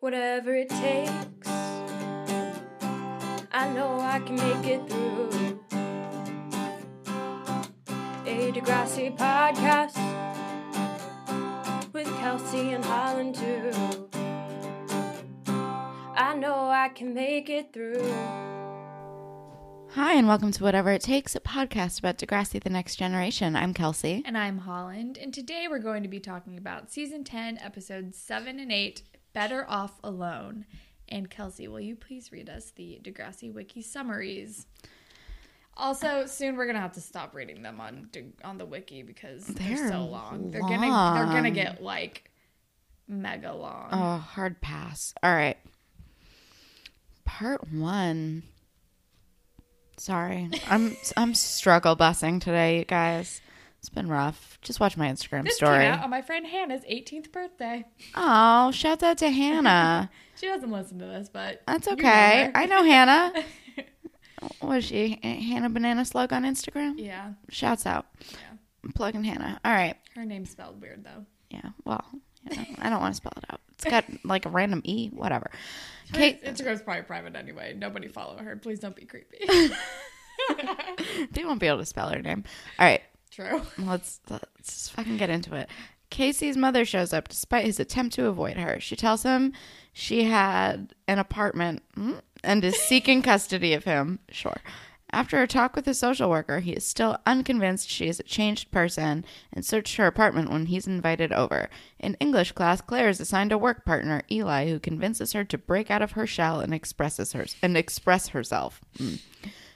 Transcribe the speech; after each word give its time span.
whatever 0.00 0.54
it 0.54 0.70
takes. 0.70 1.48
I 3.52 3.68
know 3.74 4.00
I 4.00 4.20
can 4.24 4.36
make 4.36 4.66
it 4.66 4.88
through. 4.88 5.60
A 8.26 8.50
Degrassi 8.52 9.16
podcast 9.16 9.98
with 11.92 12.06
Kelsey 12.18 12.72
and 12.72 12.82
Holland 12.84 13.34
too. 13.34 13.70
I 16.14 16.34
know 16.34 16.70
I 16.70 16.88
can 16.94 17.12
make 17.12 17.50
it 17.50 17.72
through. 17.72 18.10
Hi, 19.94 20.14
and 20.14 20.28
welcome 20.28 20.52
to 20.52 20.62
Whatever 20.62 20.92
It 20.92 21.02
Takes, 21.02 21.34
a 21.34 21.40
podcast 21.40 21.98
about 21.98 22.16
Degrassi 22.16 22.62
the 22.62 22.70
Next 22.70 22.94
Generation. 22.96 23.56
I'm 23.56 23.74
Kelsey. 23.74 24.22
And 24.24 24.38
I'm 24.38 24.58
Holland, 24.58 25.18
and 25.18 25.34
today 25.34 25.66
we're 25.68 25.80
going 25.80 26.04
to 26.04 26.08
be 26.08 26.20
talking 26.20 26.56
about 26.56 26.92
season 26.92 27.24
10, 27.24 27.58
episodes 27.58 28.16
7 28.16 28.60
and 28.60 28.70
8, 28.70 29.02
Better 29.32 29.64
Off 29.68 29.98
Alone. 30.02 30.66
And 31.08 31.28
Kelsey, 31.28 31.66
will 31.68 31.80
you 31.80 31.96
please 31.96 32.30
read 32.30 32.48
us 32.48 32.72
the 32.76 33.00
Degrassi 33.02 33.52
Wiki 33.52 33.82
summaries? 33.82 34.66
Also, 35.76 36.26
soon 36.26 36.56
we're 36.56 36.66
gonna 36.66 36.80
have 36.80 36.92
to 36.92 37.00
stop 37.00 37.34
reading 37.34 37.62
them 37.62 37.80
on 37.80 38.08
on 38.44 38.58
the 38.58 38.66
wiki 38.66 39.02
because 39.02 39.44
they're, 39.46 39.76
They're 39.76 39.88
so 39.88 40.04
long. 40.04 40.50
They're 40.50 40.60
gonna 40.60 41.14
they're 41.14 41.34
gonna 41.34 41.50
get 41.50 41.82
like 41.82 42.30
mega 43.08 43.52
long. 43.52 43.88
Oh, 43.90 44.18
hard 44.18 44.60
pass. 44.60 45.14
All 45.22 45.34
right. 45.34 45.56
Part 47.24 47.72
one. 47.72 48.42
Sorry. 49.96 50.50
I'm 50.68 50.96
I'm 51.16 51.34
struggle 51.34 51.96
busing 51.96 52.40
today, 52.40 52.78
you 52.80 52.84
guys. 52.84 53.40
It's 53.80 53.88
been 53.88 54.08
rough. 54.08 54.58
Just 54.60 54.78
watch 54.78 54.96
my 54.98 55.08
Instagram 55.08 55.44
this 55.44 55.56
story. 55.56 55.78
came 55.80 55.92
out 55.94 56.04
on 56.04 56.10
my 56.10 56.20
friend 56.20 56.46
Hannah's 56.46 56.82
18th 56.82 57.32
birthday. 57.32 57.84
Oh, 58.14 58.70
shout 58.72 59.02
out 59.02 59.18
to 59.18 59.30
Hannah. 59.30 60.10
She 60.36 60.46
doesn't 60.46 60.70
listen 60.70 60.98
to 61.00 61.04
this, 61.04 61.28
but 61.30 61.60
That's 61.66 61.86
you 61.86 61.96
know 61.96 62.00
okay. 62.00 62.50
I 62.54 62.64
know 62.64 62.82
Hannah. 62.82 63.44
Was 64.62 64.84
she 64.84 65.18
Hannah 65.22 65.68
Banana 65.68 66.02
Slug 66.06 66.32
on 66.32 66.44
Instagram? 66.44 66.94
yeah, 66.96 67.32
Shouts 67.50 67.84
out. 67.84 68.06
yeah. 68.32 68.90
Plugging 68.94 69.22
Hannah. 69.22 69.60
All 69.62 69.72
right. 69.72 69.96
Her 70.14 70.24
name's 70.24 70.48
spelled 70.48 70.80
weird 70.80 71.04
though. 71.04 71.26
Yeah. 71.50 71.70
Well, 71.84 72.02
you 72.50 72.56
know, 72.56 72.64
I 72.78 72.88
don't 72.88 73.00
want 73.00 73.12
to 73.12 73.16
spell 73.16 73.34
it 73.36 73.44
out. 73.50 73.60
It's 73.74 73.84
got 73.84 74.06
like 74.24 74.46
a 74.46 74.48
random 74.48 74.80
E, 74.84 75.08
whatever. 75.08 75.50
Kate, 76.14 76.42
Instagram's 76.42 76.80
probably 76.80 77.02
private 77.02 77.36
anyway. 77.36 77.74
Nobody 77.76 78.08
follow 78.08 78.38
her. 78.38 78.56
Please 78.56 78.78
don't 78.80 78.96
be 78.96 79.04
creepy. 79.04 79.44
they 81.32 81.44
won't 81.44 81.60
be 81.60 81.66
able 81.66 81.78
to 81.80 81.84
spell 81.86 82.08
her 82.08 82.22
name. 82.22 82.44
All 82.78 82.86
right. 82.86 83.02
Let's 83.78 84.20
let's 84.28 84.88
fucking 84.90 85.16
get 85.16 85.30
into 85.30 85.54
it. 85.54 85.68
Casey's 86.10 86.56
mother 86.56 86.84
shows 86.84 87.12
up 87.12 87.28
despite 87.28 87.64
his 87.64 87.78
attempt 87.78 88.14
to 88.16 88.26
avoid 88.26 88.56
her. 88.56 88.80
She 88.80 88.96
tells 88.96 89.22
him 89.22 89.52
she 89.92 90.24
had 90.24 90.92
an 91.06 91.18
apartment 91.18 91.82
hmm, 91.94 92.14
and 92.42 92.64
is 92.64 92.76
seeking 92.76 93.22
custody 93.22 93.74
of 93.74 93.84
him. 93.84 94.18
Sure. 94.30 94.56
After 95.12 95.42
a 95.42 95.48
talk 95.48 95.74
with 95.74 95.88
a 95.88 95.94
social 95.94 96.30
worker, 96.30 96.60
he 96.60 96.72
is 96.72 96.84
still 96.84 97.18
unconvinced 97.26 97.88
she 97.88 98.06
is 98.06 98.20
a 98.20 98.24
changed 98.24 98.70
person 98.70 99.24
and 99.52 99.64
searched 99.64 99.96
her 99.96 100.06
apartment 100.06 100.50
when 100.50 100.66
he's 100.66 100.86
invited 100.86 101.32
over. 101.32 101.68
In 101.98 102.16
English 102.20 102.52
class, 102.52 102.80
Claire 102.80 103.08
is 103.08 103.20
assigned 103.20 103.50
a 103.50 103.58
work 103.58 103.84
partner, 103.84 104.22
Eli, 104.30 104.68
who 104.68 104.78
convinces 104.78 105.32
her 105.32 105.42
to 105.44 105.58
break 105.58 105.90
out 105.90 106.02
of 106.02 106.12
her 106.12 106.28
shell 106.28 106.60
and 106.60 106.72
expresses 106.72 107.32
her 107.32 107.46
and 107.60 107.76
express 107.76 108.28
herself. 108.28 108.80
Hmm. 108.98 109.14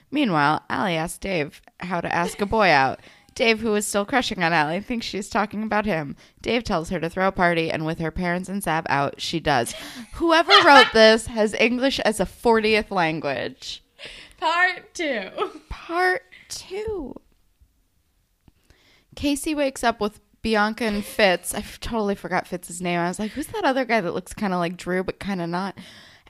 Meanwhile, 0.09 0.63
Allie 0.69 0.95
asks 0.95 1.17
Dave 1.17 1.61
how 1.81 1.99
to 1.99 2.13
ask 2.13 2.39
a 2.39 2.45
boy 2.45 2.69
out. 2.69 3.01
Dave, 3.35 3.59
who 3.59 3.75
is 3.75 3.85
still 3.85 4.05
crushing 4.05 4.41
on 4.41 4.53
Allie, 4.53 4.79
thinks 4.79 5.05
she's 5.05 5.29
talking 5.29 5.61
about 5.61 5.85
him. 5.85 6.15
Dave 6.41 6.63
tells 6.63 6.89
her 6.89 7.01
to 7.01 7.09
throw 7.09 7.27
a 7.27 7.33
party, 7.33 7.69
and 7.69 7.85
with 7.85 7.99
her 7.99 8.11
parents 8.11 8.47
and 8.47 8.63
Sav 8.63 8.85
out, 8.89 9.19
she 9.19 9.41
does. 9.41 9.75
Whoever 10.13 10.53
wrote 10.65 10.87
this 10.93 11.27
has 11.27 11.53
English 11.53 11.99
as 11.99 12.21
a 12.21 12.25
40th 12.25 12.91
language. 12.91 13.83
Part 14.39 14.93
two. 14.93 15.29
Part 15.69 16.23
two. 16.47 17.15
Casey 19.15 19.53
wakes 19.53 19.83
up 19.83 19.99
with 19.99 20.21
Bianca 20.41 20.85
and 20.85 21.03
Fitz. 21.03 21.53
I 21.53 21.61
totally 21.81 22.15
forgot 22.15 22.47
Fitz's 22.47 22.81
name. 22.81 22.99
I 22.99 23.07
was 23.07 23.19
like, 23.19 23.31
who's 23.31 23.47
that 23.47 23.65
other 23.65 23.83
guy 23.83 23.99
that 23.99 24.13
looks 24.13 24.33
kind 24.33 24.53
of 24.53 24.59
like 24.59 24.77
Drew, 24.77 25.03
but 25.03 25.19
kind 25.19 25.41
of 25.41 25.49
not? 25.49 25.77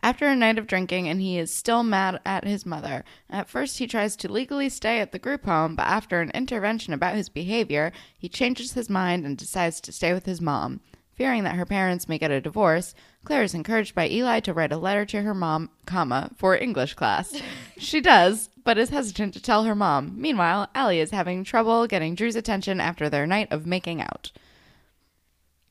After 0.06 0.28
a 0.28 0.36
night 0.36 0.60
of 0.60 0.68
drinking, 0.68 1.10
and 1.10 1.20
he 1.20 1.40
is 1.40 1.52
still 1.52 1.82
mad 1.82 2.20
at 2.28 2.44
his 2.44 2.64
mother. 2.64 3.04
At 3.28 3.50
first, 3.50 3.80
he 3.80 3.88
tries 3.88 4.16
to 4.18 4.32
legally 4.32 4.70
stay 4.70 5.00
at 5.00 5.12
the 5.12 5.18
group 5.18 5.46
home, 5.46 5.76
but 5.76 5.88
after 5.88 6.22
an 6.22 6.30
intervention 6.36 6.94
about 6.94 7.16
his 7.16 7.28
behavior, 7.28 7.92
he 8.16 8.30
changes 8.30 8.74
his 8.74 8.88
mind 8.88 9.26
and 9.26 9.36
decides 9.36 9.82
to 9.82 9.92
stay 9.92 10.14
with 10.14 10.28
his 10.28 10.40
mom. 10.40 10.82
Fearing 11.16 11.44
that 11.44 11.56
her 11.56 11.66
parents 11.66 12.08
may 12.08 12.20
get 12.20 12.30
a 12.30 12.40
divorce, 12.40 12.94
Claire 13.24 13.42
is 13.42 13.56
encouraged 13.56 13.96
by 13.96 14.08
Eli 14.08 14.42
to 14.42 14.54
write 14.54 14.72
a 14.72 14.78
letter 14.78 15.06
to 15.06 15.24
her 15.24 15.34
mom, 15.34 15.72
comma, 15.88 16.30
for 16.38 16.56
English 16.56 16.94
class. 16.94 17.42
she 17.80 18.00
does, 18.00 18.52
but 18.64 18.78
is 18.78 18.90
hesitant 18.90 19.34
to 19.34 19.42
tell 19.42 19.64
her 19.64 19.74
mom. 19.74 20.14
Meanwhile, 20.22 20.70
Allie 20.76 21.00
is 21.00 21.10
having 21.10 21.44
trouble 21.44 21.88
getting 21.88 22.14
Drew's 22.14 22.36
attention 22.36 22.80
after 22.80 23.10
their 23.10 23.26
night 23.26 23.48
of 23.50 23.66
making 23.66 24.02
out. 24.02 24.32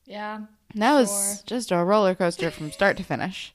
Yeah. 0.07 0.47
That 0.75 0.95
was 0.95 1.45
just 1.47 1.71
a 1.71 1.85
roller 1.85 2.17
coaster 2.17 2.51
from 2.51 2.73
start 2.73 2.97
to 2.97 3.05
finish. 3.05 3.54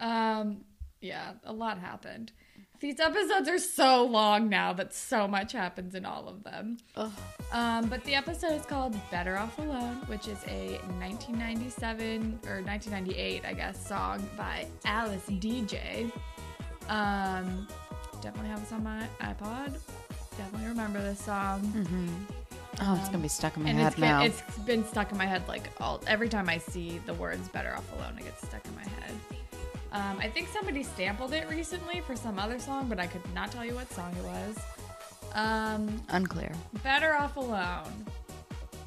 Um. 0.00 0.64
Yeah. 1.00 1.32
A 1.44 1.52
lot 1.52 1.78
happened. 1.78 2.32
These 2.80 2.98
episodes 2.98 3.46
are 3.46 3.58
so 3.58 4.06
long 4.06 4.48
now, 4.48 4.72
but 4.72 4.94
so 4.94 5.28
much 5.28 5.52
happens 5.52 5.94
in 5.94 6.06
all 6.06 6.26
of 6.28 6.42
them. 6.44 6.78
Um, 7.52 7.86
but 7.90 8.02
the 8.04 8.14
episode 8.14 8.52
is 8.52 8.64
called 8.64 8.96
Better 9.10 9.36
Off 9.36 9.58
Alone, 9.58 9.96
which 10.06 10.28
is 10.28 10.38
a 10.48 10.78
1997 10.98 12.40
or 12.46 12.62
1998, 12.62 13.44
I 13.44 13.52
guess, 13.52 13.86
song 13.86 14.26
by 14.34 14.66
Alice 14.86 15.26
Deejay. 15.28 16.10
Um, 16.88 17.68
definitely 18.22 18.48
have 18.50 18.60
this 18.60 18.72
on 18.72 18.82
my 18.82 19.06
iPod. 19.20 19.78
Definitely 20.38 20.68
remember 20.68 21.02
this 21.02 21.20
song. 21.20 22.26
Oh, 22.80 22.96
it's 22.98 23.10
gonna 23.10 23.18
be 23.18 23.28
stuck 23.28 23.58
in 23.58 23.64
my 23.64 23.70
and 23.70 23.78
head 23.78 23.88
it's 23.88 23.96
been, 24.00 24.08
now. 24.08 24.22
it's 24.22 24.58
been 24.64 24.86
stuck 24.86 25.12
in 25.12 25.18
my 25.18 25.26
head 25.26 25.46
like 25.48 25.68
all 25.80 26.02
every 26.06 26.30
time 26.30 26.48
I 26.48 26.56
see 26.56 26.98
the 27.04 27.12
words 27.14 27.46
"better 27.48 27.74
off 27.76 27.92
alone," 27.98 28.16
it 28.16 28.24
gets 28.24 28.46
stuck 28.46 28.64
in 28.64 28.74
my 28.74 28.84
head. 28.84 29.12
Um, 29.92 30.18
I 30.20 30.28
think 30.28 30.48
somebody 30.48 30.82
sampled 30.82 31.32
it 31.32 31.48
recently 31.48 32.00
for 32.00 32.14
some 32.14 32.38
other 32.38 32.58
song, 32.58 32.88
but 32.88 33.00
I 33.00 33.06
could 33.06 33.22
not 33.34 33.50
tell 33.50 33.64
you 33.64 33.74
what 33.74 33.90
song 33.92 34.14
it 34.16 34.24
was. 34.24 34.56
Um, 35.34 36.00
Unclear. 36.10 36.52
better 36.82 37.14
off 37.14 37.36
alone. 37.36 38.06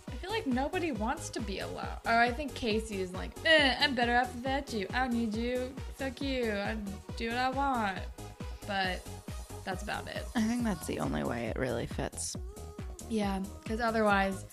I 0.10 0.16
feel 0.22 0.30
like 0.30 0.48
nobody 0.48 0.92
wants 0.94 1.30
to 1.32 1.42
be 1.42 1.60
alone. 1.60 1.88
Or 2.06 2.14
I 2.14 2.32
think 2.32 2.54
Casey 2.54 3.02
is 3.02 3.12
like, 3.14 3.32
eh, 3.46 3.76
I'm 3.82 3.96
better 3.96 4.16
off 4.16 4.34
without 4.36 4.72
you. 4.74 4.88
I 4.94 5.00
don't 5.00 5.14
need 5.14 5.36
you. 5.36 5.74
Fuck 5.98 6.22
you. 6.22 6.52
I 6.54 6.78
do 7.18 7.30
what 7.30 7.38
I 7.38 7.50
want. 7.50 7.98
But 8.66 9.06
that's 9.66 9.84
about 9.84 10.08
it. 10.08 10.26
I 10.36 10.42
think 10.42 10.64
that's 10.64 10.88
the 10.88 11.00
only 11.00 11.24
way 11.24 11.48
it 11.48 11.58
really 11.58 11.86
fits. 11.88 12.36
Yeah, 13.10 13.40
because 13.62 13.82
otherwise, 13.82 14.46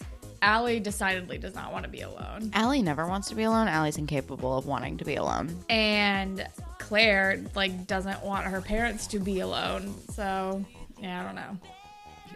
Allie 0.43 0.81
decidedly 0.81 1.39
does 1.39 1.55
not 1.55 1.73
want 1.73 1.85
to 1.85 1.91
be 1.91 2.01
alone. 2.01 2.51
Allie 2.55 2.83
never 2.83 3.07
wants 3.07 3.29
to 3.29 3.35
be 3.35 3.43
alone. 3.43 3.69
Allie's 3.69 3.99
incapable 3.99 4.57
of 4.57 4.67
wanting 4.67 4.97
to 4.99 5.05
be 5.05 5.17
alone. 5.17 5.55
and 5.69 6.47
Claire 6.79 7.45
like 7.55 7.87
doesn't 7.87 8.23
want 8.25 8.47
her 8.47 8.61
parents 8.61 9.07
to 9.09 9.19
be 9.21 9.41
alone. 9.41 9.95
So 10.13 10.65
yeah, 11.01 11.21
I 11.21 11.25
don't 11.25 11.35
know. 11.37 11.59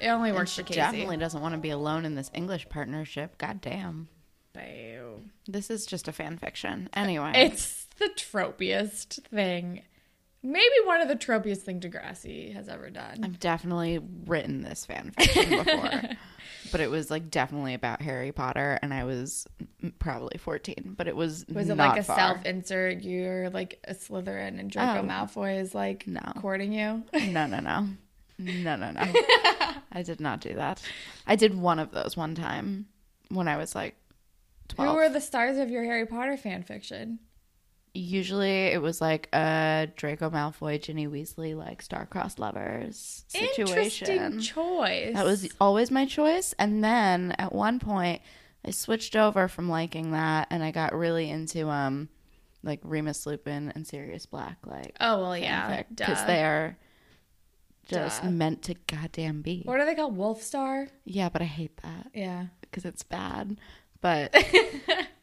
It 0.01 0.09
only 0.09 0.33
works 0.33 0.51
she 0.53 0.63
for 0.63 0.69
Casey. 0.69 0.81
definitely 0.81 1.17
doesn't 1.17 1.41
want 1.41 1.55
to 1.55 1.59
be 1.61 1.71
alone 1.71 2.05
in 2.05 2.15
this 2.15 2.31
English 2.35 2.69
partnership. 2.69 3.39
God 3.39 3.61
damn. 3.61 4.09
Boo. 4.53 5.23
This 5.47 5.71
is 5.71 5.87
just 5.87 6.07
a 6.09 6.13
fan 6.13 6.37
fiction. 6.39 6.89
Anyway. 6.95 7.33
It's 7.35 7.87
the 7.99 8.11
tropiest 8.17 9.21
thing. 9.31 9.83
Maybe 10.47 10.75
one 10.85 11.01
of 11.01 11.09
the 11.09 11.17
tropiest 11.17 11.63
thing 11.63 11.81
Degrassi 11.81 12.53
has 12.53 12.69
ever 12.69 12.91
done. 12.91 13.21
I've 13.25 13.41
definitely 13.41 13.99
written 14.27 14.61
this 14.61 14.85
fan 14.85 15.11
fiction 15.19 15.49
before. 15.65 15.91
but 16.71 16.81
it 16.83 16.91
was 16.91 17.11
like 17.11 17.31
definitely 17.31 17.73
about 17.73 18.03
Harry 18.03 18.31
Potter 18.31 18.79
and 18.83 18.93
I 18.93 19.05
was 19.05 19.47
probably 19.99 20.37
14, 20.37 20.95
but 20.99 21.09
it 21.09 21.17
was 21.17 21.47
Was 21.53 21.71
it 21.71 21.79
like 21.79 21.99
a 21.99 22.03
far. 22.03 22.17
self-insert? 22.17 23.01
You're 23.01 23.49
like 23.49 23.81
a 23.89 23.95
Slytherin, 23.95 24.61
and 24.61 24.71
Draco 24.71 25.01
um, 25.01 25.11
Oh. 25.11 25.13
Malfoy 25.13 25.59
is 25.61 25.75
like 25.75 26.07
No. 26.07 26.21
courting 26.43 26.75
you. 26.75 27.03
No, 27.15 27.47
no, 27.47 27.61
no. 27.61 27.89
No, 28.39 28.77
no, 28.77 28.91
no. 28.91 29.01
I 29.93 30.03
did 30.05 30.21
not 30.21 30.41
do 30.41 30.53
that. 30.55 30.83
I 31.27 31.37
did 31.37 31.55
one 31.59 31.79
of 31.79 31.91
those 31.91 32.19
one 32.19 32.35
time 32.35 32.85
when 33.31 33.49
I 33.49 33.57
was 33.57 33.75
like 33.75 33.97
12. 34.69 34.91
Who 34.91 34.97
were 34.97 35.09
the 35.09 35.21
stars 35.23 35.57
of 35.57 35.71
your 35.71 35.85
Harry 35.85 36.05
Potter 36.05 36.37
fan 36.37 36.65
fiction? 36.65 37.21
Usually 37.97 38.67
it 38.67 38.83
was 38.83 39.01
like 39.01 39.29
a 39.33 39.89
Draco 39.95 40.29
Malfoy, 40.29 40.83
Ginny 40.83 41.07
Weasley, 41.07 41.57
like 41.57 41.81
star-crossed 41.81 42.41
lovers 42.41 43.25
situation. 43.29 43.69
Interesting 43.71 44.41
choice. 44.41 45.15
That 45.15 45.25
was 45.25 45.49
always 45.61 45.93
my 45.93 46.05
choice. 46.05 46.55
And 46.59 46.83
then 46.83 47.33
at 47.39 47.53
one 47.53 47.79
point, 47.79 48.21
I 48.65 48.73
switched 48.73 49.15
over 49.15 49.47
from 49.47 49.69
liking 49.69 50.11
that, 50.11 50.49
and 50.51 50.65
I 50.65 50.73
got 50.73 50.93
really 50.93 51.31
into 51.31 51.69
um, 51.69 52.09
like 52.65 52.81
Remus 52.83 53.27
Lupin 53.27 53.71
and 53.77 53.87
Sirius 53.87 54.27
Black, 54.27 54.57
like 54.67 54.97
Oh 55.01 55.21
well, 55.21 55.37
yeah, 55.37 55.85
because 55.89 56.25
they 56.27 56.43
are 56.43 56.77
just 57.87 58.23
Duh. 58.23 58.31
meant 58.31 58.63
to 58.63 58.75
goddamn 58.89 59.43
be. 59.43 59.63
What 59.67 59.79
are 59.79 59.85
they 59.87 59.95
called? 59.95 60.17
Wolf 60.17 60.43
Star. 60.43 60.89
Yeah, 61.05 61.29
but 61.29 61.43
I 61.43 61.45
hate 61.45 61.77
that 61.83 62.09
Yeah. 62.15 62.47
because 62.63 62.85
it's 62.87 63.03
bad. 63.05 63.59
But 64.01 64.35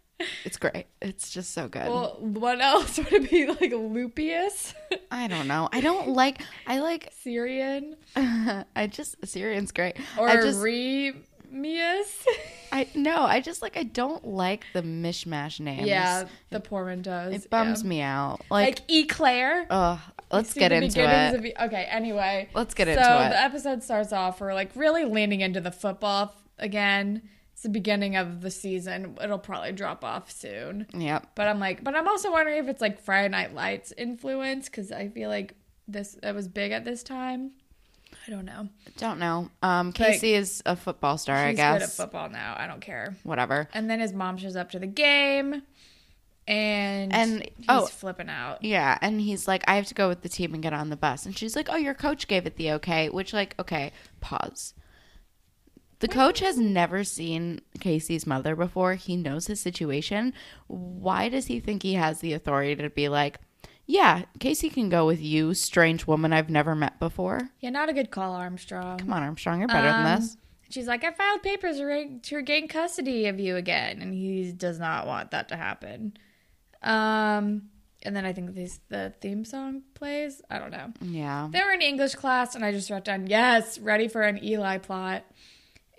It's 0.46 0.58
great. 0.58 0.86
It's 1.02 1.32
just 1.32 1.52
so 1.54 1.68
good. 1.68 1.88
Well, 1.88 2.18
what 2.20 2.62
else 2.62 2.98
would 2.98 3.12
it 3.14 3.30
be 3.30 3.48
like? 3.48 3.72
Lupius, 3.72 4.74
I 5.10 5.28
don't 5.28 5.48
know. 5.48 5.70
I 5.72 5.82
don't 5.82 6.10
like. 6.10 6.42
I 6.68 6.80
like. 6.80 7.12
Syrian, 7.22 7.96
I 8.16 8.88
just 8.90 9.16
Syrian's 9.28 9.72
great. 9.72 9.98
or 10.18 10.28
I 10.30 10.36
just. 10.38 10.60
Remius? 10.60 12.26
I 12.72 12.88
no. 12.96 13.24
I 13.24 13.42
just 13.42 13.62
like. 13.62 13.78
I 13.78 13.84
don't 13.84 14.26
like 14.26 14.66
the 14.74 14.82
mishmash 14.82 15.60
names. 15.60 15.88
yeah, 15.88 16.26
the 16.50 16.60
poor 16.60 16.86
one 16.86 17.02
does. 17.02 17.34
It 17.34 17.50
bums 17.50 17.84
yeah. 17.84 17.90
me 17.90 18.02
out. 18.02 18.42
Like, 18.50 18.80
Like 18.80 18.92
Eclare. 18.92 19.68
ugh. 19.70 20.00
Let's 20.32 20.54
get 20.54 20.72
into 20.72 21.02
it. 21.02 21.36
of 21.36 21.66
okay, 21.68 21.84
anyway. 21.90 22.48
Let's 22.54 22.74
get 22.74 22.88
so 22.88 22.92
into 22.94 23.02
it. 23.02 23.06
So 23.06 23.30
the 23.30 23.42
episode 23.42 23.84
starts 23.84 24.14
off, 24.14 24.40
we're 24.40 24.54
like 24.54 24.72
really 24.76 25.04
leaning 25.04 25.42
into 25.42 25.60
the 25.60 25.72
football 25.72 26.34
again. 26.58 27.24
It's 27.62 27.68
the 27.68 27.70
beginning 27.70 28.16
of 28.16 28.42
the 28.42 28.50
season. 28.50 29.20
It'll 29.24 29.38
probably 29.38 29.72
drop 29.72 30.04
off 30.04 30.32
soon. 30.32 30.88
Yep. 30.96 31.28
But 31.36 31.48
I'm 31.48 31.60
like, 31.60 31.84
but 31.84 31.94
I'm 31.94 32.08
also 32.08 32.32
wondering 32.32 32.58
if 32.58 32.68
it's 32.68 32.82
like 32.82 33.00
Friday 33.00 33.30
Night 33.30 33.54
Lights 33.54 33.94
influence 33.96 34.66
because 34.68 34.92
I 34.92 35.10
feel 35.10 35.30
like 35.30 35.54
this 35.88 36.18
it 36.24 36.34
was 36.34 36.48
big 36.48 36.72
at 36.72 36.86
this 36.86 37.04
time. 37.04 37.52
I 38.26 38.32
don't 38.32 38.46
know. 38.46 38.68
Don't 38.98 39.20
know. 39.20 39.52
Um, 39.62 39.94
Casey 39.94 40.34
is 40.34 40.64
a 40.66 40.76
football 40.76 41.20
star. 41.20 41.36
I 41.36 41.54
guess. 41.54 41.76
good 41.76 41.84
at 41.84 41.92
football 41.92 42.30
now. 42.32 42.56
I 42.58 42.66
don't 42.66 42.82
care. 42.82 43.16
Whatever. 43.22 43.70
And 43.76 43.88
then 43.88 44.00
his 44.00 44.12
mom 44.12 44.38
shows 44.38 44.56
up 44.56 44.72
to 44.72 44.80
the 44.80 44.88
game, 44.88 45.62
and 46.48 47.14
And- 47.14 47.42
he's 47.58 47.66
oh. 47.70 47.86
flipping 47.86 48.30
out. 48.30 48.64
Yeah, 48.64 48.98
and 49.04 49.22
he's 49.22 49.48
like, 49.48 49.64
I 49.68 49.76
have 49.76 49.86
to 49.86 49.94
go 49.94 50.08
with 50.08 50.24
the 50.24 50.30
team 50.30 50.56
and 50.56 50.64
get 50.64 50.74
on 50.74 50.90
the 50.90 50.98
bus. 50.98 51.28
And 51.28 51.38
she's 51.38 51.56
like, 51.56 51.70
Oh, 51.70 51.78
your 51.78 51.94
coach 51.94 52.28
gave 52.28 52.48
it 52.48 52.56
the 52.56 52.72
okay. 52.72 53.10
Which, 53.10 53.34
like, 53.34 53.54
okay, 53.60 53.92
pause. 54.20 54.74
The 56.02 56.08
coach 56.08 56.40
has 56.42 56.58
never 56.58 57.04
seen 57.04 57.62
Casey's 57.80 58.28
mother 58.28 58.56
before. 58.56 58.96
He 58.96 59.16
knows 59.16 59.48
his 59.48 59.60
situation. 59.62 60.34
Why 60.68 61.30
does 61.30 61.46
he 61.46 61.60
think 61.60 61.84
he 61.84 61.94
has 61.94 62.20
the 62.20 62.34
authority 62.34 62.76
to 62.76 62.90
be 62.90 63.08
like, 63.08 63.40
Yeah, 63.86 64.24
Casey 64.40 64.70
can 64.70 64.90
go 64.90 65.06
with 65.06 65.22
you, 65.22 65.54
strange 65.54 66.06
woman 66.08 66.34
I've 66.34 66.50
never 66.50 66.76
met 66.76 67.00
before? 67.00 67.50
Yeah, 67.60 67.70
not 67.70 67.90
a 67.90 67.94
good 67.94 68.12
call, 68.12 68.34
Armstrong. 68.34 68.98
Come 69.00 69.14
on, 69.14 69.24
Armstrong, 69.24 69.60
you're 69.60 69.68
better 69.68 69.88
than 69.92 70.06
Um, 70.06 70.20
this. 70.22 70.38
She's 70.70 70.88
like, 70.88 71.04
I 71.04 71.12
filed 71.12 71.44
papers 71.44 71.78
to 71.78 72.20
to 72.20 72.36
regain 72.38 72.68
custody 72.70 73.28
of 73.28 73.40
you 73.40 73.56
again, 73.58 74.02
and 74.02 74.14
he 74.14 74.52
does 74.54 74.80
not 74.80 75.06
want 75.06 75.32
that 75.32 75.50
to 75.50 75.58
happen. 75.58 76.14
Um, 76.82 77.70
and 78.04 78.16
then 78.16 78.26
I 78.26 78.34
think 78.34 78.56
this 78.56 78.80
the 78.90 79.14
theme 79.22 79.46
song 79.46 79.84
plays. 79.94 80.42
I 80.50 80.58
don't 80.60 80.72
know. 80.72 80.94
Yeah. 81.02 81.50
They 81.52 81.62
were 81.62 81.72
in 81.74 81.82
English 81.82 82.16
class, 82.16 82.56
and 82.56 82.64
I 82.66 82.72
just 82.72 82.90
wrote 82.90 83.06
down, 83.06 83.28
yes, 83.28 83.78
ready 83.80 84.08
for 84.08 84.22
an 84.22 84.44
Eli 84.44 84.78
plot. 84.78 85.24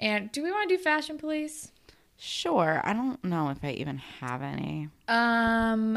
And 0.02 0.32
do 0.32 0.42
we 0.42 0.50
want 0.50 0.68
to 0.68 0.76
do 0.76 0.82
Fashion 0.82 1.16
Police? 1.16 1.70
Sure. 2.18 2.80
I 2.82 2.92
don't 2.92 3.22
know 3.22 3.50
if 3.50 3.58
I 3.62 3.70
even 3.70 3.98
have 3.98 4.42
any. 4.42 4.88
Um, 5.06 5.96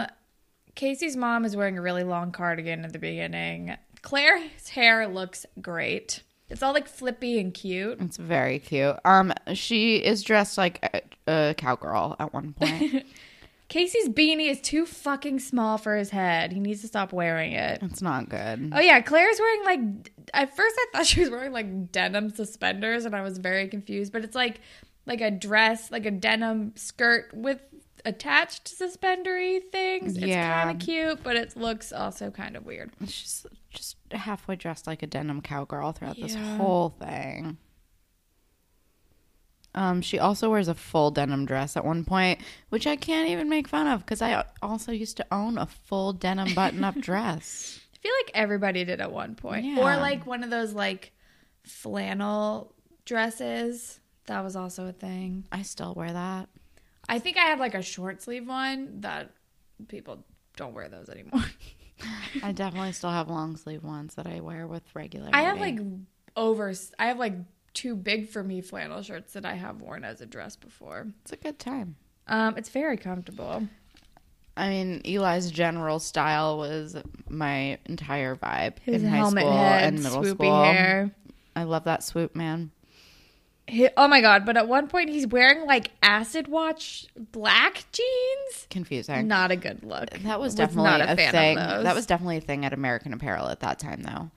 Casey's 0.75 1.18
mom 1.18 1.44
is 1.44 1.56
wearing 1.56 1.80
a 1.80 1.81
really 1.81 2.04
long 2.04 2.31
cardigan 2.31 2.86
at 2.86 2.94
the 2.94 3.00
beginning. 3.00 3.75
Claire's 4.04 4.69
hair 4.69 5.07
looks 5.07 5.48
great. 5.60 6.22
It's 6.50 6.62
all 6.62 6.74
like 6.74 6.88
flippy 6.88 7.40
and 7.40 7.52
cute. 7.52 8.00
It's 8.00 8.18
very 8.18 8.60
cute. 8.60 8.96
Um, 9.06 9.34
she 9.56 9.96
is 9.98 10.22
dressed 10.22 10.60
like 10.60 10.80
a, 11.28 11.50
a 11.50 11.56
cowgirl 11.56 12.16
at 12.19 12.31
one 12.31 12.54
point. 12.54 13.08
Casey's 13.67 14.09
beanie 14.09 14.50
is 14.50 14.62
too 14.62 14.85
fucking 14.85 15.39
small 15.39 15.77
for 15.77 15.95
his 15.95 16.12
head. 16.12 16.51
He 16.53 16.59
needs 16.59 16.81
to 16.81 16.88
stop 16.88 17.12
wearing 17.12 17.53
it. 17.53 17.79
it's 17.81 18.01
not 18.01 18.29
good. 18.29 18.71
Oh 18.75 18.79
yeah, 18.79 19.01
Claire's 19.01 19.39
wearing 19.39 19.63
like 19.65 20.12
at 20.33 20.56
first 20.56 20.75
I 20.77 20.85
thought 20.94 21.06
she 21.07 21.21
was 21.21 21.29
wearing 21.29 21.51
like 21.51 21.91
denim 21.91 22.29
suspenders 22.33 23.06
and 23.06 23.15
I 23.15 23.21
was 23.21 23.38
very 23.39 23.67
confused, 23.67 24.12
but 24.13 24.23
it's 24.23 24.35
like 24.35 24.62
like 25.07 25.21
a 25.21 25.31
dress, 25.31 25.91
like 25.91 26.06
a 26.06 26.12
denim 26.12 26.73
skirt 26.75 27.31
with 27.33 27.59
attached 28.06 28.65
suspendery 28.79 29.59
things. 29.71 30.15
It's 30.15 30.25
Yeah. 30.27 30.63
kind 30.63 30.79
of 30.79 30.85
cute, 30.85 31.23
but 31.23 31.35
it 31.35 31.57
looks 31.57 31.91
also 31.91 32.29
kind 32.29 32.56
of 32.56 32.65
weird. 32.65 32.91
She's 33.07 33.45
just 33.71 33.97
halfway 34.12 34.56
dressed 34.56 34.85
like 34.85 35.01
a 35.01 35.07
denim 35.07 35.41
cowgirl 35.41 35.91
throughout 35.94 36.17
this 36.17 36.35
whole 36.35 36.89
thing. 36.89 37.57
Um, 39.75 40.01
she 40.01 40.18
also 40.18 40.50
wears 40.50 40.69
a 40.69 40.74
full 40.74 41.12
denim 41.12 41.45
dress 41.45 41.75
at 41.75 41.86
one 41.86 42.06
point, 42.06 42.39
which 42.69 42.88
I 42.88 42.95
can't 42.95 43.30
even 43.30 43.50
make 43.50 43.68
fun 43.68 43.88
of 43.88 44.00
because 44.00 44.22
I 44.22 44.45
also 44.62 44.92
used 44.92 45.18
to 45.18 45.25
own 45.31 45.57
a 45.57 45.66
full 45.66 46.13
denim 46.13 46.54
button-up 46.56 46.95
dress. 47.00 47.80
I 47.94 47.98
feel 48.00 48.13
like 48.24 48.31
everybody 48.33 48.86
did 48.86 49.01
at 49.01 49.12
one 49.12 49.36
point. 49.36 49.66
Yeah. 49.66 49.80
Or 49.80 49.98
like 49.98 50.25
one 50.25 50.44
of 50.44 50.50
those 50.50 50.74
like 50.74 51.12
flannel 51.63 52.74
dresses. 53.04 54.00
That 54.27 54.44
was 54.44 54.56
also 54.56 54.88
a 54.88 54.94
thing. 54.94 55.45
I 55.51 55.62
still 55.62 55.94
wear 55.94 56.12
that. 56.12 56.50
I 57.07 57.19
think 57.19 57.38
I 57.38 57.45
have 57.45 57.60
like 57.60 57.75
a 57.75 57.81
short 57.81 58.22
sleeve 58.22 58.48
one 58.48 59.01
that 59.01 59.31
people 59.89 60.24
don't 60.56 60.74
wear 60.74 60.88
those 60.88 61.10
anymore. 61.10 61.44
I 62.44 62.51
definitely 62.51 62.94
still 62.94 63.12
have 63.12 63.30
long 63.30 63.57
sleeve 63.57 63.83
ones 63.83 64.16
that 64.16 64.25
I 64.25 64.39
wear 64.39 64.68
with 64.68 64.83
regular. 64.94 65.30
I 65.33 65.44
have 65.44 65.60
like 65.60 65.80
over 66.36 66.74
I 67.00 67.07
have 67.07 67.19
like 67.19 67.36
two 67.75 67.95
big 67.95 68.27
for 68.30 68.44
me 68.44 68.62
flannel 68.62 69.01
shirts 69.04 69.33
that 69.33 69.45
I 69.45 69.54
have 69.54 69.81
worn 69.81 70.04
as 70.04 70.22
a 70.22 70.25
dress 70.25 70.56
before. 70.56 71.07
it's 71.22 71.31
a 71.33 71.38
good 71.38 71.60
time. 71.60 71.95
Um 72.27 72.57
it's 72.57 72.69
very 72.69 72.98
comfortable. 72.98 73.68
I 74.57 74.69
mean, 74.69 75.01
Eli's 75.06 75.51
general 75.51 76.00
style 76.00 76.57
was 76.57 76.95
my 77.30 77.77
entire 77.88 78.36
vibe 78.38 78.80
His 78.80 79.04
in 79.04 79.10
high 79.10 79.18
helmet 79.18 79.44
school 79.44 79.57
head, 79.57 79.94
and 79.94 80.01
middle 80.01 80.24
swoopy 80.24 80.30
school. 80.36 80.63
hair. 80.63 81.12
I 81.57 81.63
love 81.63 81.83
that 81.83 82.04
swoop, 82.04 82.36
man. 82.36 82.72
He- 83.68 83.89
oh 83.98 84.07
my 84.07 84.22
god, 84.22 84.45
but 84.45 84.56
at 84.57 84.68
one 84.68 84.88
point 84.88 85.10
he's 85.10 85.25
wearing 85.27 85.66
like 85.66 85.92
acid 86.04 86.48
watch 86.48 87.07
black 87.33 87.83
jeans. 87.92 88.68
Confusing. 88.69 89.27
Not 89.27 89.51
a 89.51 89.56
good 89.56 89.83
look. 89.83 90.12
That 90.19 90.39
was 90.39 90.50
Was 90.50 90.56
definitely 90.56 90.83
not 90.92 91.01
a 91.01 91.12
a, 91.13 91.16
thing. 91.31 91.56
That 91.56 91.95
was 91.95 92.06
definitely 92.06 92.38
a 92.38 92.42
thing 92.42 92.63
at 92.63 92.74
American 92.74 93.12
Apparel 93.12 93.48
at 93.50 93.60
that 93.62 93.80
time, 93.80 94.04
though. 94.04 94.30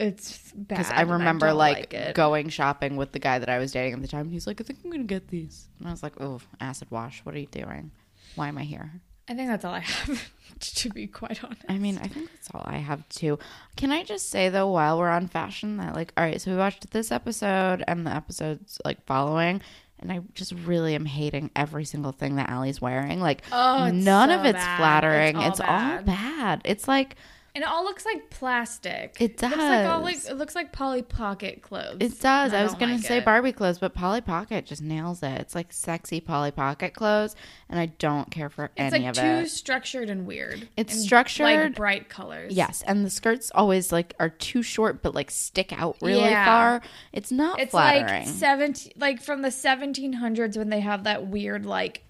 It's 0.00 0.52
bad. 0.52 0.68
Because 0.78 0.90
I 0.90 1.02
remember 1.02 1.46
don't 1.48 1.56
like, 1.58 2.14
going 2.14 2.48
shopping 2.48 2.96
with 2.96 3.12
the 3.12 3.18
guy 3.18 3.38
that 3.38 3.48
I 3.48 3.58
was 3.58 3.70
dating 3.72 3.92
at 3.94 4.02
the 4.02 4.08
time. 4.08 4.30
He's 4.30 4.46
like, 4.46 4.60
"I 4.60 4.64
think 4.64 4.80
I'm 4.84 4.90
gonna 4.90 5.04
get 5.04 5.28
these," 5.28 5.68
and 5.78 5.86
I 5.86 5.90
was 5.90 6.02
like, 6.02 6.20
"Oh, 6.20 6.40
acid 6.60 6.90
wash. 6.90 7.20
What 7.24 7.34
are 7.34 7.38
you 7.38 7.46
doing? 7.46 7.90
Why 8.34 8.48
am 8.48 8.58
I 8.58 8.64
here?" 8.64 8.90
I 9.28 9.34
think 9.34 9.48
that's 9.48 9.64
all 9.64 9.74
I 9.74 9.78
have 9.80 10.32
to 10.60 10.88
be 10.90 11.06
quite 11.06 11.44
honest. 11.44 11.62
I 11.68 11.78
mean, 11.78 11.98
I 11.98 12.08
think 12.08 12.30
that's 12.32 12.48
all 12.52 12.64
I 12.66 12.78
have 12.78 13.08
too. 13.10 13.38
Can 13.76 13.92
I 13.92 14.02
just 14.02 14.28
say 14.30 14.48
though, 14.48 14.68
while 14.70 14.98
we're 14.98 15.08
on 15.08 15.28
fashion, 15.28 15.76
that 15.76 15.94
like, 15.94 16.12
all 16.16 16.24
right, 16.24 16.40
so 16.40 16.50
we 16.50 16.56
watched 16.56 16.90
this 16.90 17.12
episode 17.12 17.84
and 17.86 18.04
the 18.06 18.10
episodes 18.12 18.80
like 18.84 19.04
following, 19.06 19.60
and 20.00 20.10
I 20.10 20.20
just 20.34 20.52
really 20.64 20.96
am 20.96 21.04
hating 21.04 21.50
every 21.54 21.84
single 21.84 22.10
thing 22.10 22.36
that 22.36 22.48
Allie's 22.48 22.80
wearing. 22.80 23.20
Like, 23.20 23.42
Oh, 23.52 23.88
none 23.92 24.30
so 24.30 24.40
of 24.40 24.44
it's 24.46 24.54
bad. 24.56 24.76
flattering. 24.78 25.36
It's 25.36 25.44
all 25.44 25.48
It's 25.50 25.60
all, 25.60 25.66
bad. 25.66 26.06
bad. 26.06 26.62
It's 26.64 26.88
like 26.88 27.14
And 27.54 27.64
it 27.64 27.68
all 27.68 27.82
looks 27.82 28.04
like 28.04 28.30
plastic. 28.30 29.16
It 29.20 29.42
looks 29.42 29.56
like 29.56 29.86
all 29.86 30.02
does. 30.02 30.24
like 30.24 30.30
it 30.30 30.36
looks 30.36 30.54
like 30.54 30.72
Polly 30.72 31.02
Pocket 31.02 31.62
clothes. 31.62 31.96
it 32.00 32.20
does. 32.20 32.52
and 32.52 32.56
I, 32.56 32.62
was 32.62 32.72
don't 32.72 32.80
gonna 32.80 32.98
say 32.98 33.18
it. 33.18 33.24
Barbie 33.24 33.52
clothes, 33.52 33.78
but 33.80 33.92
Polly 33.92 34.20
Pocket 34.20 34.66
just 34.66 34.82
nails 34.82 35.22
it. 35.22 35.40
It's 35.40 35.54
like 35.54 35.72
sexy 35.72 36.20
Polly 36.20 36.52
Pocket 36.52 36.94
clothes, 36.94 37.34
and 37.68 37.80
I 37.80 37.86
don't 37.86 38.30
care 38.30 38.50
for 38.50 38.70
any. 38.76 38.86
It's 38.86 38.94
any 38.94 39.04
like 39.06 39.16
of 39.16 39.22
too 39.22 39.44
it. 39.46 39.50
structured 39.50 40.10
and 40.10 40.26
weird. 40.26 40.68
It's 40.76 40.92
And, 40.94 41.02
structured- 41.02 41.44
like 41.46 41.74
bright 41.74 42.08
colors. 42.08 42.52
Yes, 42.54 42.82
and 42.86 43.04
the 43.04 43.10
skirts 43.10 43.50
always 43.54 43.90
like 43.90 44.14
are 44.20 44.28
too 44.30 44.62
short, 44.62 45.02
but 45.02 45.14
like 45.14 45.30
stick 45.32 45.72
out 45.72 45.96
really 46.00 46.20
Yeah. 46.30 46.44
far. 46.44 46.82
It's 47.12 47.32
not 47.32 47.58
It's 47.58 47.72
flattering. 47.72 48.26
like 48.26 48.28
seventeen, 48.28 48.92
like 48.96 49.20
from 49.20 49.42
the 49.42 49.50
seventeen 49.50 50.12
hundreds 50.14 50.56
when 50.56 50.68
they 50.70 50.80
have 50.80 51.02
that 51.04 51.26
weird 51.26 51.66
like 51.66 52.04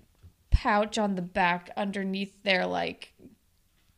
pouch 0.50 0.98
on 0.98 1.14
the 1.14 1.22
back 1.22 1.70
underneath 1.76 2.42
their 2.42 2.66
like 2.66 3.12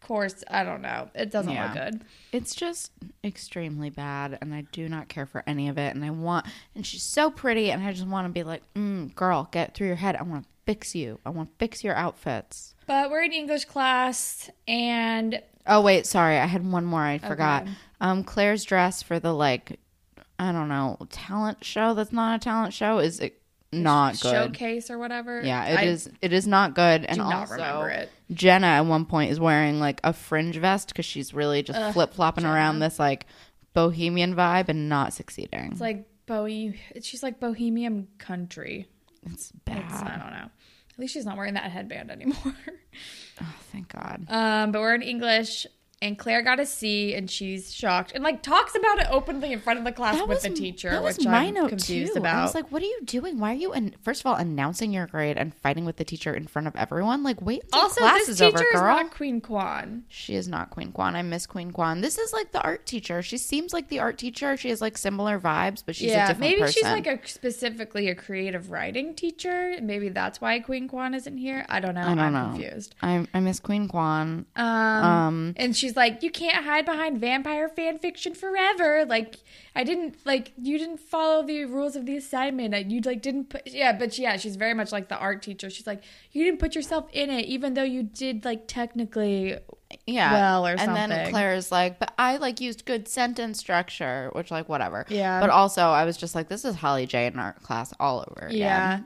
course. 0.03 0.43
I 0.51 0.65
don't 0.65 0.83
know. 0.83 1.09
It 1.15 1.31
doesn't 1.31 1.53
Yeah. 1.53 1.65
look 1.65 1.75
good. 1.75 2.05
It's 2.33 2.55
just 2.55 2.91
extremely 3.25 3.91
bad, 3.91 4.39
and 4.41 4.53
I 4.55 4.63
do 4.73 4.89
not 4.89 5.09
care 5.09 5.27
for 5.27 5.43
any 5.47 5.69
of 5.69 5.79
it. 5.79 5.95
And 5.95 6.05
I 6.05 6.11
want, 6.11 6.47
and 6.75 6.87
she's 6.87 7.03
so 7.03 7.31
pretty, 7.31 7.71
and 7.71 7.83
I 7.83 7.93
just 7.93 8.07
want 8.07 8.27
to 8.27 8.33
be 8.33 8.43
like, 8.43 8.63
mm, 8.75 9.15
girl, 9.15 9.49
get 9.51 9.75
through 9.75 9.87
your 9.87 9.97
head. 9.97 10.17
I 10.17 10.23
want 10.23 10.45
to 10.45 10.49
fix 10.67 10.95
you. 10.95 11.19
I 11.25 11.31
want 11.31 11.51
to 11.51 11.57
fix 11.59 11.83
your 11.83 11.95
outfits. 11.95 12.75
But 12.87 13.11
we're 13.11 13.23
in 13.23 13.33
English 13.33 13.65
class, 13.67 14.51
and 14.69 15.41
Oh 15.67 15.81
wait, 15.81 16.07
sorry, 16.07 16.39
I 16.39 16.47
had 16.47 16.69
one 16.71 16.85
more. 16.85 17.03
I 17.03 17.19
forgot. 17.19 17.63
Okay. 17.63 17.73
Um, 18.01 18.25
Claire's 18.25 18.65
dress 18.65 19.01
for 19.03 19.21
the 19.21 19.33
like, 19.33 19.79
I 20.39 20.51
don't 20.51 20.69
know, 20.69 20.99
talent 21.11 21.65
show. 21.65 21.95
That's 21.95 22.13
not 22.13 22.35
a 22.37 22.39
talent 22.43 22.75
show. 22.75 22.99
Is 22.99 23.21
it 23.21 23.41
not 23.73 24.21
good? 24.21 24.31
showcase 24.31 24.91
or 24.91 24.99
whatever. 24.99 25.43
Yeah, 25.43 25.65
it 25.65 25.79
I 25.79 25.83
is. 25.85 26.11
It 26.21 26.33
is 26.33 26.47
not 26.47 26.75
good. 26.75 27.05
And 27.05 27.21
also, 27.21 27.55
remember 27.55 27.89
it. 27.89 28.11
Jenna 28.33 28.67
at 28.67 28.87
one 28.87 29.07
point 29.07 29.31
is 29.31 29.41
wearing 29.41 29.81
like 29.81 30.01
a 30.05 30.13
fringe 30.13 30.57
vest 30.57 30.89
because 30.89 31.05
she's 31.05 31.33
really 31.35 31.63
just 31.63 31.93
flip 31.93 32.15
flopping 32.15 32.45
around 32.45 32.79
this 32.79 32.99
like 32.99 33.27
bohemian 33.75 34.35
vibe 34.35 34.69
and 34.69 34.89
not 34.89 35.13
succeeding. 35.13 35.71
It's 35.73 35.81
like 35.81 36.07
bohe. 36.27 36.77
She's 37.03 37.23
like 37.23 37.41
bohemian 37.41 38.09
country. 38.19 38.89
It's 39.31 39.53
bad. 39.53 39.85
It's, 39.85 39.95
I 39.95 40.19
don't 40.19 40.33
know. 40.33 40.51
At 40.93 40.99
least 40.99 41.15
she's 41.15 41.25
not 41.25 41.37
wearing 41.37 41.55
that 41.55 41.71
headband 41.71 42.11
anymore. 42.11 42.37
oh, 43.41 43.55
thank 43.73 43.89
God. 43.89 44.27
um, 44.29 44.73
but 44.73 44.81
we're 44.81 44.95
in 44.95 45.03
English, 45.03 45.67
and 46.03 46.19
Claire 46.19 46.43
got 46.43 46.61
a 46.61 46.67
C, 46.67 47.15
and 47.15 47.31
she's 47.31 47.73
shocked, 47.73 48.13
and 48.15 48.23
like 48.23 48.43
talks 48.43 48.75
about 48.75 48.99
it 48.99 49.07
openly 49.11 49.53
in 49.53 49.61
front 49.61 49.79
of 49.79 49.85
the 49.87 49.93
class 49.93 50.17
That 50.17 50.29
with 50.29 50.37
was 50.37 50.43
the 50.43 50.51
teacher, 50.51 51.01
which 51.01 51.25
I'm 51.27 51.55
confused 51.69 52.13
too. 52.15 52.19
about. 52.19 52.37
I 52.37 52.43
was 52.43 52.55
like, 52.55 52.71
"What 52.71 52.83
are 52.83 52.87
you 52.87 53.01
doing? 53.05 53.39
Why 53.39 53.53
are 53.53 53.55
you?" 53.55 53.73
And 53.73 53.97
first 54.03 54.21
of 54.21 54.27
all, 54.27 54.35
announcing 54.35 54.93
your 54.93 55.07
grade 55.07 55.39
and 55.39 55.55
fighting 55.55 55.85
with 55.85 55.97
the 55.97 56.05
teacher 56.05 56.35
in 56.35 56.47
front 56.47 56.67
of 56.69 56.77
everyone. 56.77 57.23
Like, 57.23 57.41
wait 57.41 57.63
also, 57.73 58.01
class 58.01 58.19
this 58.21 58.29
is 58.31 58.39
teacher 58.39 58.57
over, 58.59 58.65
is 58.65 58.81
girl. 58.81 58.97
not 58.97 59.11
Queen 59.15 59.41
Kwan. 59.41 60.03
She 60.09 60.35
is 60.35 60.49
not 60.49 60.71
Queen 60.71 60.93
Kwan. 60.93 61.15
I 61.17 61.23
miss 61.23 61.47
Queen 61.47 61.71
Kwan. 61.71 62.01
This 62.01 62.19
is 62.19 62.33
like 62.33 62.53
the 62.53 62.61
art 62.63 62.85
teacher. 62.85 63.23
She 63.23 63.39
seems 63.39 63.73
like 63.73 63.89
the 63.89 64.01
art 64.01 64.19
teacher. 64.19 64.57
She 64.57 64.69
has 64.71 64.81
like 64.81 64.99
similar 64.99 65.39
vibes, 65.39 65.83
but 65.87 65.95
she's 65.97 66.11
a 66.11 66.15
yeah, 66.15 66.27
different 66.27 66.41
maybe 66.41 66.61
person. 66.63 66.73
she's 66.75 66.83
like 66.85 67.07
a 67.07 67.19
specifically 67.27 68.09
a 68.09 68.15
creative 68.15 68.71
writing 68.71 69.15
teacher. 69.15 69.77
Maybe 69.81 70.09
that's 70.09 70.41
why 70.41 70.59
Queen 70.61 70.89
Kwan 70.89 71.15
isn't 71.15 71.37
here. 71.37 71.65
I 71.69 71.79
don't 71.81 71.95
know. 71.95 72.01
I 72.03 72.09
don't 72.15 72.19
am 72.19 72.33
know. 72.33 72.49
confused. 72.53 72.95
I, 73.03 73.27
I 73.33 73.41
miss 73.41 73.61
Queen 73.61 73.87
Kwan. 73.89 74.47
Um, 74.57 74.67
Um, 74.67 75.55
and 75.57 75.77
she's 75.77 75.92
like, 75.97 76.23
you 76.23 76.31
can't 76.31 76.65
hide 76.65 76.85
behind 76.85 77.19
vampire 77.19 77.69
fan 77.69 77.99
fiction 77.99 78.35
forever. 78.35 79.05
Like, 79.05 79.39
I 79.75 79.85
didn't 79.85 80.17
like 80.27 80.53
you 80.61 80.79
didn't 80.79 81.01
follow 81.01 81.43
the 81.43 81.65
rules 81.65 81.97
of 81.97 82.05
the 82.05 82.17
assignment. 82.17 82.91
You 82.91 83.01
like 83.01 83.23
didn't 83.23 83.51
put 83.51 83.67
yeah, 83.67 83.93
but 83.93 84.19
yeah, 84.19 84.37
she's 84.37 84.57
very 84.57 84.75
much 84.75 84.93
like 84.93 85.09
the 85.09 85.17
art 85.17 85.43
teacher. 85.43 85.71
She's 85.71 85.87
like, 85.87 86.03
you 86.33 86.45
didn't 86.45 86.61
put 86.61 86.75
yourself 86.75 87.09
in 87.13 87.31
it, 87.31 87.47
even 87.47 87.75
though 87.75 87.83
you 87.83 88.03
did 88.03 88.45
like 88.45 88.67
technically. 88.67 89.59
yeah. 90.07 90.33
well 90.33 90.67
or 90.67 90.77
something. 90.77 90.97
and 90.97 91.13
then. 91.13 91.31
Claire's 91.31 91.73
like, 91.73 91.99
but 91.99 92.13
I 92.19 92.37
like 92.37 92.61
used 92.61 92.85
good 92.85 93.09
sentence 93.09 93.59
structure, 93.59 94.31
which 94.33 94.51
like 94.51 94.69
whatever. 94.69 95.07
Yeah. 95.09 95.41
But 95.41 95.51
also, 95.51 95.83
I 95.83 96.05
was 96.05 96.17
just 96.17 96.35
like, 96.35 96.49
this 96.49 96.65
is 96.65 96.77
Holly 96.77 97.07
J 97.07 97.27
in 97.27 97.39
art 97.39 97.63
class 97.63 97.95
all 97.99 98.25
over. 98.29 98.47
Again. 98.47 98.59
Yeah. 98.59 99.01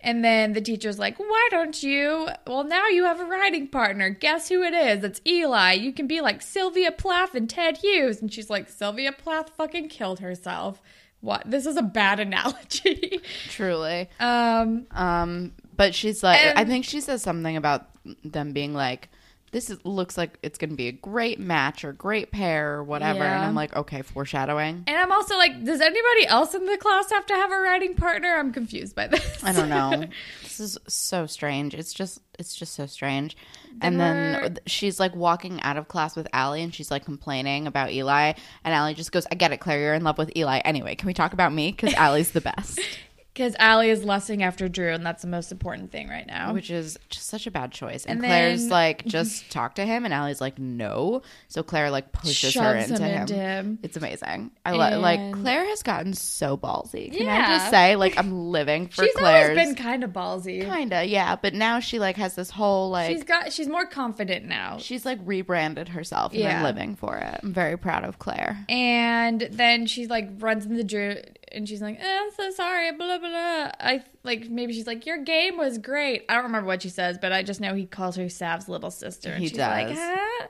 And 0.00 0.24
then 0.24 0.52
the 0.52 0.60
teacher's 0.60 0.98
like, 0.98 1.18
why 1.18 1.48
don't 1.50 1.82
you? 1.82 2.28
Well, 2.46 2.62
now 2.62 2.86
you 2.86 3.04
have 3.04 3.18
a 3.20 3.24
writing 3.24 3.66
partner. 3.66 4.10
Guess 4.10 4.48
who 4.48 4.62
it 4.62 4.72
is? 4.72 5.02
It's 5.02 5.20
Eli. 5.26 5.72
You 5.72 5.92
can 5.92 6.06
be 6.06 6.20
like 6.20 6.40
Sylvia 6.40 6.92
Plath 6.92 7.34
and 7.34 7.50
Ted 7.50 7.78
Hughes. 7.78 8.20
And 8.22 8.32
she's 8.32 8.48
like, 8.48 8.68
Sylvia 8.68 9.10
Plath 9.12 9.50
fucking 9.56 9.88
killed 9.88 10.20
herself. 10.20 10.80
What? 11.20 11.42
This 11.50 11.66
is 11.66 11.76
a 11.76 11.82
bad 11.82 12.20
analogy. 12.26 13.20
Truly. 13.48 14.08
um, 14.20 14.86
Um, 14.92 15.52
but 15.76 15.94
she's 15.96 16.22
like, 16.22 16.38
And- 16.44 16.58
I 16.58 16.64
think 16.64 16.84
she 16.84 17.00
says 17.00 17.20
something 17.22 17.56
about 17.56 17.88
them 18.24 18.52
being 18.52 18.74
like, 18.74 19.08
this 19.50 19.70
is, 19.70 19.84
looks 19.84 20.18
like 20.18 20.38
it's 20.42 20.58
going 20.58 20.70
to 20.70 20.76
be 20.76 20.88
a 20.88 20.92
great 20.92 21.40
match 21.40 21.84
or 21.84 21.92
great 21.92 22.30
pair 22.30 22.74
or 22.74 22.84
whatever. 22.84 23.22
And 23.24 23.44
I'm 23.44 23.54
like, 23.54 23.74
okay, 23.74 24.02
foreshadowing. 24.02 24.84
and 24.86 24.96
I'm 24.96 25.12
also 25.12 25.36
like, 25.36 25.64
does 25.64 25.80
anybody 25.80 26.26
else 26.26 26.54
in 26.54 26.66
the 26.66 26.76
class 26.76 27.10
have 27.10 27.26
to 27.26 27.34
have 27.34 27.50
a 27.50 27.58
writing 27.60 27.94
partner? 27.94 28.36
I'm 28.36 28.52
confused 28.52 28.94
by 28.94 29.06
this. 29.06 29.42
I 29.44 29.52
don't 29.52 29.68
know. 29.68 30.04
this 30.42 30.60
is 30.60 30.78
so 30.86 31.26
strange. 31.26 31.74
It's 31.74 31.92
just, 31.92 32.20
it's 32.38 32.54
just 32.54 32.74
so 32.74 32.86
strange. 32.86 33.36
and 33.80 33.98
then 33.98 34.58
she's 34.66 34.98
like 35.00 35.14
walking 35.14 35.60
out 35.62 35.76
of 35.76 35.88
class 35.88 36.16
with 36.16 36.28
Allie, 36.32 36.62
and 36.62 36.74
she's 36.74 36.90
like 36.90 37.04
complaining 37.04 37.66
about 37.66 37.90
Eli, 37.92 38.32
and 38.64 38.74
Allie 38.74 38.94
just 38.94 39.12
goes, 39.12 39.26
"I 39.30 39.34
get 39.34 39.52
it, 39.52 39.58
Claire. 39.58 39.80
You're 39.80 39.94
in 39.94 40.04
love 40.04 40.18
with 40.18 40.32
Eli. 40.36 40.58
Anyway, 40.58 40.94
can 40.94 41.06
we 41.06 41.14
talk 41.14 41.32
about 41.32 41.52
me? 41.52 41.70
Because 41.72 41.94
Allie's 41.94 42.32
the 42.32 42.40
best." 42.40 42.80
Because 43.38 43.54
Allie 43.60 43.88
is 43.90 44.02
lusting 44.02 44.42
after 44.42 44.68
Drew, 44.68 44.92
and 44.92 45.06
that's 45.06 45.22
the 45.22 45.28
most 45.28 45.52
important 45.52 45.92
thing 45.92 46.08
right 46.08 46.26
now. 46.26 46.52
Which 46.52 46.70
is 46.70 46.98
just 47.08 47.28
such 47.28 47.46
a 47.46 47.52
bad 47.52 47.70
choice. 47.70 48.04
And, 48.04 48.18
And 48.18 48.26
Claire's 48.26 48.62
then- 48.62 48.70
like, 48.70 49.04
just 49.06 49.48
talk 49.52 49.76
to 49.76 49.86
him, 49.86 50.04
and 50.04 50.12
Allie's 50.12 50.40
like, 50.40 50.58
no. 50.58 51.22
So 51.46 51.62
Claire 51.62 51.90
like 51.92 52.10
pushes 52.10 52.54
her 52.54 52.74
into 52.74 53.00
him 53.00 53.20
into 53.22 53.34
him. 53.34 53.78
It's 53.84 53.96
amazing. 53.96 54.50
I 54.66 54.72
lo- 54.72 54.98
like 54.98 55.32
Claire 55.34 55.64
has 55.66 55.84
gotten 55.84 56.14
so 56.14 56.56
ballsy. 56.56 57.16
Can 57.16 57.28
I 57.28 57.46
just 57.58 57.70
say, 57.70 57.94
like, 57.94 58.18
I'm 58.18 58.50
living 58.50 58.88
for 58.88 59.04
She's 59.04 59.14
Claire's. 59.14 59.50
always 59.50 59.66
been 59.68 59.74
kind 59.76 60.02
of 60.02 60.10
ballsy. 60.10 60.62
Kinda, 60.62 61.04
yeah. 61.04 61.36
But 61.36 61.54
now 61.54 61.78
she 61.78 62.00
like 62.00 62.16
has 62.16 62.34
this 62.34 62.50
whole 62.50 62.90
like 62.90 63.08
she's 63.10 63.22
got. 63.22 63.52
She's 63.52 63.68
more 63.68 63.86
confident 63.86 64.46
now. 64.46 64.78
she's 64.78 65.06
like 65.06 65.20
rebranded 65.24 65.88
herself 65.90 66.32
and 66.32 66.40
Yeah. 66.42 66.58
I'm 66.58 66.64
living 66.64 66.96
for 66.96 67.16
it. 67.18 67.38
I'm 67.44 67.52
very 67.54 67.76
proud 67.78 68.02
of 68.04 68.18
Claire. 68.18 68.64
And 68.68 69.42
then 69.52 69.86
she 69.86 70.08
like 70.08 70.28
runs 70.40 70.66
into 70.66 70.82
Drew 70.82 71.16
and 71.52 71.68
she's 71.68 71.80
like, 71.82 71.98
eh, 72.00 72.18
I'm 72.22 72.30
so 72.32 72.50
sorry, 72.50 72.92
blah 72.92 73.18
blah 73.18 73.28
blah. 73.28 73.70
I 73.80 74.02
like 74.24 74.48
maybe 74.48 74.72
she's 74.72 74.86
like, 74.86 75.06
Your 75.06 75.18
game 75.18 75.56
was 75.58 75.78
great. 75.78 76.24
I 76.28 76.34
don't 76.34 76.44
remember 76.44 76.66
what 76.66 76.82
she 76.82 76.88
says, 76.88 77.18
but 77.20 77.32
I 77.32 77.42
just 77.42 77.60
know 77.60 77.74
he 77.74 77.86
calls 77.86 78.16
her 78.16 78.28
Sav's 78.28 78.68
little 78.68 78.90
sister. 78.90 79.30
And 79.32 79.42
He 79.42 79.48
she's 79.48 79.58
like, 79.58 79.88
does. 79.88 80.48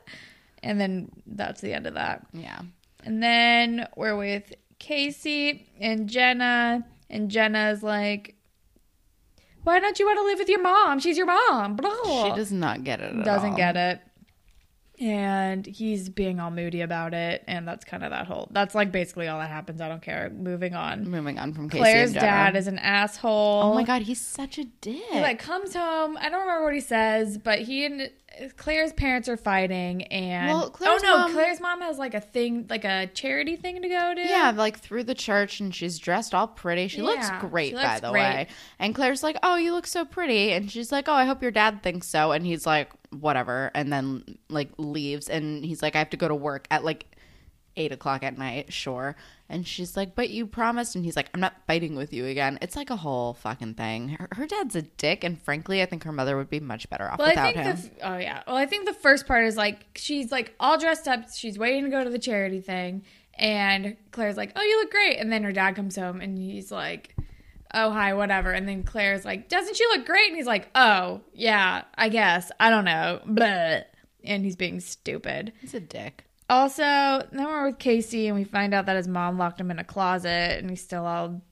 And 0.63 0.81
then 0.81 1.11
that's 1.27 1.61
the 1.61 1.73
end 1.73 1.87
of 1.87 1.95
that. 1.95 2.27
Yeah. 2.33 2.61
And 3.05 3.23
then 3.23 3.87
we're 3.97 4.17
with 4.17 4.53
Casey 4.81 5.69
and 5.81 6.09
Jenna, 6.09 6.85
and 7.09 7.31
Jenna's 7.31 7.83
like, 7.83 8.35
Why 9.65 9.81
don't 9.81 9.99
you 9.99 10.07
want 10.07 10.19
to 10.19 10.25
live 10.25 10.39
with 10.39 10.49
your 10.49 10.63
mom? 10.63 10.99
She's 10.99 11.17
your 11.17 11.27
mom. 11.27 11.77
Blah. 11.77 12.31
She 12.31 12.37
does 12.37 12.53
not 12.53 12.85
get 12.85 13.01
it 13.01 13.15
at 13.15 13.25
doesn't 13.25 13.51
all. 13.51 13.57
get 13.57 13.77
it. 13.77 14.01
And 15.01 15.65
he's 15.65 16.09
being 16.09 16.41
all 16.41 16.51
moody 16.51 16.81
about 16.81 17.15
it, 17.15 17.45
and 17.47 17.67
that's 17.69 17.85
kind 17.85 18.03
of 18.03 18.11
that 18.11 18.27
whole. 18.27 18.49
That's 18.51 18.75
like 18.75 18.91
basically 18.91 19.29
all 19.29 19.39
that 19.39 19.49
happens. 19.51 19.81
I 19.81 19.89
don't 19.89 20.03
care. 20.03 20.31
Moving 20.31 20.75
on. 20.75 21.09
Moving 21.09 21.39
on 21.39 21.53
from 21.55 21.69
Casey 21.69 21.83
Claire's 21.83 22.11
and 22.11 22.21
Jenna. 22.21 22.27
dad 22.27 22.57
is 22.57 22.67
an 22.67 22.79
asshole. 22.79 23.63
Oh 23.65 23.75
my 23.75 23.85
god, 23.85 24.03
he's 24.03 24.21
such 24.21 24.59
a 24.59 24.65
dick. 24.65 25.03
He 25.13 25.21
like 25.21 25.39
comes 25.39 25.75
home. 25.75 26.17
I 26.21 26.29
don't 26.29 26.41
remember 26.41 26.65
what 26.65 26.75
he 26.75 26.81
says, 26.81 27.39
but 27.39 27.61
he 27.61 27.87
and 27.87 28.11
Claire's 28.57 28.93
parents 28.93 29.29
are 29.29 29.37
fighting, 29.37 30.05
and 30.05 30.49
Well, 30.49 30.75
oh 30.81 30.99
no, 31.03 31.19
mom- 31.19 31.33
Claire's 31.33 31.61
mom 31.61 31.81
has 31.81 31.99
like 31.99 32.15
a 32.15 32.21
thing, 32.21 32.67
like 32.71 32.85
a 32.85 33.07
charity 33.09 33.57
thing 33.57 33.83
to 33.83 33.89
go 33.89 34.15
to. 34.15 34.21
yeah, 34.21 34.53
like 34.55 34.79
through 34.79 35.05
the 35.05 35.15
church, 35.15 35.61
and 35.61 35.75
she's 35.75 35.99
dressed 35.99 36.35
all 36.35 36.47
pretty. 36.49 36.89
She 36.89 37.03
looks 37.03 37.29
great, 37.41 37.71
she 37.71 37.75
by 37.75 38.01
the 38.01 38.11
great. 38.11 38.23
way. 38.23 38.47
And 38.79 38.95
Claire's 38.95 39.23
like, 39.23 39.37
"Oh, 39.43 39.57
you 39.57 39.73
look 39.73 39.87
so 39.87 40.05
pretty," 40.05 40.53
and 40.53 40.71
she's 40.71 40.93
like, 40.93 41.09
"Oh, 41.09 41.13
I 41.15 41.25
hope 41.25 41.43
your 41.43 41.51
dad 41.51 41.83
thinks 41.83 42.07
so." 42.09 42.33
And 42.33 42.47
he's 42.47 42.65
like, 42.67 42.91
"Whatever," 43.11 43.71
and 43.75 43.93
then 43.93 44.39
like 44.49 44.71
leaves, 44.79 45.29
and 45.29 45.65
he's 45.65 45.83
like, 45.83 45.97
"I 45.97 45.99
have 45.99 46.11
to 46.11 46.17
go 46.17 46.29
to 46.29 46.35
work 46.35 46.67
at 46.71 46.85
like 46.85 47.07
eight 47.79 47.93
o'clock 47.93 48.23
at 48.23 48.37
night." 48.37 48.73
Sure, 48.73 49.17
and 49.49 49.67
she's 49.67 49.97
like, 49.97 50.15
"But 50.15 50.29
you 50.31 50.47
promised," 50.47 50.95
and 50.97 51.05
he's 51.05 51.17
like, 51.17 51.31
"I'm 51.33 51.41
not 51.41 51.55
fighting 51.67 51.95
with 51.97 52.13
you 52.13 52.27
again." 52.27 52.59
It's 52.61 52.77
like 52.77 52.91
a 52.91 52.97
whole 52.97 53.35
fucking 53.35 53.75
thing. 53.75 54.11
Her, 54.11 54.29
her 54.33 54.47
dad's 54.47 54.77
a 54.77 54.83
dick, 54.83 55.25
and 55.25 55.41
frankly, 55.41 55.81
I 55.81 55.87
think 55.87 56.05
her 56.05 56.13
mother 56.13 56.37
would 56.37 56.51
be 56.51 56.61
much 56.61 56.91
better 56.91 57.11
off 57.11 57.19
Well, 57.19 57.29
I 57.29 57.31
without 57.31 57.55
think 57.55 57.67
him. 57.67 57.77
the 57.99 58.11
oh 58.13 58.19
yeah. 58.19 58.43
Well, 58.47 58.57
I 58.57 58.67
think 58.67 58.85
the 58.87 58.93
first 58.95 59.27
part 59.27 59.45
is 59.47 59.57
like 59.57 59.87
she's 59.97 60.31
like 60.31 60.55
all 60.61 60.79
dressed 60.79 61.09
up. 61.09 61.31
She's 61.35 61.59
waiting 61.59 61.85
to 61.85 61.91
go 61.91 62.05
to 62.05 62.11
the 62.11 62.19
charity 62.19 62.61
thing, 62.61 63.05
and 63.35 63.97
Claire's 64.11 64.37
like, 64.37 64.53
"Oh, 64.57 64.63
you 64.63 64.81
look 64.81 64.91
great." 64.91 65.17
And 65.19 65.33
then 65.33 65.45
her 65.45 65.53
dad 65.53 65.77
comes 65.77 65.97
home, 65.97 66.21
and 66.21 66.37
he's 66.37 66.71
like, 66.73 67.15
"Oh, 67.73 67.91
hi, 67.91 68.15
whatever." 68.15 68.51
And 68.53 68.69
then 68.69 68.83
Claire's 68.83 69.25
like, 69.25 69.49
"Doesn't 69.49 69.77
she 69.77 69.85
look 69.87 70.05
great?" 70.07 70.29
And 70.29 70.37
he's 70.37 70.47
like, 70.47 70.69
"Oh, 70.75 71.21
yeah, 71.33 71.83
I 71.97 72.09
guess. 72.09 72.51
I 72.61 72.71
don't 72.71 72.85
know." 72.85 73.21
Blah. 73.27 73.81
And 74.25 74.45
he's 74.45 74.57
being 74.57 74.81
stupid. 74.81 75.53
he's 75.61 75.75
a 75.75 75.81
dick. 75.81 76.25
Also, 76.51 76.83
then 76.83 77.45
we're 77.45 77.67
with 77.67 77.79
Casey, 77.79 78.27
and 78.27 78.37
we 78.37 78.45
find 78.45 78.73
out 78.73 78.87
that 78.87 78.97
his 78.97 79.09
mom 79.09 79.39
locked 79.39 79.61
him 79.61 79.71
in 79.71 79.79
a 79.79 79.85
closet, 79.85 80.59
and 80.59 80.71
he's 80.71 80.83
still 80.83 81.07
all. 81.07 81.43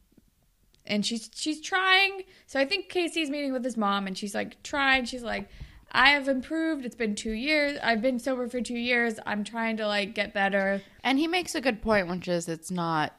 And 0.86 1.04
she's 1.04 1.28
she's 1.34 1.60
trying. 1.60 2.22
So 2.46 2.60
I 2.60 2.64
think 2.64 2.88
Casey's 2.88 3.28
meeting 3.28 3.52
with 3.52 3.64
his 3.64 3.76
mom, 3.76 4.06
and 4.06 4.16
she's 4.16 4.34
like 4.34 4.62
trying. 4.62 5.04
She's 5.04 5.22
like, 5.22 5.50
I 5.92 6.10
have 6.10 6.28
improved. 6.28 6.84
It's 6.84 6.96
been 6.96 7.14
two 7.14 7.32
years. 7.32 7.78
I've 7.82 8.00
been 8.00 8.18
sober 8.18 8.48
for 8.48 8.60
two 8.60 8.78
years. 8.78 9.18
I'm 9.26 9.44
trying 9.44 9.76
to 9.78 9.86
like 9.86 10.14
get 10.14 10.32
better. 10.32 10.82
And 11.02 11.18
he 11.18 11.26
makes 11.26 11.54
a 11.54 11.60
good 11.60 11.82
point, 11.82 12.08
which 12.08 12.28
is 12.28 12.48
it's 12.48 12.70
not 12.70 13.12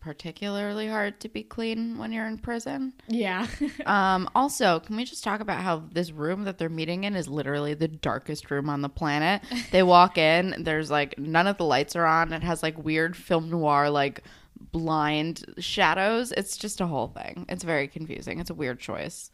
particularly 0.00 0.88
hard 0.88 1.20
to 1.20 1.28
be 1.28 1.42
clean 1.42 1.98
when 1.98 2.12
you're 2.12 2.26
in 2.26 2.38
prison. 2.38 2.92
Yeah. 3.08 3.46
Um, 3.86 4.28
also, 4.34 4.80
can 4.80 4.96
we 4.96 5.04
just 5.04 5.24
talk 5.24 5.40
about 5.40 5.62
how 5.62 5.82
this 5.92 6.10
room 6.10 6.44
that 6.44 6.58
they're 6.58 6.68
meeting 6.68 7.04
in 7.04 7.16
is 7.16 7.26
literally 7.26 7.72
the 7.74 7.88
darkest 7.88 8.50
room 8.50 8.68
on 8.68 8.82
the 8.82 8.88
planet? 8.88 9.42
They 9.70 9.82
walk 9.82 10.18
in, 10.18 10.54
there's 10.58 10.90
like 10.90 11.18
none 11.18 11.46
of 11.46 11.56
the 11.56 11.64
lights 11.64 11.96
are 11.96 12.04
on. 12.04 12.32
It 12.32 12.42
has 12.42 12.62
like 12.62 12.82
weird 12.82 13.16
film 13.16 13.50
noir, 13.50 13.88
like 13.90 14.22
blind 14.72 15.44
shadows. 15.58 16.32
It's 16.32 16.56
just 16.56 16.80
a 16.80 16.86
whole 16.86 17.08
thing. 17.08 17.46
It's 17.48 17.64
very 17.64 17.88
confusing. 17.88 18.40
It's 18.40 18.50
a 18.50 18.54
weird 18.54 18.80
choice. 18.80 19.30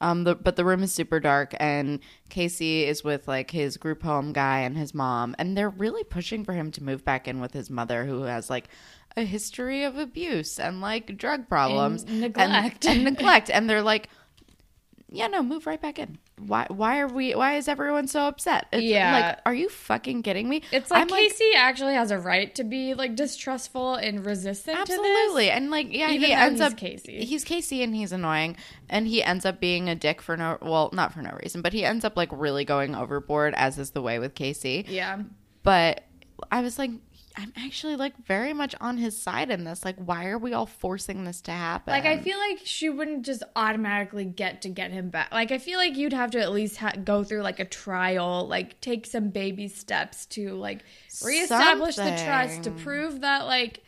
Um, 0.00 0.24
the, 0.24 0.34
but 0.34 0.56
the 0.56 0.64
room 0.64 0.82
is 0.82 0.92
super 0.92 1.20
dark, 1.20 1.54
and 1.58 2.00
Casey 2.28 2.84
is 2.84 3.02
with 3.02 3.26
like 3.26 3.50
his 3.50 3.76
group 3.78 4.02
home 4.02 4.32
guy 4.32 4.60
and 4.60 4.76
his 4.76 4.92
mom, 4.92 5.34
and 5.38 5.56
they're 5.56 5.70
really 5.70 6.04
pushing 6.04 6.44
for 6.44 6.52
him 6.52 6.70
to 6.72 6.82
move 6.82 7.04
back 7.04 7.26
in 7.26 7.40
with 7.40 7.52
his 7.54 7.70
mother, 7.70 8.04
who 8.04 8.22
has 8.24 8.50
like 8.50 8.68
a 9.16 9.22
history 9.22 9.84
of 9.84 9.96
abuse 9.96 10.58
and 10.60 10.82
like 10.82 11.16
drug 11.16 11.48
problems 11.48 12.02
And 12.02 12.20
neglect. 12.20 12.84
and, 12.84 12.96
and 12.96 13.04
neglect, 13.04 13.48
and 13.50 13.70
they're 13.70 13.80
like, 13.82 14.10
"Yeah, 15.10 15.28
no, 15.28 15.42
move 15.42 15.66
right 15.66 15.80
back 15.80 15.98
in. 15.98 16.18
Why? 16.38 16.66
Why 16.68 16.98
are 17.00 17.08
we? 17.08 17.34
Why 17.34 17.56
is 17.56 17.66
everyone 17.66 18.08
so 18.08 18.26
upset? 18.26 18.66
It's 18.70 18.82
Yeah. 18.82 19.12
like, 19.28 19.38
are 19.46 19.54
you 19.54 19.70
fucking 19.70 20.22
kidding 20.22 20.48
me? 20.50 20.62
It's 20.70 20.90
like 20.90 21.00
I'm 21.02 21.08
Casey 21.08 21.52
actually 21.56 21.94
has 21.94 22.10
a 22.10 22.18
right 22.18 22.54
to 22.56 22.64
be 22.64 22.92
like 22.92 23.16
distrustful 23.16 23.94
and 23.94 24.24
resistant 24.24 24.78
Absolutely. 24.78 25.08
to 25.08 25.50
this. 25.50 25.56
And 25.56 25.70
like 25.70 25.92
yeah, 25.92 26.10
Even 26.10 26.20
he 26.28 26.32
ends 26.34 26.60
he's 26.60 26.72
up 26.72 26.76
Casey. 26.76 27.24
He's 27.24 27.42
Casey 27.42 27.82
and 27.82 27.94
he's 27.94 28.12
annoying 28.12 28.56
and 28.90 29.06
he 29.08 29.22
ends 29.22 29.46
up 29.46 29.60
being 29.60 29.88
a 29.88 29.94
dick 29.94 30.20
for 30.20 30.36
no 30.36 30.58
well, 30.60 30.90
not 30.92 31.14
for 31.14 31.22
no 31.22 31.36
reason, 31.42 31.62
but 31.62 31.72
he 31.72 31.84
ends 31.86 32.04
up 32.04 32.18
like 32.18 32.28
really 32.32 32.66
going 32.66 32.94
overboard 32.94 33.54
as 33.56 33.78
is 33.78 33.92
the 33.92 34.02
way 34.02 34.18
with 34.18 34.34
Casey. 34.34 34.84
Yeah. 34.88 35.22
But 35.62 36.02
I 36.52 36.60
was 36.60 36.78
like 36.78 36.90
I'm 37.38 37.52
actually 37.56 37.96
like 37.96 38.16
very 38.24 38.52
much 38.54 38.74
on 38.80 38.96
his 38.96 39.20
side 39.20 39.50
in 39.50 39.64
this. 39.64 39.84
Like, 39.84 39.96
why 39.96 40.26
are 40.28 40.38
we 40.38 40.54
all 40.54 40.64
forcing 40.66 41.24
this 41.24 41.40
to 41.42 41.50
happen? 41.50 41.92
Like 41.92 42.06
I 42.06 42.18
feel 42.18 42.38
like 42.38 42.60
she 42.64 42.88
wouldn't 42.88 43.26
just 43.26 43.42
automatically 43.54 44.24
get 44.24 44.62
to 44.62 44.68
get 44.70 44.90
him 44.90 45.10
back. 45.10 45.32
Like 45.32 45.52
I 45.52 45.58
feel 45.58 45.78
like 45.78 45.96
you'd 45.96 46.14
have 46.14 46.30
to 46.30 46.40
at 46.40 46.52
least 46.52 46.78
ha- 46.78 46.92
go 47.04 47.24
through 47.24 47.42
like 47.42 47.60
a 47.60 47.66
trial, 47.66 48.46
like 48.48 48.80
take 48.80 49.04
some 49.06 49.28
baby 49.28 49.68
steps 49.68 50.24
to 50.26 50.54
like 50.54 50.82
reestablish 51.24 51.96
the 51.96 52.20
trust 52.24 52.62
to 52.64 52.70
prove 52.70 53.20
that 53.20 53.46
like 53.46 53.82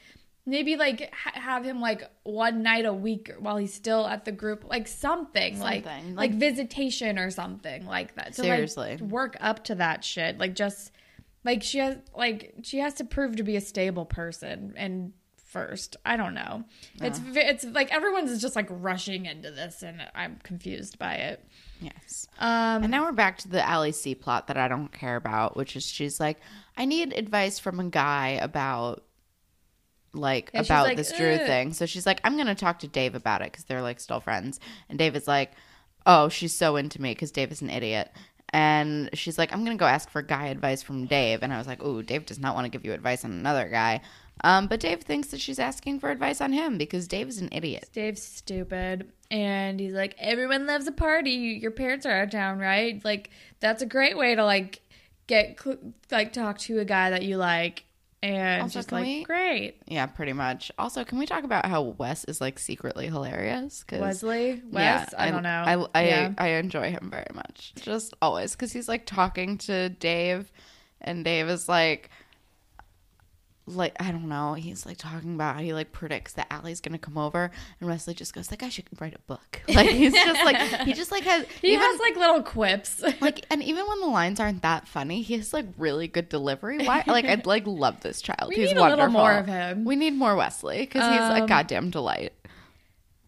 maybe 0.44 0.76
like 0.76 1.12
ha- 1.14 1.38
have 1.40 1.64
him 1.64 1.80
like 1.80 2.10
one 2.24 2.62
night 2.62 2.84
a 2.86 2.92
week 2.92 3.32
while 3.38 3.56
he's 3.56 3.72
still 3.72 4.06
at 4.06 4.24
the 4.24 4.32
group, 4.32 4.64
like 4.68 4.86
something, 4.88 5.58
like 5.58 5.84
Something. 5.84 6.14
like 6.16 6.30
Like- 6.32 6.38
visitation 6.38 7.18
or 7.18 7.30
something 7.30 7.86
like 7.86 8.14
that. 8.16 8.34
To, 8.34 8.42
Seriously. 8.42 8.92
like, 8.92 9.00
work 9.00 9.36
up 9.40 9.64
to 9.64 9.74
that 9.76 10.04
shit. 10.04 10.38
Like 10.38 10.54
just 10.54 10.92
like 11.44 11.62
she 11.62 11.78
has 11.78 11.96
like 12.16 12.54
she 12.62 12.78
has 12.78 12.94
to 12.94 13.04
prove 13.04 13.36
to 13.36 13.42
be 13.42 13.56
a 13.56 13.60
stable 13.60 14.04
person 14.04 14.74
and 14.76 15.12
first 15.46 15.96
i 16.04 16.14
don't 16.14 16.34
know 16.34 16.62
it's 17.00 17.20
it's 17.34 17.64
like 17.64 17.90
everyone's 17.90 18.38
just 18.40 18.54
like 18.54 18.66
rushing 18.68 19.24
into 19.24 19.50
this 19.50 19.82
and 19.82 20.02
i'm 20.14 20.38
confused 20.42 20.98
by 20.98 21.14
it 21.14 21.42
yes. 21.80 22.26
um 22.38 22.82
And 22.82 22.90
now 22.90 23.04
we're 23.04 23.12
back 23.12 23.38
to 23.38 23.48
the 23.48 23.66
Allie 23.66 23.92
C 23.92 24.14
plot 24.14 24.48
that 24.48 24.58
I 24.58 24.68
don't 24.68 24.92
care 24.92 25.16
about, 25.16 25.56
which 25.56 25.74
is 25.76 25.84
she's 25.86 26.20
like, 26.20 26.38
I 26.76 26.84
need 26.84 27.12
advice 27.14 27.58
from 27.58 27.80
a 27.80 27.84
guy 27.84 28.38
about 28.42 29.04
like 30.12 30.50
about 30.54 30.86
like, 30.86 30.96
this 30.96 31.12
Drew 31.12 31.34
"Ugh." 31.34 31.46
thing. 31.46 31.72
So 31.72 31.86
she's 31.86 32.04
like, 32.06 32.20
I'm 32.24 32.36
gonna 32.36 32.54
talk 32.54 32.80
to 32.80 32.88
Dave 32.88 33.14
about 33.14 33.42
it 33.42 33.52
because 33.52 33.64
they're 33.64 33.82
like 33.82 34.00
still 34.00 34.20
friends. 34.20 34.58
And 34.88 34.98
Dave 34.98 35.16
is 35.16 35.28
like, 35.28 35.52
Oh, 36.04 36.28
she's 36.28 36.54
so 36.54 36.76
into 36.76 37.00
me 37.00 37.12
because 37.12 37.30
Dave 37.30 37.52
is 37.52 37.62
an 37.62 37.70
idiot. 37.70 38.10
And 38.50 39.10
she's 39.12 39.36
like, 39.38 39.52
I'm 39.52 39.64
gonna 39.64 39.76
go 39.76 39.86
ask 39.86 40.08
for 40.10 40.22
guy 40.22 40.46
advice 40.46 40.82
from 40.82 41.06
Dave. 41.06 41.42
And 41.42 41.52
I 41.52 41.58
was 41.58 41.66
like, 41.66 41.82
Ooh, 41.82 42.02
Dave 42.02 42.26
does 42.26 42.38
not 42.38 42.54
want 42.54 42.64
to 42.64 42.70
give 42.70 42.84
you 42.84 42.92
advice 42.92 43.24
on 43.24 43.32
another 43.32 43.68
guy. 43.68 44.00
Um, 44.44 44.68
but 44.68 44.78
Dave 44.80 45.00
thinks 45.02 45.28
that 45.28 45.40
she's 45.40 45.58
asking 45.58 45.98
for 46.00 46.10
advice 46.10 46.40
on 46.40 46.52
him 46.52 46.78
because 46.78 47.08
Dave 47.08 47.28
is 47.28 47.38
an 47.40 47.48
idiot. 47.50 47.90
dave's 47.92 48.22
stupid 48.22 49.10
and 49.30 49.80
he's 49.80 49.92
like 49.92 50.14
everyone 50.18 50.64
loves 50.66 50.86
a 50.86 50.92
party 50.92 51.30
your 51.60 51.72
parents 51.72 52.06
are 52.06 52.12
out 52.12 52.24
of 52.24 52.30
town 52.30 52.58
right 52.58 53.04
like 53.04 53.30
that's 53.60 53.82
a 53.82 53.86
great 53.86 54.16
way 54.16 54.34
to 54.36 54.44
like 54.44 54.80
get 55.26 55.58
like 56.10 56.32
talk 56.32 56.56
to 56.56 56.78
a 56.78 56.84
guy 56.84 57.10
that 57.10 57.22
you 57.22 57.36
like 57.36 57.84
and 58.22 58.62
Also, 58.62 58.78
just 58.80 58.90
like 58.92 59.04
we- 59.04 59.22
great 59.24 59.76
Yeah, 59.86 60.06
pretty 60.06 60.32
much. 60.32 60.72
Also, 60.78 61.04
can 61.04 61.18
we 61.18 61.26
talk 61.26 61.44
about 61.44 61.66
how 61.66 61.82
Wes 61.82 62.24
is 62.24 62.40
like 62.40 62.58
secretly 62.58 63.06
hilarious? 63.06 63.84
'Cause- 63.84 64.00
wesley 64.00 64.60
wes 64.70 65.14
i, 65.16 65.30
don't 65.30 65.42
know 65.44 65.88
I 65.94 66.00
I, 66.00 66.06
yeah. 66.08 66.32
I 66.38 66.48
enjoy 66.48 66.90
him 66.90 67.08
very 67.10 67.30
much. 67.34 67.72
Just 67.80 68.14
always 68.20 68.52
because 68.52 68.72
he's 68.72 68.88
like 68.88 69.06
talking 69.06 69.56
to 69.58 69.88
Dave, 69.90 70.50
and 71.00 71.24
Dave 71.24 71.48
is 71.48 71.68
like, 71.68 72.10
like 73.76 73.94
I 74.00 74.10
don't 74.10 74.28
know. 74.28 74.54
He's 74.54 74.84
like 74.86 74.96
talking 74.96 75.34
about 75.34 75.56
how 75.56 75.60
he 75.62 75.72
like 75.72 75.92
predicts 75.92 76.32
that 76.34 76.46
Allie's 76.50 76.80
gonna 76.80 76.98
come 76.98 77.18
over, 77.18 77.50
and 77.80 77.88
Wesley 77.88 78.14
just 78.14 78.34
goes, 78.34 78.48
"That 78.48 78.58
guy 78.58 78.68
should 78.68 78.86
write 79.00 79.14
a 79.14 79.18
book." 79.26 79.62
Like 79.78 79.90
he's 79.90 80.12
just 80.12 80.44
like 80.44 80.56
he 80.82 80.92
just 80.92 81.12
like 81.12 81.22
has 81.22 81.46
he 81.62 81.68
even, 81.74 81.80
has 81.80 82.00
like 82.00 82.16
little 82.16 82.42
quips 82.42 83.02
like 83.20 83.44
and 83.50 83.62
even 83.62 83.86
when 83.86 84.00
the 84.00 84.06
lines 84.06 84.40
aren't 84.40 84.62
that 84.62 84.88
funny, 84.88 85.22
he 85.22 85.36
has 85.36 85.52
like 85.52 85.66
really 85.76 86.08
good 86.08 86.28
delivery. 86.28 86.78
Why? 86.84 87.04
Like 87.08 87.24
I'd 87.26 87.46
like 87.46 87.66
love 87.66 88.00
this 88.00 88.20
child. 88.20 88.48
We 88.48 88.56
he's 88.56 88.70
need 88.72 88.78
a 88.78 88.88
little 88.88 89.08
more 89.08 89.32
of 89.32 89.46
him. 89.46 89.84
We 89.84 89.96
need 89.96 90.14
more 90.14 90.34
Wesley 90.36 90.80
because 90.80 91.02
he's 91.02 91.20
a 91.20 91.42
Um, 91.42 91.46
goddamn 91.46 91.90
delight. 91.90 92.32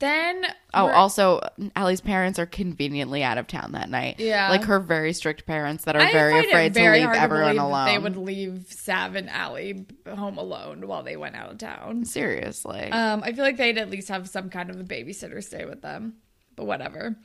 Then 0.01 0.45
Oh, 0.75 0.87
we're- 0.87 0.97
also, 0.97 1.41
Allie's 1.77 2.01
parents 2.01 2.39
are 2.39 2.47
conveniently 2.47 3.23
out 3.23 3.39
of 3.39 3.47
town 3.47 3.73
that 3.73 3.89
night. 3.89 4.17
Yeah. 4.19 4.49
like 4.51 4.65
her 4.65 4.81
very 4.81 5.13
strict 5.13 5.47
parents 5.47 5.85
that 5.85 5.95
are 5.97 6.01
I 6.03 6.13
very 6.13 6.47
afraid 6.49 6.75
very 6.75 7.01
to 7.01 7.07
leave 7.07 7.17
everyone 7.17 7.57
that 7.57 7.63
alone. 7.63 7.87
They 7.87 7.99
would 7.99 8.17
leave 8.17 8.67
Sav 8.69 9.15
and 9.15 9.31
Allie 9.31 9.87
home 10.09 10.39
alone 10.39 10.87
while 10.89 11.03
they 11.03 11.17
went 11.17 11.37
out 11.37 11.51
of 11.53 11.59
town. 11.59 12.05
Seriously, 12.05 12.91
Um, 12.91 13.23
I 13.25 13.33
feel 13.33 13.45
like 13.45 13.57
they'd 13.57 13.79
at 13.79 13.91
least 13.91 14.09
have 14.09 14.29
some 14.29 14.51
kind 14.51 14.71
of 14.71 14.81
a 14.81 14.85
babysitter 14.85 15.43
stay 15.43 15.65
with 15.65 15.83
them, 15.83 16.15
but 16.57 16.67
whatever. 16.67 17.17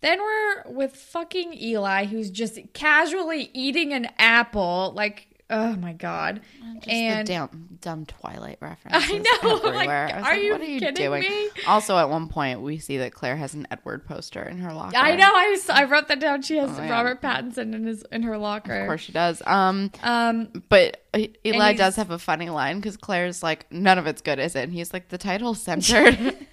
Then 0.00 0.20
we're 0.20 0.70
with 0.72 0.94
fucking 0.94 1.54
Eli, 1.60 2.04
who's 2.06 2.30
just 2.30 2.58
casually 2.72 3.50
eating 3.52 3.92
an 3.92 4.06
apple. 4.18 4.92
Like, 4.94 5.26
oh 5.50 5.76
my 5.76 5.92
god! 5.92 6.40
just 6.76 6.88
and 6.88 7.26
the 7.26 7.32
dumb, 7.32 7.68
dumb 7.80 8.06
Twilight 8.06 8.58
reference. 8.60 8.96
I 9.10 9.18
know, 9.18 9.54
like. 9.70 9.88
I 9.88 10.10
are 10.12 10.20
like, 10.22 10.42
you 10.42 10.52
what 10.52 10.60
are 10.60 10.64
you 10.64 10.80
kidding 10.80 10.94
doing? 10.94 11.22
me? 11.22 11.48
Also, 11.66 11.96
at 11.96 12.08
one 12.10 12.28
point, 12.28 12.60
we 12.60 12.78
see 12.78 12.98
that 12.98 13.12
Claire 13.12 13.36
has 13.36 13.54
an 13.54 13.66
Edward 13.70 14.04
poster 14.06 14.42
in 14.42 14.58
her 14.58 14.72
locker. 14.72 14.96
I 14.96 15.16
know 15.16 15.30
I 15.32 15.56
I 15.70 15.84
wrote 15.84 16.08
that 16.08 16.20
down. 16.20 16.42
She 16.42 16.56
has 16.58 16.70
Oh, 16.78 16.82
yeah. 16.82 16.90
Robert 16.90 17.22
Pattinson 17.22 17.74
in 17.74 17.86
his 17.86 18.02
in 18.12 18.22
her 18.22 18.36
locker. 18.38 18.80
Of 18.82 18.86
course, 18.88 19.00
she 19.02 19.12
does. 19.12 19.42
Um, 19.46 19.90
Um, 20.02 20.48
but 20.68 21.02
Eli 21.44 21.74
does 21.74 21.96
have 21.96 22.10
a 22.10 22.18
funny 22.18 22.50
line 22.50 22.76
because 22.76 22.96
Claire's 22.96 23.42
like, 23.42 23.70
"None 23.72 23.98
of 23.98 24.06
it's 24.06 24.20
good, 24.22 24.38
is 24.38 24.54
it?" 24.54 24.62
And 24.64 24.72
he's 24.72 24.92
like, 24.92 25.08
"The 25.08 25.18
title's 25.18 25.60
censored." 25.62 26.18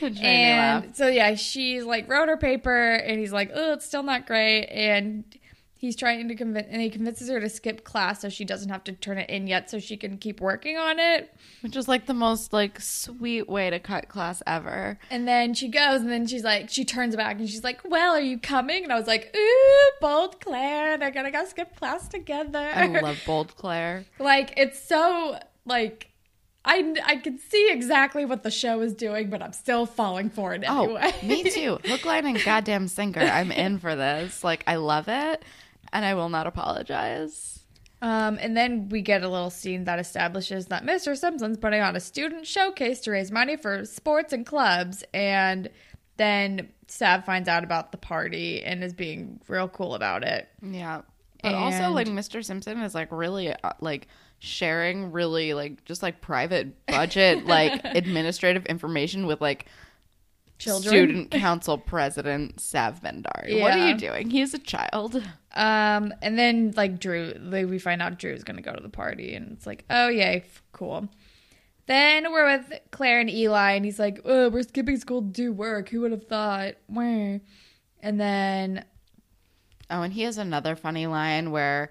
made 0.00 0.20
me 0.22 0.56
laugh. 0.56 0.84
and 0.84 0.96
so 0.96 1.08
yeah, 1.08 1.34
she's 1.34 1.84
like 1.84 2.08
wrote 2.08 2.28
her 2.28 2.36
paper, 2.36 2.92
and 2.94 3.18
he's 3.18 3.32
like, 3.32 3.50
"Oh, 3.52 3.72
it's 3.72 3.84
still 3.84 4.04
not 4.04 4.26
great," 4.26 4.66
and 4.66 5.24
he's 5.78 5.96
trying 5.96 6.28
to 6.28 6.34
convince, 6.34 6.66
and 6.70 6.82
he 6.82 6.90
convinces 6.90 7.28
her 7.30 7.40
to 7.40 7.48
skip 7.48 7.84
class 7.84 8.20
so 8.20 8.28
she 8.28 8.44
doesn't 8.44 8.68
have 8.68 8.84
to 8.84 8.92
turn 8.92 9.16
it 9.16 9.30
in 9.30 9.46
yet, 9.46 9.70
so 9.70 9.78
she 9.78 9.96
can 9.96 10.18
keep 10.18 10.40
working 10.40 10.76
on 10.76 10.98
it. 10.98 11.32
Which 11.62 11.76
is 11.76 11.88
like 11.88 12.06
the 12.06 12.14
most 12.14 12.52
like 12.52 12.80
sweet 12.80 13.48
way 13.48 13.70
to 13.70 13.78
cut 13.78 14.08
class 14.08 14.42
ever. 14.46 14.98
And 15.10 15.26
then 15.26 15.54
she 15.54 15.68
goes, 15.68 16.00
and 16.02 16.10
then 16.10 16.26
she's 16.26 16.44
like, 16.44 16.68
she 16.68 16.84
turns 16.84 17.16
back, 17.16 17.38
and 17.38 17.48
she's 17.48 17.64
like, 17.64 17.80
"Well, 17.84 18.14
are 18.14 18.20
you 18.20 18.38
coming?" 18.38 18.84
And 18.84 18.92
I 18.92 18.98
was 18.98 19.06
like, 19.06 19.34
"Ooh, 19.36 19.90
bold 20.00 20.40
Claire, 20.40 20.98
they're 20.98 21.10
gonna 21.10 21.30
go 21.30 21.44
skip 21.46 21.74
class 21.76 22.08
together." 22.08 22.70
I 22.74 22.86
love 23.00 23.18
bold 23.24 23.56
Claire. 23.56 24.04
like 24.18 24.52
it's 24.56 24.82
so 24.86 25.38
like. 25.64 26.08
I, 26.64 26.94
I 27.06 27.16
can 27.16 27.38
see 27.38 27.70
exactly 27.70 28.26
what 28.26 28.42
the 28.42 28.50
show 28.50 28.80
is 28.80 28.92
doing, 28.92 29.30
but 29.30 29.40
I'm 29.40 29.54
still 29.54 29.86
falling 29.86 30.28
for 30.28 30.52
it 30.52 30.64
Oh, 30.68 30.96
anyway. 30.96 31.14
me 31.22 31.50
too. 31.50 31.78
Hook, 31.84 32.04
line, 32.04 32.26
and 32.26 32.44
goddamn 32.44 32.88
sinker. 32.88 33.20
I'm 33.20 33.50
in 33.52 33.78
for 33.78 33.96
this. 33.96 34.44
Like, 34.44 34.64
I 34.66 34.76
love 34.76 35.06
it, 35.08 35.42
and 35.92 36.04
I 36.04 36.14
will 36.14 36.28
not 36.28 36.46
apologize. 36.46 37.60
Um, 38.00 38.38
and 38.40 38.56
then 38.56 38.88
we 38.88 39.02
get 39.02 39.22
a 39.22 39.28
little 39.28 39.50
scene 39.50 39.84
that 39.84 39.98
establishes 39.98 40.66
that 40.66 40.84
Mr. 40.84 41.16
Simpson's 41.16 41.58
putting 41.58 41.80
on 41.80 41.96
a 41.96 42.00
student 42.00 42.46
showcase 42.46 43.00
to 43.00 43.10
raise 43.10 43.32
money 43.32 43.56
for 43.56 43.84
sports 43.84 44.32
and 44.32 44.46
clubs. 44.46 45.02
And 45.12 45.68
then 46.16 46.68
Sav 46.86 47.24
finds 47.24 47.48
out 47.48 47.64
about 47.64 47.90
the 47.90 47.98
party 47.98 48.62
and 48.62 48.84
is 48.84 48.92
being 48.92 49.40
real 49.48 49.68
cool 49.68 49.94
about 49.94 50.22
it. 50.22 50.48
Yeah, 50.62 51.02
but 51.42 51.54
also 51.54 51.90
like 51.90 52.08
Mr. 52.08 52.44
Simpson 52.44 52.78
is 52.80 52.94
like 52.94 53.08
really 53.10 53.52
uh, 53.52 53.72
like 53.80 54.08
sharing 54.40 55.10
really 55.10 55.54
like 55.54 55.84
just 55.84 56.02
like 56.02 56.20
private 56.20 56.86
budget 56.86 57.44
like 57.46 57.80
administrative 57.84 58.64
information 58.66 59.26
with 59.26 59.40
like 59.40 59.66
Children. 60.58 60.90
student 60.92 61.30
council 61.30 61.78
president 61.78 62.60
Sav 62.60 63.00
Bhandari. 63.00 63.60
What 63.60 63.72
are 63.72 63.88
you 63.88 63.94
doing? 63.96 64.28
He's 64.30 64.54
a 64.54 64.58
child. 64.58 65.16
Um, 65.54 66.12
and 66.20 66.38
then 66.38 66.74
like 66.76 66.98
Drew, 67.00 67.32
like, 67.40 67.68
we 67.68 67.78
find 67.78 68.02
out 68.02 68.18
Drew's 68.18 68.44
gonna 68.44 68.62
go 68.62 68.74
to 68.74 68.82
the 68.82 68.88
party, 68.88 69.34
and 69.34 69.52
it's 69.52 69.66
like, 69.66 69.84
oh 69.90 70.08
yay, 70.08 70.42
f- 70.44 70.62
cool. 70.72 71.08
Then 71.86 72.30
we're 72.32 72.46
with 72.46 72.80
Claire 72.90 73.20
and 73.20 73.30
Eli, 73.30 73.72
and 73.72 73.84
he's 73.84 73.98
like, 73.98 74.20
oh, 74.24 74.50
we're 74.50 74.62
skipping 74.62 74.98
school 74.98 75.22
to 75.22 75.28
do 75.28 75.52
work. 75.52 75.88
Who 75.88 76.02
would 76.02 76.12
have 76.12 76.26
thought? 76.26 76.74
Wah. 76.88 77.38
And 78.00 78.20
then 78.20 78.84
Oh, 79.90 80.02
and 80.02 80.12
he 80.12 80.22
has 80.22 80.38
another 80.38 80.76
funny 80.76 81.06
line 81.06 81.50
where 81.50 81.90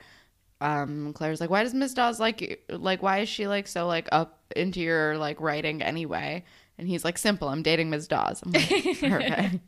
um 0.61 1.13
Claire's 1.13 1.41
like, 1.41 1.49
"Why 1.49 1.63
does 1.63 1.73
Miss 1.73 1.93
Dawes 1.93 2.19
like 2.19 2.41
you? 2.41 2.57
Like, 2.69 3.01
why 3.01 3.19
is 3.19 3.29
she 3.29 3.47
like 3.47 3.67
so 3.67 3.87
like 3.87 4.07
up 4.11 4.39
into 4.55 4.79
your 4.81 5.17
like 5.17 5.39
writing 5.41 5.81
anyway?" 5.81 6.43
And 6.77 6.87
he's 6.87 7.03
like, 7.03 7.17
"Simple. 7.17 7.47
I'm 7.49 7.63
dating 7.63 7.89
Ms. 7.89 8.07
Dawes." 8.07 8.41
I'm 8.45 8.51
like, 8.51 8.69
perfect. 8.99 9.59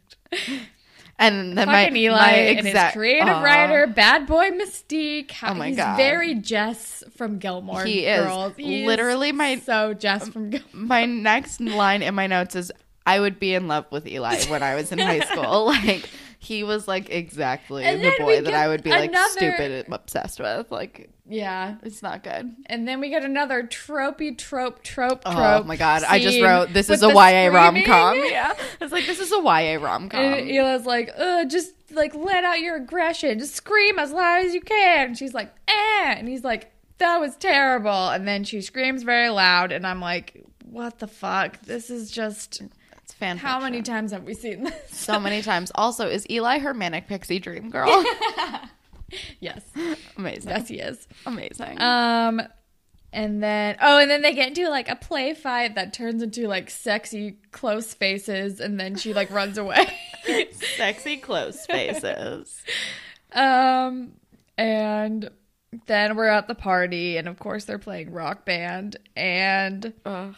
And 1.21 1.57
then 1.57 1.67
my, 1.67 1.89
Eli 1.91 2.15
my 2.17 2.31
and 2.31 2.57
his 2.59 2.67
exact 2.67 2.95
creative 2.95 3.27
Aw. 3.27 3.43
writer, 3.43 3.87
bad 3.87 4.25
boy 4.25 4.51
Mystique. 4.51 5.31
How, 5.31 5.51
Oh 5.51 5.55
my 5.55 5.67
he's 5.67 5.75
God. 5.75 5.97
very 5.97 6.33
Jess 6.35 7.03
from 7.17 7.39
Gilmore 7.39 7.83
He 7.83 8.05
is. 8.05 8.25
Girls. 8.25 8.53
He 8.55 8.85
Literally 8.87 9.33
my- 9.33 9.57
so 9.57 9.93
Jess 9.93 10.29
from 10.29 10.51
Gilmore. 10.51 10.69
my 10.71 11.05
next 11.05 11.59
line 11.59 12.03
in 12.03 12.15
my 12.15 12.27
notes 12.27 12.55
is 12.55 12.71
I 13.05 13.19
would 13.19 13.37
be 13.37 13.53
in 13.53 13.67
love 13.67 13.85
with 13.91 14.07
Eli 14.07 14.43
when 14.45 14.63
I 14.63 14.75
was 14.75 14.93
in 14.93 14.99
high 14.99 15.19
school. 15.31 15.65
Like 15.75 16.09
he 16.41 16.63
was 16.63 16.87
like 16.87 17.09
exactly 17.09 17.83
And 17.83 18.01
the 18.01 18.13
boy 18.17 18.41
that 18.41 18.53
I 18.53 18.69
would 18.69 18.81
be 18.81 18.89
like 18.89 19.09
another- 19.09 19.29
stupid 19.31 19.85
and 19.85 19.93
obsessed 19.93 20.39
with. 20.39 20.71
Like 20.71 21.09
Yeah, 21.27 21.75
it's 21.83 22.01
not 22.01 22.23
good. 22.23 22.55
and 22.67 22.87
then 22.87 23.01
we 23.01 23.09
get 23.09 23.25
another 23.25 23.63
tropey 23.63 24.37
trope 24.37 24.81
trope 24.81 25.23
trope. 25.23 25.35
Oh 25.35 25.63
my 25.63 25.75
god! 25.75 26.03
I 26.07 26.19
just 26.19 26.41
wrote 26.41 26.71
this 26.73 26.89
is 26.89 27.03
a 27.03 27.09
YA 27.09 27.47
rom 27.53 27.83
com. 27.83 28.17
Yeah, 28.23 28.53
it's 28.79 28.91
like 28.93 29.05
this 29.05 29.19
is 29.19 29.31
a 29.33 29.37
YA 29.41 29.77
rom 29.83 30.07
com. 30.09 30.21
And 30.21 30.49
Eli's 30.49 30.85
like, 30.85 31.09
uh, 31.17 31.43
just 31.45 31.73
like 31.91 32.15
let 32.15 32.43
out 32.45 32.59
your 32.61 32.77
aggression, 32.77 33.37
just 33.39 33.55
scream 33.55 33.99
as 33.99 34.11
loud 34.11 34.45
as 34.45 34.53
you 34.53 34.61
can. 34.61 35.07
And 35.07 35.17
she's 35.17 35.33
like, 35.33 35.53
eh, 35.67 36.13
and 36.17 36.27
he's 36.27 36.43
like, 36.43 36.71
that 36.99 37.19
was 37.19 37.35
terrible. 37.35 38.09
And 38.09 38.27
then 38.27 38.43
she 38.45 38.61
screams 38.61 39.03
very 39.03 39.29
loud, 39.29 39.71
and 39.73 39.85
I'm 39.85 39.99
like, 39.99 40.41
what 40.63 40.99
the 40.99 41.07
fuck? 41.07 41.59
This 41.63 41.89
is 41.89 42.11
just 42.11 42.61
fan. 43.19 43.37
how 43.37 43.59
many 43.59 43.81
times 43.81 44.11
have 44.11 44.23
we 44.23 44.33
seen 44.33 44.63
this? 44.63 44.73
So 44.91 45.19
many 45.19 45.41
times. 45.51 45.71
Also, 45.75 46.07
is 46.07 46.25
Eli 46.29 46.59
her 46.59 46.73
manic 46.73 47.07
pixie 47.07 47.39
dream 47.39 47.69
girl? 47.69 48.03
yes, 49.39 49.61
Amazing. 50.17 50.49
yes, 50.49 50.67
he 50.67 50.79
is. 50.79 51.07
Amazing. 51.25 51.81
Um, 51.81 52.41
And 53.11 53.41
then 53.41 53.75
oh, 53.81 53.97
and 53.97 54.09
then 54.09 54.21
they 54.21 54.33
get 54.35 54.49
into 54.49 54.69
like 54.69 54.87
a 54.87 54.95
play 54.95 55.33
fight 55.33 55.73
that 55.75 55.93
turns 55.93 56.21
into 56.21 56.47
like 56.47 56.69
sexy 56.69 57.37
close 57.51 57.93
faces, 57.93 58.59
and 58.59 58.79
then 58.79 58.95
she 58.95 59.13
like 59.13 59.31
runs 59.31 59.57
away. 59.57 59.87
Sexy 60.77 61.17
close 61.17 61.65
faces. 61.65 62.63
um, 63.33 64.11
and 64.59 65.29
then 65.87 66.15
we're 66.15 66.27
at 66.27 66.47
the 66.47 66.53
party, 66.55 67.17
and 67.17 67.27
of 67.27 67.39
course 67.39 67.65
they're 67.65 67.79
playing 67.79 68.11
rock 68.11 68.45
band, 68.45 68.97
and 69.15 69.91
Ugh. 70.05 70.35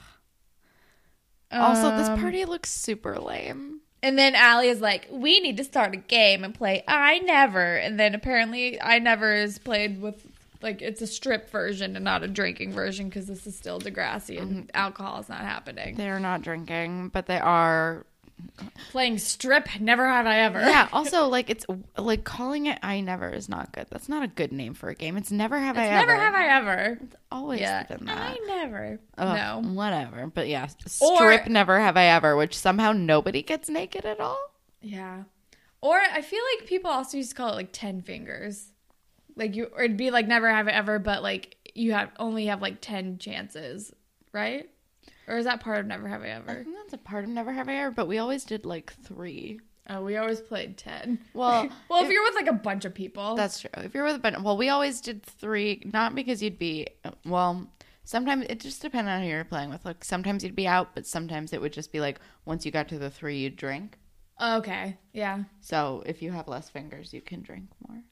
Also, 1.52 1.96
this 1.98 2.10
um, 2.10 2.20
party 2.20 2.46
looks 2.46 2.70
super 2.72 3.20
lame. 3.20 3.82
And 4.04 4.18
then 4.18 4.34
Allie 4.36 4.70
is 4.70 4.82
like, 4.82 5.08
"We 5.12 5.40
need 5.40 5.58
to 5.58 5.64
start 5.64 5.94
a 5.94 5.98
game 5.98 6.44
and 6.44 6.56
play 6.56 6.84
I 6.88 7.20
Never." 7.20 7.76
And 7.76 8.00
then 8.00 8.16
apparently, 8.16 8.82
I 8.82 9.00
Never 9.00 9.34
is 9.34 9.60
played 9.60 10.02
with 10.02 10.26
like 10.62 10.82
it's 10.82 11.02
a 11.02 11.08
strip 11.08 11.50
version 11.50 11.96
and 11.96 12.06
not 12.06 12.24
a 12.24 12.28
drinking 12.28 12.72
version 12.74 13.10
because 13.10 13.28
this 13.28 13.48
is 13.48 13.56
still 13.56 13.80
Degrassi 13.80 14.40
and 14.40 14.70
alcohol 14.74 15.20
is 15.20 15.30
not 15.30 15.42
happening. 15.42 15.96
They 15.96 16.10
are 16.10 16.20
not 16.20 16.42
drinking, 16.42 17.10
but 17.10 17.26
they 17.26 17.40
are. 17.40 18.06
Playing 18.92 19.18
strip, 19.18 19.68
never 19.80 20.08
have 20.08 20.26
I 20.26 20.40
ever. 20.42 20.60
Yeah. 20.60 20.88
Also, 20.94 21.28
like 21.28 21.50
it's 21.50 21.66
like 21.98 22.24
calling 22.24 22.66
it 22.66 22.78
"I 22.84 23.00
never" 23.02 23.30
is 23.30 23.48
not 23.50 23.72
good. 23.72 23.88
That's 23.90 24.10
not 24.10 24.24
a 24.24 24.28
good 24.28 24.52
name 24.52 24.74
for 24.74 24.90
a 24.90 24.96
game. 24.96 25.18
It's 25.18 25.32
never 25.32 25.58
have 25.60 25.78
I 25.78 25.88
ever 25.88 26.08
never 26.08 26.12
ever. 26.12 26.22
have 26.22 26.36
I 26.36 26.48
ever. 26.58 27.00
always 27.32 27.62
Yeah, 27.62 27.84
been 27.84 28.06
that. 28.06 28.18
I 28.18 28.38
never. 28.48 29.00
Ugh, 29.18 29.38
no. 29.64 29.70
whatever. 29.74 30.28
But 30.28 30.48
yeah, 30.48 30.68
Or- 31.02 31.18
strip 31.18 31.48
never 31.48 31.80
have 31.80 31.98
I 31.98 32.06
ever, 32.08 32.36
which 32.36 32.58
somehow 32.58 32.92
nobody 32.92 33.42
gets 33.42 33.70
naked 33.70 34.06
at 34.06 34.20
all. 34.20 34.40
Yeah. 34.82 35.24
Or 35.82 35.98
I 35.98 36.22
feel 36.22 36.42
like 36.58 36.68
people 36.68 36.92
also 36.92 37.18
used 37.18 37.32
to 37.32 37.36
call 37.36 37.50
it 37.50 37.56
like 37.56 37.72
ten 37.72 38.02
fingers. 38.02 38.72
Like 39.36 39.56
you, 39.56 39.66
or 39.76 39.84
it'd 39.84 39.98
be 39.98 40.12
like 40.12 40.28
never 40.28 40.50
have 40.50 40.68
I 40.68 40.72
ever, 40.72 41.00
but 41.00 41.24
like 41.24 41.56
you 41.74 41.94
have 41.94 42.10
only 42.20 42.48
have 42.48 42.62
like 42.62 42.82
ten 42.82 43.18
chances, 43.18 43.94
right? 44.34 44.70
Or 45.32 45.38
is 45.38 45.46
that 45.46 45.62
part 45.62 45.80
of 45.80 45.86
never 45.86 46.10
have 46.10 46.24
I 46.24 46.28
Ever? 46.28 46.52
I 46.52 46.63
think 46.63 46.76
that's 46.76 46.94
a 46.94 46.98
part 46.98 47.24
of 47.24 47.30
never 47.30 47.54
have 47.54 47.70
I 47.70 47.76
ever, 47.76 47.91
but 47.91 48.08
we 48.08 48.17
always 48.17 48.44
did 48.44 48.65
like 48.65 48.91
three. 49.04 49.62
Oh, 49.89 50.04
we 50.04 50.17
always 50.17 50.41
played 50.41 50.78
ten. 50.78 51.20
Well, 51.34 51.70
Well, 51.89 52.04
if 52.04 52.12
you're 52.12 52.24
with 52.24 52.36
like 52.36 52.48
a 52.48 52.54
bunch 52.54 52.84
of 52.84 52.94
people, 52.94 53.36
That's 53.36 53.62
true. 53.62 53.70
If 53.78 53.94
you're 53.94 54.04
with 54.04 54.17
a 54.17 54.20
bunch, 54.20 54.38
well, 54.41 54.58
we 54.58 54.67
always 54.67 55.00
did 55.00 55.24
three, 55.24 55.82
not 55.86 56.15
because 56.15 56.44
you'd 56.44 56.60
be, 56.60 56.88
well, 57.26 57.65
sometimes 58.04 58.46
it 58.50 58.60
just 58.60 58.82
depended 58.82 59.10
on 59.12 59.22
who 59.22 59.30
you're 59.30 59.46
playing 59.46 59.70
with. 59.70 59.86
Like 59.86 60.04
sometimes 60.04 60.44
you'd 60.44 60.56
be 60.56 60.67
out, 60.67 60.94
but 60.94 61.08
sometimes 61.08 61.54
it 61.54 61.62
would 61.62 61.72
just 61.74 61.94
be 61.94 62.02
like 62.02 62.20
once 62.44 62.65
you 62.65 62.72
got 62.72 62.89
to 62.89 63.00
the 63.00 63.10
three, 63.10 63.38
you'd 63.38 63.56
drink. 63.56 63.98
okay, 64.41 64.98
yeah, 65.13 65.44
So 65.62 66.04
if 66.06 66.22
you 66.22 66.32
have 66.32 66.50
less 66.50 66.70
fingers, 66.70 67.13
you 67.13 67.22
can 67.22 67.41
drink 67.41 67.70
more. 67.88 68.04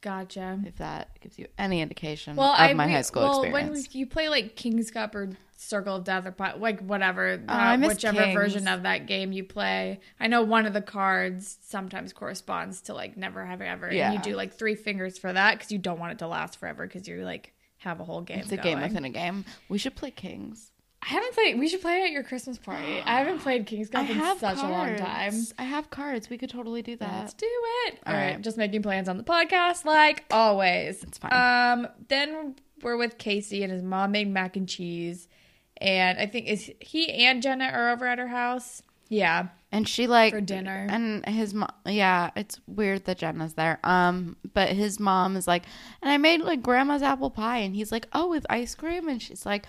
Gotcha. 0.00 0.60
If 0.66 0.76
that 0.76 1.18
gives 1.20 1.38
you 1.38 1.46
any 1.58 1.80
indication 1.80 2.36
Well, 2.36 2.48
of 2.52 2.58
I 2.58 2.72
my 2.72 2.86
we- 2.86 2.92
high 2.92 3.02
school 3.02 3.22
well, 3.22 3.42
experience. 3.42 3.88
when 3.88 3.98
you 3.98 4.06
play 4.06 4.28
like 4.28 4.56
King's 4.56 4.90
Cup 4.90 5.14
or 5.14 5.30
Circle 5.56 5.96
of 5.96 6.04
Death 6.04 6.26
or 6.26 6.34
like 6.58 6.80
whatever, 6.80 7.42
Oh, 7.48 7.52
uh, 7.52 7.76
whichever 7.78 8.22
Kings. 8.22 8.34
version 8.34 8.66
of 8.68 8.82
that 8.84 9.06
game 9.06 9.32
you 9.32 9.44
play, 9.44 10.00
I 10.18 10.26
know 10.26 10.42
one 10.42 10.64
of 10.66 10.72
the 10.72 10.80
cards 10.80 11.58
sometimes 11.62 12.12
corresponds 12.12 12.80
to 12.82 12.94
like 12.94 13.16
never 13.16 13.44
have 13.44 13.60
ever, 13.60 13.92
Yeah. 13.92 14.06
and 14.12 14.14
you 14.24 14.32
do 14.32 14.36
like 14.36 14.52
three 14.54 14.74
fingers 14.74 15.18
for 15.18 15.32
that 15.32 15.58
because 15.58 15.70
you 15.70 15.78
don't 15.78 15.98
want 16.00 16.12
it 16.12 16.18
to 16.20 16.26
last 16.26 16.58
forever 16.58 16.86
because 16.86 17.06
you 17.06 17.22
like 17.24 17.52
have 17.78 18.00
a 18.00 18.04
whole 18.04 18.20
game. 18.22 18.38
it's 18.40 18.52
a 18.52 18.56
going. 18.56 18.76
game 18.76 18.82
within 18.82 19.04
a 19.04 19.10
game. 19.10 19.44
We 19.68 19.78
should 19.78 19.96
play 19.96 20.10
Kings. 20.10 20.70
I 21.02 21.06
haven't 21.06 21.34
played. 21.34 21.58
We 21.58 21.68
should 21.68 21.80
play 21.80 22.00
it 22.00 22.04
at 22.04 22.10
your 22.10 22.22
Christmas 22.22 22.58
party. 22.58 23.00
I 23.04 23.18
haven't 23.20 23.38
played 23.42 23.66
King's 23.66 23.88
I 23.90 24.00
Cup 24.02 24.10
in 24.10 24.16
have 24.16 24.38
such 24.38 24.58
a 24.58 24.68
long 24.68 24.96
time. 24.96 25.32
I 25.58 25.62
have 25.64 25.88
cards. 25.90 26.28
We 26.28 26.36
could 26.38 26.50
totally 26.50 26.82
do 26.82 26.96
that. 26.96 27.20
Let's 27.20 27.34
do 27.34 27.46
it. 27.86 27.98
All 28.06 28.12
All 28.12 28.18
right. 28.20 28.32
right. 28.34 28.40
Just 28.42 28.58
making 28.58 28.82
plans 28.82 29.08
on 29.08 29.16
the 29.16 29.24
podcast, 29.24 29.84
like 29.84 30.24
always. 30.30 31.02
It's 31.02 31.16
fine. 31.18 31.32
Um, 31.32 31.88
then 32.08 32.54
we're 32.82 32.96
with 32.98 33.16
Casey 33.18 33.62
and 33.62 33.72
his 33.72 33.82
mom 33.82 34.12
made 34.12 34.28
mac 34.30 34.56
and 34.56 34.68
cheese, 34.68 35.26
and 35.78 36.18
I 36.18 36.26
think 36.26 36.46
is 36.48 36.70
he 36.80 37.10
and 37.24 37.42
Jenna 37.42 37.64
are 37.66 37.90
over 37.90 38.06
at 38.06 38.18
her 38.18 38.28
house. 38.28 38.82
Yeah, 39.12 39.48
And 39.72 39.88
she 39.88 40.06
like 40.06 40.32
for 40.32 40.40
dinner. 40.40 40.86
And 40.88 41.26
his 41.26 41.52
mom, 41.52 41.72
yeah, 41.84 42.30
it's 42.36 42.60
weird 42.68 43.06
that 43.06 43.18
Jenna's 43.18 43.54
there. 43.54 43.80
Um, 43.82 44.36
but 44.54 44.68
his 44.68 45.00
mom 45.00 45.34
is 45.36 45.48
like, 45.48 45.64
and 46.00 46.12
I 46.12 46.16
made 46.16 46.42
like 46.42 46.62
grandma's 46.62 47.02
apple 47.02 47.30
pie, 47.30 47.58
and 47.58 47.74
he's 47.74 47.90
like, 47.90 48.06
oh, 48.12 48.28
with 48.28 48.46
ice 48.48 48.76
cream, 48.76 49.08
and 49.08 49.20
she's 49.20 49.44
like, 49.44 49.66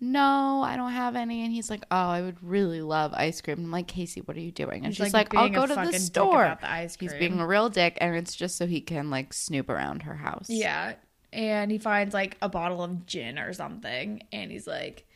no, 0.00 0.62
I 0.62 0.76
don't 0.76 0.92
have 0.92 1.14
any, 1.14 1.44
and 1.44 1.52
he's 1.52 1.68
like, 1.68 1.84
oh, 1.90 1.96
I 1.96 2.22
would 2.22 2.42
really 2.42 2.80
love 2.80 3.12
ice 3.12 3.40
cream. 3.40 3.58
I'm 3.58 3.70
like, 3.70 3.86
Casey, 3.86 4.22
what 4.22 4.36
are 4.36 4.40
you 4.40 4.50
doing? 4.50 4.84
And 4.84 4.86
He's, 4.86 4.96
she's 4.96 5.12
like, 5.12 5.34
like, 5.34 5.54
I'll 5.54 5.66
go 5.66 5.74
to 5.74 5.90
the 5.90 5.98
store. 5.98 6.44
about 6.44 6.62
the 6.62 6.70
ice 6.70 6.96
He's 6.98 7.12
being 7.14 7.38
a 7.38 7.46
real 7.46 7.68
dick, 7.68 7.98
and 8.00 8.16
it's 8.16 8.34
just 8.34 8.56
so 8.56 8.66
he 8.66 8.80
can 8.80 9.10
like 9.10 9.32
snoop 9.34 9.68
around 9.68 10.02
her 10.02 10.14
house. 10.14 10.46
yeah, 10.48 10.94
and 11.32 11.70
he 11.70 11.78
finds 11.78 12.14
like 12.14 12.36
a 12.40 12.48
bottle 12.48 12.82
of 12.82 13.04
gin 13.06 13.38
or 13.38 13.52
something, 13.52 14.22
and 14.32 14.50
he's 14.50 14.66
like, 14.66 15.06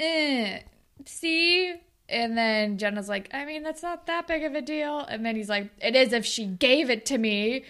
eh, 0.00 0.60
see. 1.06 1.74
And 2.06 2.36
then 2.36 2.76
Jenna's 2.76 3.08
like, 3.08 3.32
I 3.32 3.46
mean, 3.46 3.62
that's 3.62 3.82
not 3.82 4.06
that 4.08 4.26
big 4.26 4.42
of 4.44 4.54
a 4.54 4.60
deal. 4.60 4.98
And 4.98 5.24
then 5.24 5.36
he's 5.36 5.48
like, 5.48 5.70
it 5.80 5.96
is 5.96 6.12
if 6.12 6.26
she 6.26 6.44
gave 6.44 6.90
it 6.90 7.06
to 7.06 7.16
me. 7.16 7.64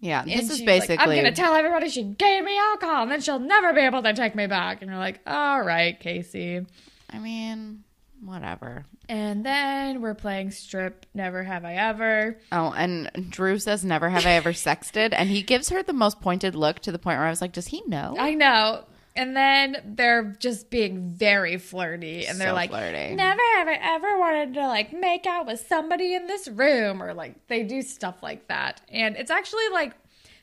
Yeah. 0.00 0.22
And 0.22 0.30
This 0.30 0.50
is 0.50 0.62
basically. 0.62 0.96
like, 0.96 1.08
I'm 1.08 1.14
gonna 1.16 1.32
tell 1.32 1.54
everybody 1.54 1.88
she 1.88 2.02
gave 2.04 2.44
me 2.44 2.56
alcohol, 2.58 3.02
and 3.02 3.10
then 3.10 3.20
she'll 3.20 3.38
never 3.38 3.72
be 3.72 3.80
able 3.80 4.02
to 4.02 4.12
take 4.14 4.34
me 4.34 4.46
back. 4.46 4.80
And 4.82 4.90
you're 4.90 4.98
like, 4.98 5.20
all 5.26 5.62
right, 5.62 5.98
Casey. 5.98 6.64
I 7.10 7.18
mean, 7.18 7.84
whatever. 8.22 8.84
And 9.08 9.44
then 9.44 10.02
we're 10.02 10.14
playing 10.14 10.50
strip. 10.50 11.06
Never 11.14 11.42
have 11.42 11.64
I 11.64 11.74
ever. 11.76 12.38
Oh, 12.52 12.72
and 12.76 13.10
Drew 13.30 13.58
says, 13.58 13.82
"Never 13.84 14.10
have 14.10 14.26
I 14.26 14.32
ever 14.32 14.52
sexted," 14.52 15.10
and 15.12 15.30
he 15.30 15.42
gives 15.42 15.70
her 15.70 15.82
the 15.82 15.94
most 15.94 16.20
pointed 16.20 16.54
look 16.54 16.80
to 16.80 16.92
the 16.92 16.98
point 16.98 17.16
where 17.18 17.26
I 17.26 17.30
was 17.30 17.40
like, 17.40 17.52
"Does 17.52 17.68
he 17.68 17.82
know?" 17.86 18.16
I 18.18 18.34
know. 18.34 18.84
And 19.18 19.36
then 19.36 19.82
they're 19.84 20.36
just 20.38 20.70
being 20.70 21.10
very 21.10 21.56
flirty, 21.58 22.24
and 22.26 22.40
they're 22.40 22.52
like, 22.52 22.70
flirty. 22.70 23.16
"Never 23.16 23.42
have 23.56 23.66
I 23.66 23.78
ever 23.82 24.16
wanted 24.16 24.54
to 24.54 24.66
like 24.68 24.92
make 24.92 25.26
out 25.26 25.44
with 25.46 25.66
somebody 25.68 26.14
in 26.14 26.28
this 26.28 26.46
room," 26.46 27.02
or 27.02 27.12
like 27.14 27.34
they 27.48 27.64
do 27.64 27.82
stuff 27.82 28.22
like 28.22 28.46
that. 28.46 28.80
And 28.90 29.16
it's 29.16 29.30
actually 29.32 29.68
like 29.72 29.92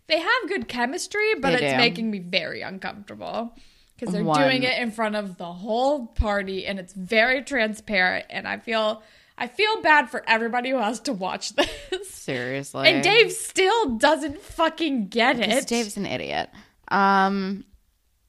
they 0.07 0.19
have 0.19 0.47
good 0.49 0.67
chemistry, 0.67 1.35
but 1.39 1.51
They 1.57 1.63
it's 1.65 1.73
do. 1.73 1.77
making 1.77 2.11
me 2.11 2.19
very 2.19 2.61
uncomfortable 2.61 3.55
because 3.97 4.13
they're 4.13 4.25
One- 4.25 4.41
doing 4.41 4.63
it 4.63 4.77
in 4.77 4.91
front 4.91 5.15
of 5.15 5.37
the 5.37 5.53
whole 5.53 6.07
party, 6.07 6.65
and 6.65 6.77
it's 6.77 6.91
very 6.93 7.43
transparent. 7.43 8.25
And 8.29 8.45
I 8.45 8.57
feel 8.59 9.01
I 9.37 9.47
feel 9.47 9.81
bad 9.81 10.09
for 10.09 10.21
everybody 10.27 10.69
who 10.71 10.79
has 10.79 10.99
to 11.01 11.13
watch 11.13 11.53
this. 11.55 12.09
Seriously. 12.09 12.89
And 12.89 13.01
Dave 13.01 13.31
still 13.31 13.95
doesn't 13.97 14.41
fucking 14.41 15.07
get 15.07 15.39
it. 15.39 15.65
Dave's 15.67 15.95
an 15.95 16.05
idiot. 16.05 16.49
Um, 16.89 17.63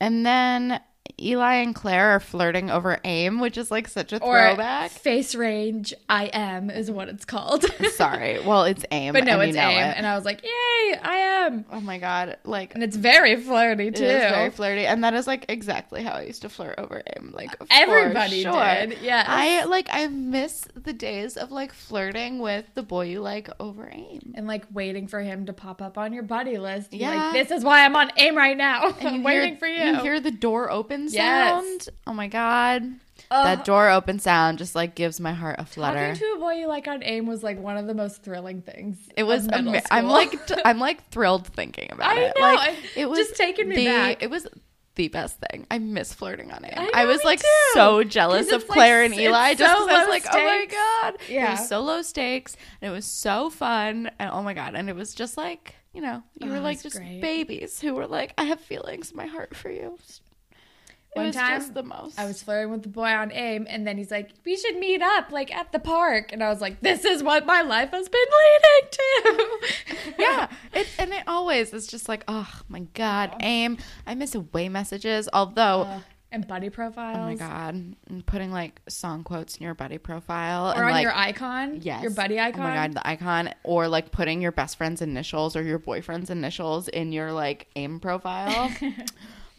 and 0.01 0.25
then 0.27 0.81
Eli 1.21 1.55
and 1.57 1.75
Claire 1.75 2.11
are 2.17 2.21
flirting 2.21 2.71
over 2.71 2.99
AIM, 3.05 3.41
which 3.41 3.57
is 3.57 3.71
like 3.71 3.89
such 3.89 4.13
a 4.13 4.23
or 4.23 4.39
throwback. 4.39 4.91
face 4.91 5.35
range 5.35 5.95
I 6.09 6.27
am 6.27 6.71
is 6.71 6.91
what 6.91 7.09
it's 7.09 7.25
called. 7.25 7.65
Sorry. 7.93 8.39
Well, 8.41 8.65
it's 8.65 8.85
AIM. 8.91 9.13
but 9.13 9.25
no, 9.25 9.41
it's 9.41 9.57
aim. 9.57 9.79
it. 9.79 9.97
And 9.97 10.07
I 10.07 10.15
was 10.17 10.25
like, 10.25 10.43
yay, 10.43 10.99
I 11.03 11.17
am. 11.47 11.65
oh 11.73 11.81
my 11.81 11.99
god! 11.99 12.37
Like 12.45 12.75
And 12.75 12.83
it's 12.83 12.97
very 12.97 13.37
flirty 13.37 13.91
too. 13.91 14.05
is 14.05 14.31
very 14.33 14.51
flirty, 14.51 14.87
and 14.87 15.05
that 15.05 15.15
is 15.15 15.27
like 15.27 15.47
exactly 15.49 16.03
how 16.03 16.13
I 16.13 16.23
used 16.23 16.43
to 16.43 16.49
flirt 16.49 16.75
over 16.79 17.03
AIM. 17.17 17.33
Like 17.35 17.57
Everybody 17.71 18.43
sure. 18.43 18.53
did, 18.53 18.99
yeah. 19.01 19.25
I 19.27 19.65
like 19.65 19.89
I 19.91 20.07
miss 20.09 20.67
the 20.75 20.93
days 20.93 21.37
of 21.37 21.51
like 21.51 21.73
flirting 21.73 22.39
with 22.39 22.65
the 22.75 22.83
boy 22.83 23.07
you 23.07 23.21
like 23.21 23.49
over 23.61 23.89
AIM. 23.91 24.33
and 24.35 24.47
like 24.47 24.65
waiting 24.73 25.07
for 25.07 25.21
him 25.21 25.47
to 25.47 25.53
pop 25.53 25.81
up 25.83 25.99
on 25.99 26.13
your 26.13 26.23
buddy 26.23 26.59
list. 26.59 26.93
Yeah. 26.93 27.15
Like, 27.15 27.33
this 27.33 27.57
is 27.57 27.65
why 27.65 27.85
I'm 27.85 27.97
on 27.97 28.11
aim 28.17 28.37
right 28.37 28.57
now. 28.57 28.95
I'm 29.01 29.23
waiting 29.23 29.51
hear, 29.51 29.59
for 29.59 29.67
you. 29.67 29.85
You 29.85 30.01
hear 30.01 30.21
the 30.21 30.31
door 30.31 30.71
open 30.71 30.96
Yes. 31.05 31.51
sound. 31.85 31.89
Oh 32.07 32.13
my 32.13 32.29
god. 32.29 32.83
Ugh. 33.31 33.45
that 33.45 33.65
door 33.65 33.89
open 33.91 34.19
sound 34.21 34.59
just 34.59 34.75
like 34.77 34.95
gives 34.95 35.19
my 35.21 35.33
heart 35.33 35.57
a 35.59 35.65
flutter. 35.65 36.13
Talking 36.13 36.21
to 36.21 36.35
a 36.37 36.39
boy 36.39 36.53
you 36.55 36.67
like 36.69 36.87
on 36.87 37.03
AIM 37.03 37.27
was 37.27 37.43
like 37.43 37.59
one 37.59 37.77
of 37.77 37.87
the 37.87 37.95
most 37.95 38.23
thrilling 38.23 38.61
things. 38.63 38.99
it 39.17 39.23
was 39.25 39.49
ama- 39.49 39.83
I'm 39.91 40.07
like 40.07 40.47
t- 40.47 40.55
I'm 40.65 40.79
like 40.79 41.09
thrilled 41.11 41.47
thinking 41.49 41.91
about 41.91 42.09
I 42.17 42.21
it. 42.21 42.35
know, 42.39 42.55
Like 42.55 42.77
it 42.97 43.09
was 43.09 43.19
just 43.19 43.35
taking 43.37 43.69
me 43.69 43.77
the, 43.77 43.85
back. 43.87 44.23
It 44.23 44.31
was 44.31 44.47
the 44.97 45.09
best 45.09 45.39
thing. 45.51 45.67
I 45.71 45.79
miss 45.79 46.13
flirting 46.15 46.53
on 46.53 46.65
AIM. 46.65 46.75
I 46.77 46.91
I, 46.95 47.03
know, 47.03 47.09
was 47.09 47.25
like 47.25 47.41
too. 47.41 47.47
so 47.73 48.05
jealous 48.05 48.53
of 48.53 48.61
it's, 48.61 48.69
like, 48.69 48.77
Claire 48.77 49.03
and 49.03 49.15
Eli 49.15 49.55
just 49.55 49.75
so 49.77 49.89
I 49.91 49.99
was 49.99 50.09
like, 50.09 50.25
oh 50.33 50.37
my 50.45 50.59
stakes. 50.59 50.75
god. 50.75 51.15
It 51.29 51.31
Yeah. 51.35 51.51
was 51.53 51.69
so 51.69 51.81
low 51.81 52.03
stakes 52.03 52.57
and 52.81 52.91
it 52.91 52.95
was 52.95 53.07
so 53.07 53.51
fun 53.51 54.11
and 54.19 54.31
oh 54.31 54.43
my 54.43 54.55
god. 54.55 54.75
And 54.75 54.89
it 54.91 54.95
was 54.95 55.15
just 55.15 55.37
like, 55.37 55.75
you 55.95 56.01
know, 56.03 56.23
you 56.39 56.49
Oh, 56.51 56.53
were 56.55 56.61
like 56.61 56.83
just 56.83 56.97
great. 56.97 57.21
babies 57.23 57.81
who 57.81 57.95
were 57.95 58.07
like, 58.07 58.35
I 58.39 58.45
have 58.45 58.61
feelings 58.61 59.11
in 59.11 59.17
my 59.17 59.27
heart 59.27 59.57
for 59.57 59.71
you. 59.71 59.99
It 61.17 61.19
One 61.19 61.27
was 61.29 61.35
time, 61.37 61.73
the 61.73 61.83
most. 61.83 62.19
I 62.19 62.27
was 62.27 62.43
flirting 62.43 62.71
with 62.71 62.83
the 62.83 62.89
boy 62.89 63.09
on 63.09 63.33
AIM, 63.33 63.67
and 63.69 63.87
then 63.87 63.97
he's 63.97 64.11
like, 64.11 64.31
"We 64.45 64.57
should 64.57 64.77
meet 64.77 65.01
up, 65.03 65.33
like 65.33 65.55
at 65.55 65.73
the 65.73 65.79
park." 65.79 66.31
And 66.33 66.43
I 66.45 66.49
was 66.51 66.61
like, 66.61 66.81
"This 66.83 67.05
is 67.05 67.23
what 67.23 67.47
my 67.47 67.63
life 67.63 67.91
has 67.91 68.09
been 68.09 68.21
leading 68.45 68.91
to." 68.91 70.15
yeah, 70.19 70.49
it 70.75 70.87
and 70.99 71.13
it 71.13 71.25
always 71.27 71.73
is 71.73 71.87
just 71.87 72.09
like, 72.09 72.23
oh 72.29 72.61
my 72.69 72.81
god, 72.95 73.35
aim. 73.41 73.79
I 74.07 74.15
miss 74.15 74.35
away 74.35 74.69
messages. 74.69 75.29
Although, 75.33 75.83
Uh, 75.83 76.01
and 76.33 76.47
buddy 76.47 76.69
profiles. 76.71 77.17
oh 77.17 77.21
my 77.23 77.35
god, 77.35 77.75
and 77.75 78.27
putting 78.27 78.51
like 78.53 78.81
song 78.89 79.25
quotes 79.25 79.57
in 79.57 79.63
your 79.63 79.75
buddy 79.75 79.97
profile 79.97 80.69
Or 80.71 80.75
and 80.75 80.85
on 80.85 80.91
like 80.91 81.03
your 81.03 81.15
icon, 81.15 81.79
yes, 81.81 82.03
your 82.03 82.11
buddy 82.11 82.39
icon. 82.39 82.61
Oh 82.61 82.65
my 82.69 82.75
god, 82.75 82.95
the 82.95 83.07
icon, 83.09 83.55
or 83.63 83.89
like 83.89 84.11
putting 84.11 84.43
your 84.43 84.53
best 84.53 84.77
friend's 84.77 85.01
initials 85.01 85.57
or 85.57 85.63
your 85.63 85.79
boyfriend's 85.79 86.29
initials 86.29 86.89
in 86.89 87.13
your 87.13 87.33
like 87.33 87.69
aim 87.77 88.01
profile. 88.01 88.71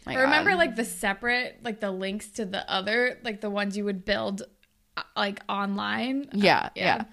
My 0.08 0.14
I 0.16 0.22
remember 0.22 0.50
God. 0.50 0.58
like 0.58 0.76
the 0.76 0.84
separate, 0.84 1.60
like 1.62 1.80
the 1.80 1.90
links 1.92 2.28
to 2.32 2.44
the 2.44 2.68
other, 2.70 3.18
like 3.22 3.40
the 3.40 3.50
ones 3.50 3.76
you 3.76 3.84
would 3.84 4.04
build 4.04 4.42
uh, 4.96 5.02
like 5.16 5.40
online. 5.48 6.28
yeah, 6.32 6.70
yeah. 6.74 6.84
yeah. 6.98 7.04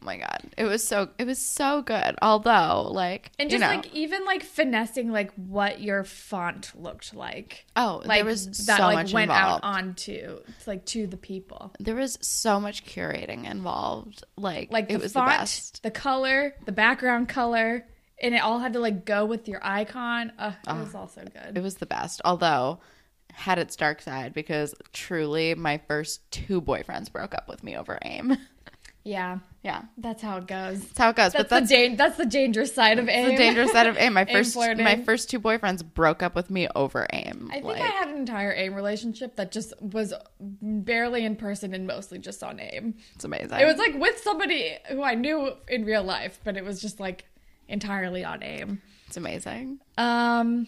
Oh 0.00 0.04
my 0.04 0.16
god, 0.18 0.40
it 0.58 0.64
was 0.64 0.82
so 0.82 1.10
it 1.16 1.28
was 1.28 1.38
so 1.38 1.80
good. 1.80 2.16
Although, 2.20 2.88
like, 2.90 3.30
And 3.38 3.52
you 3.52 3.58
just 3.58 3.70
know, 3.70 3.76
like 3.76 3.94
even 3.94 4.24
like 4.24 4.42
finessing 4.42 5.12
like 5.12 5.32
what 5.36 5.80
your 5.80 6.02
font 6.02 6.72
looked 6.74 7.14
like. 7.14 7.64
oh, 7.76 8.02
Like 8.04 8.18
there 8.18 8.24
was 8.24 8.46
that 8.66 8.78
so 8.78 8.82
like 8.82 8.94
much 8.96 9.12
went 9.12 9.30
involved. 9.30 9.64
out 9.64 9.76
onto 9.76 10.40
like 10.66 10.84
to 10.86 11.06
the 11.06 11.16
people. 11.16 11.72
there 11.78 11.94
was 11.94 12.18
so 12.20 12.58
much 12.58 12.84
curating 12.84 13.48
involved. 13.48 14.24
Like, 14.36 14.72
Like 14.72 14.88
the 14.88 14.94
it 14.94 15.00
was 15.02 15.12
font, 15.12 15.30
the 15.30 15.38
best. 15.38 15.82
the 15.84 15.92
color, 15.92 16.56
the 16.66 16.72
background 16.72 17.28
color, 17.28 17.86
and 18.22 18.34
it 18.34 18.38
all 18.38 18.58
had 18.58 18.72
to 18.74 18.78
like 18.78 19.04
go 19.04 19.26
with 19.26 19.48
your 19.48 19.60
icon. 19.62 20.32
Uh, 20.38 20.52
it 20.66 20.72
was 20.72 20.94
all 20.94 21.08
so 21.08 21.22
good. 21.22 21.56
It 21.56 21.62
was 21.62 21.76
the 21.76 21.86
best. 21.86 22.20
Although, 22.24 22.78
had 23.32 23.58
its 23.58 23.76
dark 23.76 24.00
side 24.00 24.32
because 24.32 24.74
truly, 24.92 25.54
my 25.54 25.78
first 25.88 26.30
two 26.30 26.60
boyfriends 26.60 27.10
broke 27.10 27.34
up 27.34 27.48
with 27.48 27.64
me 27.64 27.76
over 27.76 27.98
AIM. 28.02 28.36
yeah, 29.04 29.38
yeah, 29.62 29.82
that's 29.98 30.22
how 30.22 30.36
it 30.36 30.46
goes. 30.46 30.80
that's 30.80 30.98
how 30.98 31.10
it 31.10 31.16
goes. 31.16 31.32
That's, 31.32 31.44
but 31.44 31.48
that's 31.48 31.68
the 31.68 31.88
dan- 31.88 31.96
that's 31.96 32.16
the 32.16 32.26
dangerous 32.26 32.74
side 32.74 32.98
of 32.98 33.08
AIM. 33.08 33.30
the 33.30 33.36
dangerous 33.36 33.72
side 33.72 33.86
of 33.86 33.96
AIM. 33.96 34.12
My 34.12 34.20
AIM 34.28 34.28
first, 34.28 34.52
flirting. 34.52 34.84
my 34.84 35.02
first 35.02 35.30
two 35.30 35.40
boyfriends 35.40 35.82
broke 35.84 36.22
up 36.22 36.34
with 36.34 36.50
me 36.50 36.68
over 36.76 37.06
AIM. 37.12 37.48
I 37.50 37.54
think 37.54 37.64
like, 37.64 37.82
I 37.82 37.86
had 37.86 38.08
an 38.08 38.16
entire 38.16 38.52
AIM 38.52 38.74
relationship 38.74 39.36
that 39.36 39.50
just 39.50 39.72
was 39.80 40.14
barely 40.40 41.24
in 41.24 41.36
person 41.36 41.74
and 41.74 41.86
mostly 41.86 42.18
just 42.18 42.44
on 42.44 42.60
AIM. 42.60 42.94
it's 43.14 43.24
amazing. 43.24 43.58
It 43.58 43.64
was 43.64 43.78
like 43.78 43.94
with 43.94 44.18
somebody 44.18 44.76
who 44.90 45.02
I 45.02 45.14
knew 45.14 45.52
in 45.68 45.84
real 45.84 46.04
life, 46.04 46.38
but 46.44 46.56
it 46.56 46.64
was 46.64 46.80
just 46.80 47.00
like 47.00 47.24
entirely 47.68 48.24
on 48.24 48.42
AIM. 48.42 48.82
it's 49.06 49.16
amazing. 49.16 49.80
Um. 49.98 50.66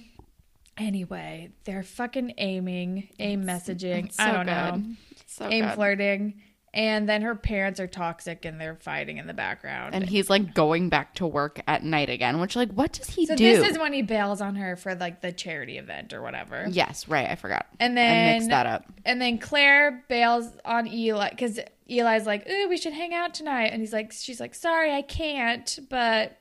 Anyway, 0.76 1.50
they're 1.64 1.84
fucking 1.84 2.34
aiming, 2.38 3.08
aim 3.20 3.44
messaging. 3.44 4.12
So 4.12 4.24
I 4.24 4.32
don't 4.32 4.46
know, 4.46 4.72
good. 4.74 4.96
So 5.26 5.48
aim 5.48 5.66
good. 5.66 5.74
flirting, 5.74 6.42
and 6.74 7.08
then 7.08 7.22
her 7.22 7.36
parents 7.36 7.78
are 7.78 7.86
toxic 7.86 8.44
and 8.44 8.60
they're 8.60 8.74
fighting 8.74 9.18
in 9.18 9.28
the 9.28 9.32
background. 9.32 9.94
And 9.94 10.08
he's 10.08 10.28
like 10.28 10.54
going 10.54 10.88
back 10.88 11.14
to 11.14 11.26
work 11.26 11.60
at 11.68 11.84
night 11.84 12.10
again, 12.10 12.40
which 12.40 12.56
like 12.56 12.72
what 12.72 12.92
does 12.92 13.08
he 13.08 13.26
so 13.26 13.36
do? 13.36 13.44
this 13.44 13.70
is 13.70 13.78
when 13.78 13.92
he 13.92 14.02
bails 14.02 14.40
on 14.40 14.56
her 14.56 14.74
for 14.74 14.96
like 14.96 15.20
the 15.20 15.30
charity 15.30 15.78
event 15.78 16.12
or 16.12 16.20
whatever. 16.20 16.66
yes, 16.68 17.06
right. 17.06 17.30
I 17.30 17.36
forgot. 17.36 17.66
And 17.78 17.92
I 17.92 17.94
then 17.94 18.32
mixed 18.34 18.48
that 18.50 18.66
up. 18.66 18.84
And 19.04 19.20
then 19.20 19.38
Claire 19.38 20.04
bails 20.08 20.50
on 20.64 20.88
Eli 20.88 21.30
because 21.30 21.60
Eli's 21.88 22.26
like, 22.26 22.48
"Ooh, 22.50 22.68
we 22.68 22.76
should 22.76 22.94
hang 22.94 23.14
out 23.14 23.34
tonight," 23.34 23.66
and 23.66 23.80
he's 23.80 23.92
like, 23.92 24.10
"She's 24.10 24.40
like, 24.40 24.54
sorry, 24.54 24.92
I 24.92 25.02
can't, 25.02 25.78
but 25.88 26.36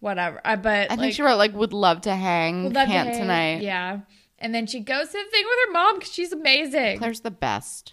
whatever." 0.00 0.40
I 0.44 0.56
but 0.56 0.90
I 0.90 0.94
like, 0.94 1.00
think 1.00 1.14
she 1.14 1.22
wrote 1.22 1.36
like 1.36 1.54
would 1.54 1.72
love 1.72 2.02
to 2.02 2.14
hang, 2.14 2.64
would 2.64 2.74
love 2.74 2.86
to 2.86 2.92
can't 2.92 3.08
hang- 3.10 3.18
tonight. 3.18 3.62
Yeah. 3.62 4.00
And 4.38 4.54
then 4.54 4.66
she 4.66 4.80
goes 4.80 5.06
to 5.08 5.12
the 5.12 5.30
thing 5.30 5.44
with 5.44 5.58
her 5.66 5.72
mom 5.72 5.98
because 5.98 6.12
she's 6.12 6.32
amazing. 6.32 6.98
Claire's 6.98 7.20
the 7.20 7.30
best. 7.30 7.92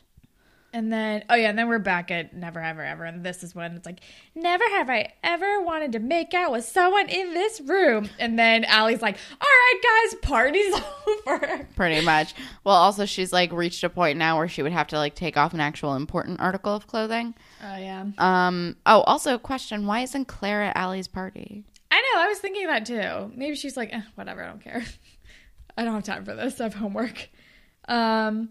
And 0.74 0.92
then, 0.94 1.24
oh 1.30 1.36
yeah, 1.36 1.50
and 1.50 1.58
then 1.58 1.70
we're 1.70 1.80
back 1.80 2.12
at 2.12 2.34
Never 2.36 2.62
Ever 2.62 2.84
Ever, 2.84 3.06
and 3.06 3.24
this 3.24 3.42
is 3.42 3.56
when 3.56 3.74
it's 3.76 3.86
like, 3.86 4.00
Never 4.36 4.64
have 4.72 4.90
I 4.90 5.14
ever 5.24 5.62
wanted 5.62 5.94
to 5.94 6.00
make 6.00 6.34
out 6.34 6.52
with 6.52 6.66
someone 6.66 7.08
in 7.10 7.34
this 7.34 7.62
room. 7.62 8.10
And 8.20 8.38
then 8.38 8.64
Allie's 8.66 9.02
like, 9.02 9.18
All 9.42 9.48
right, 9.48 9.82
guys, 10.12 10.16
party's 10.22 10.76
over. 11.28 11.68
Pretty 11.76 12.06
much. 12.06 12.36
Well, 12.64 12.76
also 12.76 13.06
she's 13.06 13.32
like 13.34 13.52
reached 13.54 13.84
a 13.84 13.90
point 13.90 14.18
now 14.18 14.38
where 14.38 14.48
she 14.50 14.62
would 14.62 14.74
have 14.74 14.88
to 14.88 14.98
like 14.98 15.16
take 15.16 15.36
off 15.38 15.54
an 15.54 15.62
actual 15.62 15.96
important 15.96 16.40
article 16.42 16.76
of 16.76 16.86
clothing. 16.86 17.34
Oh 17.64 17.78
yeah, 17.78 18.06
Um. 18.18 18.76
Oh, 18.86 19.02
also 19.02 19.38
question: 19.38 19.88
Why 19.88 20.02
isn't 20.02 20.26
Claire 20.26 20.64
at 20.64 20.78
Allie's 20.78 21.08
party? 21.08 21.64
I 21.98 22.14
know. 22.14 22.22
I 22.22 22.28
was 22.28 22.40
thinking 22.40 22.68
that 22.68 22.86
too. 22.86 23.32
Maybe 23.36 23.56
she's 23.56 23.76
like, 23.76 23.92
eh, 23.92 24.02
whatever, 24.16 24.44
I 24.44 24.48
don't 24.48 24.62
care. 24.64 24.84
I 25.78 25.84
don't 25.84 25.94
have 25.94 26.04
time 26.04 26.26
for 26.26 26.36
this. 26.36 26.60
I 26.60 26.66
have 26.66 26.74
homework. 26.76 27.30
Um, 27.88 28.50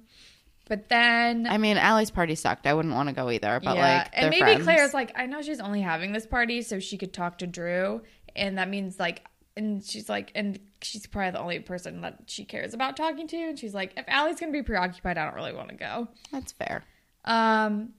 but 0.68 0.88
then 0.88 1.46
I 1.46 1.58
mean, 1.58 1.76
Allie's 1.76 2.10
party 2.10 2.34
sucked. 2.34 2.66
I 2.66 2.74
wouldn't 2.74 2.94
want 2.94 3.08
to 3.08 3.14
go 3.14 3.30
either. 3.30 3.60
But 3.62 3.76
yeah, 3.76 3.98
like, 3.98 4.08
and 4.14 4.30
maybe 4.30 4.42
friends. 4.42 4.64
Claire's 4.64 4.94
like, 4.94 5.12
I 5.16 5.26
know 5.26 5.42
she's 5.42 5.60
only 5.60 5.80
having 5.80 6.12
this 6.12 6.26
party 6.26 6.62
so 6.62 6.80
she 6.80 6.98
could 6.98 7.12
talk 7.12 7.38
to 7.38 7.46
Drew, 7.46 8.02
and 8.34 8.58
that 8.58 8.68
means 8.68 8.98
like, 8.98 9.24
and 9.56 9.84
she's 9.84 10.08
like, 10.08 10.32
and 10.34 10.58
she's 10.82 11.06
probably 11.06 11.30
the 11.32 11.40
only 11.40 11.58
person 11.60 12.00
that 12.00 12.22
she 12.26 12.44
cares 12.44 12.74
about 12.74 12.96
talking 12.96 13.28
to, 13.28 13.36
and 13.36 13.58
she's 13.58 13.74
like, 13.74 13.92
if 13.96 14.04
Allie's 14.08 14.40
gonna 14.40 14.50
be 14.50 14.62
preoccupied, 14.62 15.18
I 15.18 15.24
don't 15.24 15.34
really 15.34 15.54
want 15.54 15.68
to 15.68 15.76
go. 15.76 16.08
That's 16.32 16.50
fair. 16.50 16.82
Um, 17.24 17.90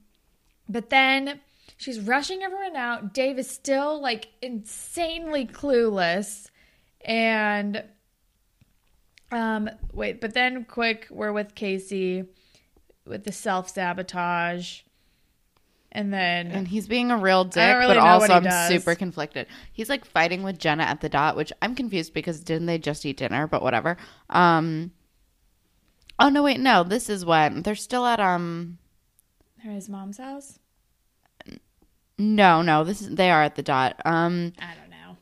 but 0.68 0.90
then 0.90 1.40
she's 1.78 1.98
rushing 2.00 2.42
everyone 2.42 2.76
out. 2.76 3.14
Dave 3.14 3.38
is 3.38 3.48
still 3.48 4.00
like 4.02 4.28
insanely 4.42 5.46
clueless, 5.46 6.50
and 7.00 7.82
um, 9.32 9.70
wait, 9.94 10.20
but 10.20 10.34
then 10.34 10.64
quick, 10.64 11.06
we're 11.10 11.32
with 11.32 11.54
Casey 11.54 12.24
with 13.06 13.24
the 13.24 13.32
self 13.32 13.70
sabotage, 13.70 14.80
and 15.90 16.12
then 16.12 16.48
And 16.48 16.68
he's 16.68 16.86
being 16.86 17.10
a 17.10 17.16
real 17.16 17.44
dick, 17.44 17.76
really 17.78 17.94
but 17.94 17.98
also 17.98 18.34
I'm 18.34 18.42
does. 18.42 18.68
super 18.68 18.94
conflicted. 18.94 19.46
He's 19.72 19.88
like 19.88 20.04
fighting 20.04 20.42
with 20.42 20.58
Jenna 20.58 20.82
at 20.82 21.00
the 21.00 21.08
dot, 21.08 21.36
which 21.36 21.52
I'm 21.62 21.74
confused 21.74 22.12
because 22.12 22.40
didn't 22.40 22.66
they 22.66 22.78
just 22.78 23.06
eat 23.06 23.16
dinner? 23.16 23.46
But 23.46 23.62
whatever. 23.62 23.96
Um. 24.28 24.92
Oh 26.20 26.28
no! 26.28 26.42
Wait, 26.42 26.58
no. 26.60 26.82
This 26.82 27.08
is 27.08 27.24
when 27.24 27.62
they're 27.62 27.74
still 27.76 28.04
at 28.04 28.20
um. 28.20 28.78
At 29.64 29.72
his 29.72 29.88
mom's 29.88 30.18
house? 30.18 30.58
No, 32.18 32.62
no. 32.62 32.84
This 32.84 33.00
is 33.02 33.08
they 33.14 33.30
are 33.30 33.42
at 33.42 33.54
the 33.54 33.62
dot. 33.62 34.00
Um. 34.04 34.52
I 34.58 34.74
don't 34.74 34.90
know. 34.90 35.16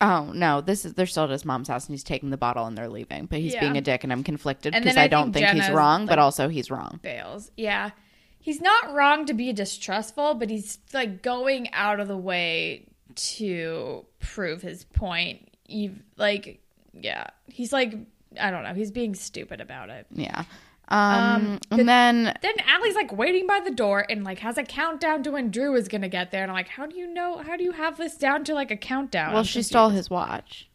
Oh 0.00 0.32
no, 0.34 0.60
this 0.60 0.84
is 0.84 0.94
they're 0.94 1.06
still 1.06 1.24
at 1.24 1.30
his 1.30 1.44
mom's 1.44 1.68
house 1.68 1.86
and 1.86 1.94
he's 1.94 2.04
taking 2.04 2.30
the 2.30 2.36
bottle 2.36 2.66
and 2.66 2.76
they're 2.76 2.88
leaving, 2.88 3.26
but 3.26 3.38
he's 3.40 3.54
Yeah. 3.54 3.60
being 3.60 3.76
a 3.78 3.80
dick 3.80 4.04
and 4.04 4.12
I'm 4.12 4.22
conflicted 4.24 4.74
And 4.74 4.82
because 4.82 4.96
then 4.96 5.02
I 5.02 5.04
I 5.04 5.08
don't 5.08 5.32
think 5.32 5.46
think, 5.46 5.54
he's 5.56 5.62
Jenna's, 5.64 5.76
wrong, 5.76 6.04
but 6.06 6.18
like- 6.18 6.24
also 6.24 6.48
he's 6.48 6.70
wrong. 6.70 6.98
Bales. 7.02 7.50
Yeah. 7.56 7.90
He's 8.38 8.60
not 8.60 8.92
wrong 8.92 9.24
to 9.26 9.34
be 9.34 9.52
distrustful, 9.54 10.34
but 10.34 10.50
he's 10.50 10.78
like 10.92 11.22
going 11.22 11.72
out 11.72 12.00
of 12.00 12.08
the 12.08 12.16
way 12.18 12.88
to 13.14 14.04
prove 14.18 14.60
his 14.60 14.84
point. 14.84 15.48
You 15.66 15.94
Like, 16.18 16.60
yeah. 16.92 17.28
He's 17.46 17.72
like, 17.72 17.94
I 18.38 18.50
don't 18.50 18.64
know. 18.64 18.74
He's 18.74 18.90
being 18.90 19.14
stupid 19.14 19.62
about 19.62 19.88
it. 19.88 20.06
Yeah. 20.10 20.44
Um, 20.88 21.58
but- 21.70 21.78
and 21.80 21.88
then 21.88 22.36
Then 22.42 22.54
Allie's 22.68 22.94
like 22.94 23.12
waiting 23.16 23.46
by 23.46 23.60
the 23.64 23.70
door 23.70 24.04
and 24.10 24.22
like 24.24 24.40
has 24.40 24.58
a 24.58 24.62
countdown 24.64 25.22
to 25.22 25.30
when 25.30 25.50
Drew 25.50 25.74
is 25.76 25.88
gonna 25.88 26.08
get 26.08 26.30
there. 26.30 26.42
And 26.42 26.50
I'm 26.50 26.56
like, 26.56 26.68
how 26.68 26.86
do 26.86 26.96
you 26.96 27.06
know? 27.06 27.38
How 27.38 27.56
do 27.56 27.64
you 27.64 27.72
have 27.72 27.96
this 27.96 28.16
down 28.16 28.44
to 28.44 28.54
like 28.54 28.70
a 28.70 28.76
countdown? 28.76 29.30
well, 29.30 29.38
I'm 29.38 29.44
she 29.44 29.54
confused. 29.54 29.68
stole 29.70 29.88
his 29.90 30.10
watch. 30.10 30.68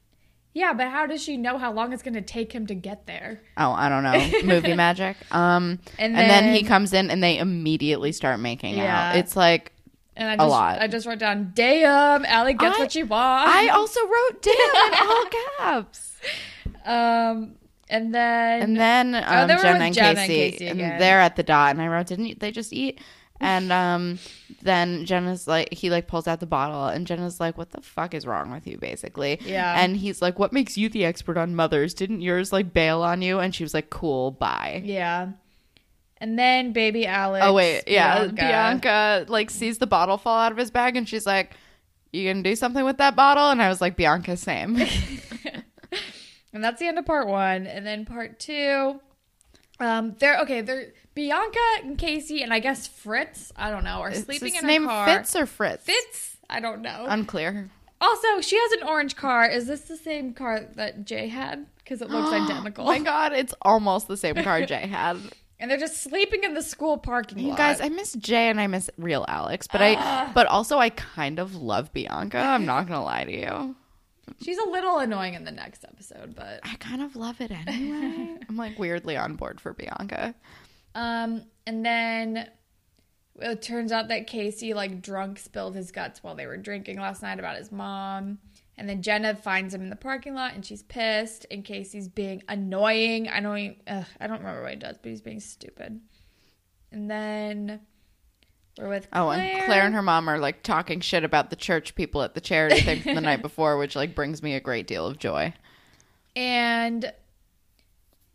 Yeah, 0.51 0.73
but 0.73 0.87
how 0.87 1.05
does 1.05 1.21
she 1.23 1.37
know 1.37 1.59
how 1.59 1.71
long 1.71 1.93
it's 1.93 2.01
gonna 2.01 2.23
take 2.23 2.51
him 2.51 2.65
to 2.67 2.73
get 2.75 3.05
there? 3.05 3.39
Oh, 3.55 3.71
I 3.71 3.87
don't 3.87 4.01
know. 4.03 4.31
Movie 4.43 4.73
magic. 4.73 5.15
Um 5.31 5.79
And 5.99 6.17
and, 6.17 6.29
then, 6.29 6.53
he 6.55 6.63
comes 6.63 6.91
in 6.91 7.11
and 7.11 7.21
they 7.21 7.37
immediately 7.37 8.11
start 8.11 8.39
making 8.39 8.77
Yeah. 8.77 9.11
out. 9.11 9.15
It's 9.17 9.35
like 9.35 9.71
And 10.17 10.27
I 10.27 10.35
just, 10.37 10.49
lot. 10.49 10.81
I 10.81 10.87
just 10.87 11.05
wrote 11.05 11.19
down, 11.19 11.51
"Damn, 11.53 12.25
Allie 12.25 12.55
gets 12.55 12.77
I- 12.77 12.79
what 12.81 12.91
she 12.91 13.03
wants." 13.03 13.53
I 13.53 13.67
also 13.67 13.99
wrote 14.01 14.41
down 14.41 14.87
in 14.87 15.07
all 15.07 15.25
caps. 15.59 16.19
Um, 16.83 17.55
and 17.89 18.13
then 18.13 18.61
And 18.61 18.77
then 18.77 19.15
um, 19.15 19.23
Oh, 19.27 19.55
we're 19.55 19.61
Jenna 19.61 19.73
with 19.79 19.97
and 19.97 19.97
and 19.97 20.17
Casey, 20.17 20.51
Casey 20.51 20.67
and 20.67 20.79
they're 20.79 21.21
at 21.21 21.35
the 21.35 21.43
dot, 21.43 21.71
and 21.71 21.81
I 21.81 21.87
wrote, 21.87 22.07
didn't 22.07 22.39
they 22.39 22.51
just 22.51 22.71
eat? 22.73 22.99
And 23.41 23.71
um, 23.71 24.19
then 24.61 25.05
Jenna's 25.05 25.47
like, 25.47 25.73
he 25.73 25.89
like 25.89 26.07
pulls 26.07 26.27
out 26.27 26.41
the 26.41 26.45
bottle, 26.45 26.87
and 26.87 27.07
Jenna's 27.07 27.39
like, 27.39 27.57
"What 27.57 27.71
the 27.71 27.79
fuck 27.79 28.13
is 28.13 28.27
wrong 28.27 28.51
with 28.51 28.67
you?" 28.67 28.77
Basically, 28.77 29.39
Yeah. 29.45 29.81
And 29.81 29.95
he's 29.95 30.21
like, 30.21 30.37
"What 30.37 30.51
makes 30.51 30.77
you 30.77 30.89
the 30.89 31.05
expert 31.05 31.37
on 31.37 31.55
mothers? 31.55 31.93
Didn't 31.93 32.19
yours 32.19 32.51
like 32.51 32.73
bail 32.73 33.01
on 33.01 33.21
you?" 33.21 33.39
And 33.39 33.55
she 33.55 33.63
was 33.63 33.73
like, 33.73 33.89
"Cool, 33.89 34.31
bye." 34.31 34.81
yeah, 34.83 35.29
and 36.17 36.37
then 36.37 36.73
baby 36.73 37.07
Alex. 37.07 37.45
Oh 37.47 37.53
wait, 37.53 37.83
yeah. 37.87 38.25
Bianca. 38.25 38.35
Bianca 38.35 39.25
like 39.29 39.49
sees 39.49 39.77
the 39.77 39.87
bottle 39.87 40.17
fall 40.17 40.37
out 40.37 40.51
of 40.51 40.57
his 40.57 40.69
bag, 40.69 40.97
and 40.97 41.07
she's 41.07 41.25
like, 41.25 41.53
"You 42.11 42.29
gonna 42.29 42.43
do 42.43 42.57
something 42.57 42.83
with 42.83 42.97
that 42.97 43.15
bottle?" 43.15 43.51
And 43.51 43.61
I 43.61 43.69
was 43.69 43.79
like, 43.79 43.95
"Bianca, 43.95 44.35
same." 44.35 44.75
and 46.53 46.63
that's 46.63 46.79
the 46.79 46.87
end 46.87 46.97
of 46.99 47.05
part 47.05 47.27
one. 47.27 47.67
And 47.67 47.85
then 47.85 48.05
part 48.05 48.39
two, 48.39 48.99
um, 49.79 50.15
they're 50.19 50.39
okay. 50.41 50.61
They're 50.61 50.93
Bianca 51.15 51.59
and 51.83 51.97
Casey, 51.97 52.43
and 52.43 52.53
I 52.53 52.59
guess 52.59 52.87
Fritz. 52.87 53.51
I 53.55 53.69
don't 53.69 53.83
know, 53.83 53.99
are 54.01 54.11
Is 54.11 54.23
sleeping 54.23 54.55
in 54.55 54.65
name 54.65 54.85
a 54.85 54.87
car. 54.87 55.05
Fitz 55.07 55.35
or 55.35 55.45
Fritz? 55.45 55.83
Fitz. 55.83 56.37
I 56.49 56.59
don't 56.59 56.81
know. 56.81 57.05
Unclear. 57.07 57.69
also, 58.01 58.41
she 58.41 58.57
has 58.57 58.71
an 58.81 58.87
orange 58.87 59.15
car. 59.15 59.45
Is 59.47 59.67
this 59.67 59.81
the 59.81 59.97
same 59.97 60.33
car 60.33 60.61
that 60.75 61.05
Jay 61.05 61.27
had? 61.27 61.65
Because 61.77 62.01
it 62.01 62.09
looks 62.09 62.31
identical. 62.33 62.85
Oh 62.85 62.87
my 62.87 62.99
god, 62.99 63.33
it's 63.33 63.53
almost 63.61 64.07
the 64.07 64.17
same 64.17 64.35
car 64.35 64.65
Jay 64.65 64.87
had. 64.91 65.17
And 65.61 65.69
they're 65.69 65.77
just 65.77 66.01
sleeping 66.01 66.45
in 66.45 66.53
the 66.53 66.61
school 66.63 66.97
parking 66.97 67.37
You 67.37 67.49
lot. 67.49 67.57
guys, 67.57 67.81
I 67.81 67.89
miss 67.89 68.13
Jay 68.13 68.49
and 68.49 68.61
I 68.61 68.67
miss 68.67 68.89
real 68.97 69.25
Alex, 69.27 69.67
but 69.67 69.81
I 69.81 70.31
but 70.33 70.47
also 70.47 70.77
I 70.77 70.89
kind 70.89 71.37
of 71.37 71.53
love 71.55 71.91
Bianca. 71.91 72.37
I'm 72.37 72.65
not 72.65 72.87
gonna 72.87 73.03
lie 73.03 73.25
to 73.25 73.31
you. 73.31 73.75
She's 74.41 74.57
a 74.57 74.69
little 74.69 74.99
annoying 74.99 75.33
in 75.33 75.43
the 75.43 75.51
next 75.51 75.83
episode, 75.83 76.35
but 76.35 76.59
I 76.63 76.75
kind 76.75 77.01
of 77.01 77.15
love 77.15 77.41
it 77.41 77.51
anyway. 77.51 78.37
I'm 78.49 78.55
like 78.57 78.79
weirdly 78.79 79.17
on 79.17 79.35
board 79.35 79.59
for 79.59 79.73
Bianca. 79.73 80.33
um 80.95 81.43
and 81.67 81.85
then 81.85 82.49
it 83.41 83.61
turns 83.61 83.91
out 83.91 84.07
that 84.09 84.27
Casey 84.27 84.73
like 84.73 85.01
drunk 85.01 85.39
spilled 85.39 85.75
his 85.75 85.91
guts 85.91 86.23
while 86.23 86.35
they 86.35 86.45
were 86.45 86.57
drinking 86.57 86.99
last 86.99 87.21
night 87.21 87.39
about 87.39 87.57
his 87.57 87.71
mom. 87.71 88.39
And 88.77 88.87
then 88.87 89.01
Jenna 89.01 89.35
finds 89.35 89.73
him 89.73 89.81
in 89.81 89.89
the 89.89 89.95
parking 89.97 90.33
lot 90.35 90.53
and 90.55 90.65
she's 90.65 90.83
pissed. 90.83 91.45
And 91.51 91.65
Casey's 91.65 92.07
being 92.07 92.43
annoying. 92.47 93.27
I 93.27 93.41
don't, 93.41 93.75
ugh, 93.87 94.05
I 94.21 94.27
don't 94.27 94.39
remember 94.39 94.61
what 94.63 94.71
he 94.71 94.77
does, 94.77 94.97
but 94.97 95.09
he's 95.09 95.21
being 95.21 95.41
stupid. 95.41 95.99
And 96.91 97.11
then 97.11 97.81
we're 98.77 98.89
with 98.89 99.09
Claire. 99.11 99.23
Oh, 99.23 99.29
and 99.31 99.65
Claire 99.65 99.85
and 99.85 99.95
her 99.95 100.01
mom 100.01 100.27
are 100.29 100.37
like 100.39 100.63
talking 100.63 100.99
shit 101.01 101.23
about 101.23 101.49
the 101.49 101.55
church 101.55 101.95
people 101.95 102.21
at 102.21 102.33
the 102.33 102.41
charity 102.41 102.81
thing 102.81 103.01
from 103.03 103.15
the 103.15 103.21
night 103.21 103.41
before, 103.41 103.77
which 103.77 103.95
like 103.95 104.15
brings 104.15 104.41
me 104.43 104.55
a 104.55 104.59
great 104.59 104.87
deal 104.87 105.05
of 105.05 105.17
joy. 105.19 105.53
And 106.35 107.11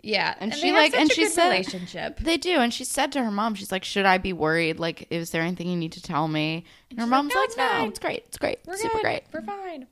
yeah, 0.02 0.34
And 0.38 0.52
they 0.52 0.56
she, 0.56 0.72
like- 0.72 0.94
and 0.94 1.10
a 1.10 1.14
she 1.14 1.26
said- 1.28 1.48
relationship. 1.48 2.18
They 2.18 2.36
do, 2.36 2.58
and 2.58 2.74
she 2.74 2.84
said 2.84 3.10
to 3.12 3.24
her 3.24 3.30
mom, 3.30 3.54
she's 3.54 3.72
like, 3.72 3.84
"Should 3.84 4.04
I 4.04 4.18
be 4.18 4.32
worried? 4.34 4.78
Like, 4.78 5.06
is 5.10 5.30
there 5.30 5.40
anything 5.42 5.68
you 5.68 5.76
need 5.76 5.92
to 5.92 6.02
tell 6.02 6.28
me?" 6.28 6.64
And 6.90 6.98
her 6.98 7.04
she's 7.06 7.10
like, 7.10 7.16
mom's 7.22 7.34
"No, 7.34 7.40
like, 7.40 7.56
"No, 7.82 7.88
it's 7.88 7.98
great, 7.98 8.24
it's 8.26 8.36
great, 8.38 8.58
We're 8.66 8.76
super 8.76 8.94
good. 8.98 9.02
great." 9.02 9.22
We're 9.32 9.40
fine. 9.42 9.86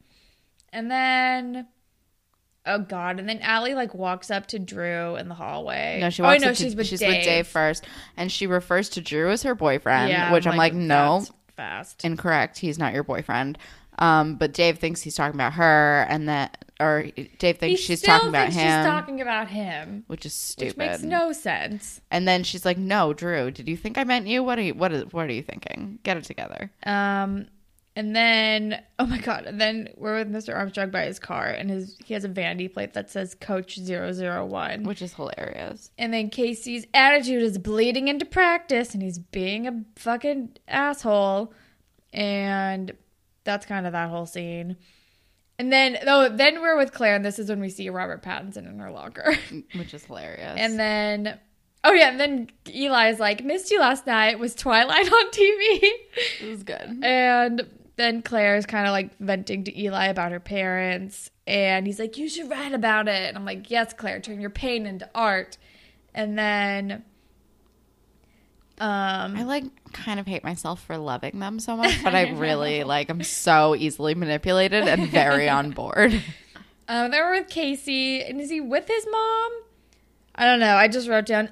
And 0.74 0.90
then, 0.90 1.66
oh 2.66 2.78
god! 2.78 3.18
And 3.18 3.28
then 3.28 3.38
Allie 3.40 3.74
like 3.74 3.94
walks 3.94 4.30
up 4.30 4.46
to 4.48 4.58
Drew 4.58 5.16
in 5.16 5.28
the 5.28 5.34
hallway. 5.34 5.98
No, 6.00 6.10
she 6.10 6.22
Walks 6.22 6.42
oh, 6.42 6.46
no, 6.46 6.50
up 6.50 6.56
to- 6.56 6.62
she's 6.62 6.76
with 6.76 6.86
she's 6.86 7.00
Dave. 7.00 7.08
with 7.16 7.24
Dave 7.24 7.46
first, 7.46 7.84
and 8.16 8.30
she 8.30 8.46
refers 8.46 8.88
to 8.90 9.00
Drew 9.00 9.30
as 9.30 9.42
her 9.42 9.54
boyfriend, 9.54 10.10
Yeah, 10.10 10.32
which 10.32 10.46
I'm 10.46 10.56
like, 10.56 10.74
no, 10.74 11.18
that's 11.20 11.32
fast. 11.56 12.04
incorrect. 12.04 12.58
He's 12.58 12.78
not 12.78 12.92
your 12.94 13.04
boyfriend. 13.04 13.58
Um, 13.98 14.36
but 14.36 14.52
Dave 14.54 14.78
thinks 14.78 15.02
he's 15.02 15.14
talking 15.14 15.34
about 15.36 15.52
her, 15.52 16.06
and 16.08 16.26
that, 16.28 16.64
or 16.80 17.02
Dave 17.02 17.36
He 17.38 17.52
thinks 17.52 17.80
she's 17.82 17.98
still 17.98 18.14
talking 18.14 18.30
about 18.30 18.46
him, 18.52 18.52
She's 18.54 18.86
talking 18.86 19.20
about 19.20 19.48
him, 19.48 20.04
which 20.06 20.24
is 20.24 20.32
stupid. 20.32 20.78
which 20.78 20.86
makes 20.88 21.02
no 21.02 21.30
sense. 21.32 22.00
and 22.10 22.26
then 22.26 22.42
she's 22.42 22.64
like, 22.64 22.78
"No, 22.78 23.12
Drew, 23.12 23.50
did 23.50 23.68
you 23.68 23.76
think 23.76 23.98
I 23.98 24.04
meant 24.04 24.26
you? 24.26 24.42
What 24.42 24.58
are 24.58 24.62
you? 24.62 24.72
What 24.74 24.92
is? 24.92 25.12
What 25.12 25.26
are 25.28 25.32
you 25.32 25.42
thinking? 25.42 25.98
Get 26.04 26.16
it 26.16 26.24
together." 26.24 26.72
Um, 26.86 27.48
and 27.94 28.16
then 28.16 28.82
oh 28.98 29.06
my 29.06 29.18
god! 29.18 29.44
And 29.44 29.60
then 29.60 29.90
we're 29.96 30.16
with 30.16 30.32
Mr. 30.32 30.54
Armstrong 30.56 30.90
by 30.90 31.04
his 31.04 31.18
car, 31.18 31.46
and 31.46 31.68
his 31.70 31.98
he 32.04 32.14
has 32.14 32.24
a 32.24 32.28
vanity 32.28 32.68
plate 32.68 32.94
that 32.94 33.10
says 33.10 33.34
Coach 33.34 33.78
001. 33.78 34.84
Which 34.84 35.02
is 35.02 35.14
hilarious. 35.14 35.90
And 35.98 36.12
then 36.12 36.30
Casey's 36.30 36.86
attitude 36.94 37.42
is 37.42 37.58
bleeding 37.58 38.08
into 38.08 38.24
practice, 38.24 38.94
and 38.94 39.02
he's 39.02 39.18
being 39.18 39.66
a 39.66 39.84
fucking 39.96 40.56
asshole. 40.68 41.52
And 42.14 42.92
that's 43.44 43.66
kind 43.66 43.86
of 43.86 43.92
that 43.92 44.08
whole 44.10 44.26
scene. 44.26 44.76
And 45.58 45.72
then, 45.72 45.98
though, 46.04 46.28
then 46.28 46.60
we're 46.60 46.76
with 46.76 46.92
Claire, 46.92 47.14
and 47.14 47.24
this 47.24 47.38
is 47.38 47.48
when 47.48 47.60
we 47.60 47.68
see 47.68 47.88
Robert 47.90 48.22
Pattinson 48.22 48.68
in 48.68 48.78
her 48.78 48.90
locker. 48.90 49.36
Which 49.76 49.94
is 49.94 50.04
hilarious. 50.04 50.58
and 50.58 50.78
then, 50.78 51.38
oh 51.84 51.92
yeah, 51.92 52.08
and 52.10 52.18
then 52.18 52.48
Eli's 52.66 53.20
like, 53.20 53.44
"Missed 53.44 53.70
you 53.70 53.80
last 53.80 54.06
night. 54.06 54.38
Was 54.38 54.54
Twilight 54.54 55.12
on 55.12 55.30
TV?" 55.30 55.78
it 56.40 56.48
was 56.48 56.62
good. 56.62 56.98
And 57.02 57.68
then 57.96 58.22
Claire's 58.22 58.66
kind 58.66 58.86
of 58.86 58.92
like 58.92 59.16
venting 59.18 59.64
to 59.64 59.80
Eli 59.80 60.06
about 60.06 60.32
her 60.32 60.40
parents. 60.40 61.30
And 61.46 61.86
he's 61.86 61.98
like, 61.98 62.16
You 62.16 62.28
should 62.28 62.50
write 62.50 62.72
about 62.72 63.08
it. 63.08 63.28
And 63.28 63.36
I'm 63.36 63.44
like, 63.44 63.70
Yes, 63.70 63.92
Claire, 63.92 64.20
turn 64.20 64.40
your 64.40 64.50
pain 64.50 64.86
into 64.86 65.08
art. 65.14 65.58
And 66.14 66.38
then 66.38 67.04
um 68.78 69.36
I 69.36 69.44
like 69.44 69.64
kind 69.92 70.18
of 70.18 70.26
hate 70.26 70.42
myself 70.42 70.82
for 70.82 70.96
loving 70.96 71.38
them 71.38 71.60
so 71.60 71.76
much, 71.76 72.02
but 72.04 72.14
I 72.14 72.30
really 72.30 72.84
like 72.84 73.10
I'm 73.10 73.22
so 73.22 73.76
easily 73.76 74.14
manipulated 74.14 74.88
and 74.88 75.08
very 75.08 75.48
on 75.48 75.70
board. 75.70 76.12
um, 76.88 77.10
they 77.10 77.20
were 77.20 77.32
with 77.32 77.48
Casey. 77.48 78.22
And 78.22 78.40
is 78.40 78.50
he 78.50 78.60
with 78.60 78.88
his 78.88 79.06
mom? 79.10 79.52
I 80.42 80.46
don't 80.46 80.58
know. 80.58 80.74
I 80.74 80.88
just 80.88 81.08
wrote 81.08 81.26
down, 81.26 81.50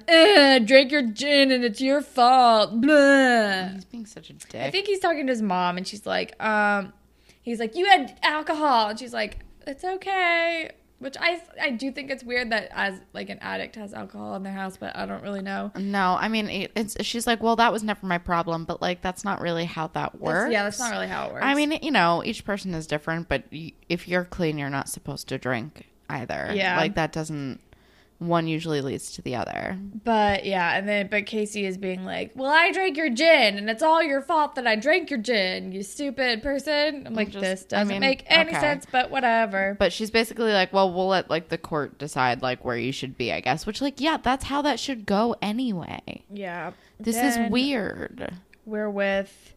drink 0.65 0.91
your 0.91 1.03
gin 1.03 1.51
and 1.51 1.63
it's 1.63 1.79
your 1.79 2.01
fault. 2.01 2.81
Blah. 2.81 3.69
He's 3.69 3.85
being 3.85 4.05
such 4.05 4.29
a 4.29 4.33
dick. 4.33 4.55
I 4.61 4.69
think 4.69 4.85
he's 4.87 4.99
talking 4.99 5.27
to 5.27 5.31
his 5.31 5.41
mom, 5.41 5.77
and 5.77 5.87
she's 5.87 6.05
like, 6.05 6.41
um, 6.43 6.91
he's 7.41 7.59
like, 7.59 7.75
you 7.77 7.85
had 7.85 8.17
alcohol, 8.21 8.89
and 8.89 8.99
she's 8.99 9.13
like, 9.13 9.39
it's 9.65 9.83
okay. 9.85 10.71
Which 10.99 11.15
I 11.19 11.41
I 11.59 11.71
do 11.71 11.89
think 11.91 12.11
it's 12.11 12.23
weird 12.23 12.51
that 12.51 12.69
as 12.73 12.99
like 13.13 13.29
an 13.29 13.39
addict 13.39 13.75
has 13.75 13.91
alcohol 13.93 14.35
in 14.35 14.43
their 14.43 14.53
house, 14.53 14.77
but 14.77 14.95
I 14.95 15.05
don't 15.07 15.23
really 15.23 15.41
know. 15.41 15.71
no, 15.75 16.15
I 16.19 16.27
mean 16.27 16.47
it, 16.47 16.71
it's 16.75 16.95
she's 17.03 17.25
like, 17.25 17.41
well, 17.41 17.55
that 17.55 17.71
was 17.73 17.81
never 17.81 18.05
my 18.05 18.19
problem, 18.19 18.65
but 18.65 18.81
like 18.83 19.01
that's 19.01 19.23
not 19.23 19.41
really 19.41 19.65
how 19.65 19.87
that 19.87 20.19
works. 20.19 20.33
That's- 20.35 20.51
yeah, 20.53 20.63
that's 20.63 20.79
not 20.79 20.91
really 20.91 21.07
how 21.07 21.27
it 21.27 21.33
works. 21.33 21.43
I 21.45 21.55
mean, 21.55 21.79
you 21.81 21.89
know, 21.89 22.21
each 22.23 22.45
person 22.45 22.73
is 22.75 22.85
different, 22.85 23.29
but 23.29 23.45
y- 23.51 23.71
if 23.89 24.07
you're 24.07 24.25
clean, 24.25 24.59
you're 24.59 24.69
not 24.69 24.89
supposed 24.89 25.27
to 25.29 25.39
drink 25.39 25.87
either. 26.07 26.51
Yeah. 26.53 26.77
like 26.77 26.93
that 26.95 27.13
doesn't. 27.13 27.59
One 28.21 28.47
usually 28.47 28.81
leads 28.81 29.13
to 29.13 29.23
the 29.23 29.33
other. 29.35 29.79
but 30.03 30.45
yeah, 30.45 30.77
and 30.77 30.87
then 30.87 31.07
but 31.09 31.25
Casey 31.25 31.65
is 31.65 31.75
being 31.75 32.05
like, 32.05 32.31
well, 32.35 32.51
I 32.51 32.71
drank 32.71 32.95
your 32.95 33.09
gin, 33.09 33.57
and 33.57 33.67
it's 33.67 33.81
all 33.81 34.03
your 34.03 34.21
fault 34.21 34.53
that 34.55 34.67
I 34.67 34.75
drank 34.75 35.09
your 35.09 35.17
gin, 35.19 35.71
you 35.71 35.81
stupid 35.81 36.43
person. 36.43 37.07
I'm 37.07 37.15
like, 37.15 37.29
just- 37.29 37.41
this 37.41 37.63
doesn't 37.65 37.87
mean, 37.87 37.99
make 37.99 38.23
any 38.27 38.51
okay. 38.51 38.59
sense, 38.59 38.85
but 38.91 39.09
whatever. 39.09 39.75
But 39.79 39.91
she's 39.91 40.11
basically 40.11 40.53
like, 40.53 40.71
well, 40.71 40.93
we'll 40.93 41.07
let 41.07 41.31
like 41.31 41.49
the 41.49 41.57
court 41.57 41.97
decide 41.97 42.43
like 42.43 42.63
where 42.63 42.77
you 42.77 42.91
should 42.91 43.17
be, 43.17 43.33
I 43.33 43.39
guess. 43.39 43.65
Which 43.65 43.81
like, 43.81 43.99
yeah, 43.99 44.17
that's 44.21 44.45
how 44.45 44.61
that 44.61 44.79
should 44.79 45.07
go 45.07 45.35
anyway. 45.41 46.23
yeah, 46.31 46.73
This 46.99 47.15
Then- 47.15 47.45
is 47.45 47.51
weird. 47.51 48.33
we're 48.67 48.89
with 48.91 49.55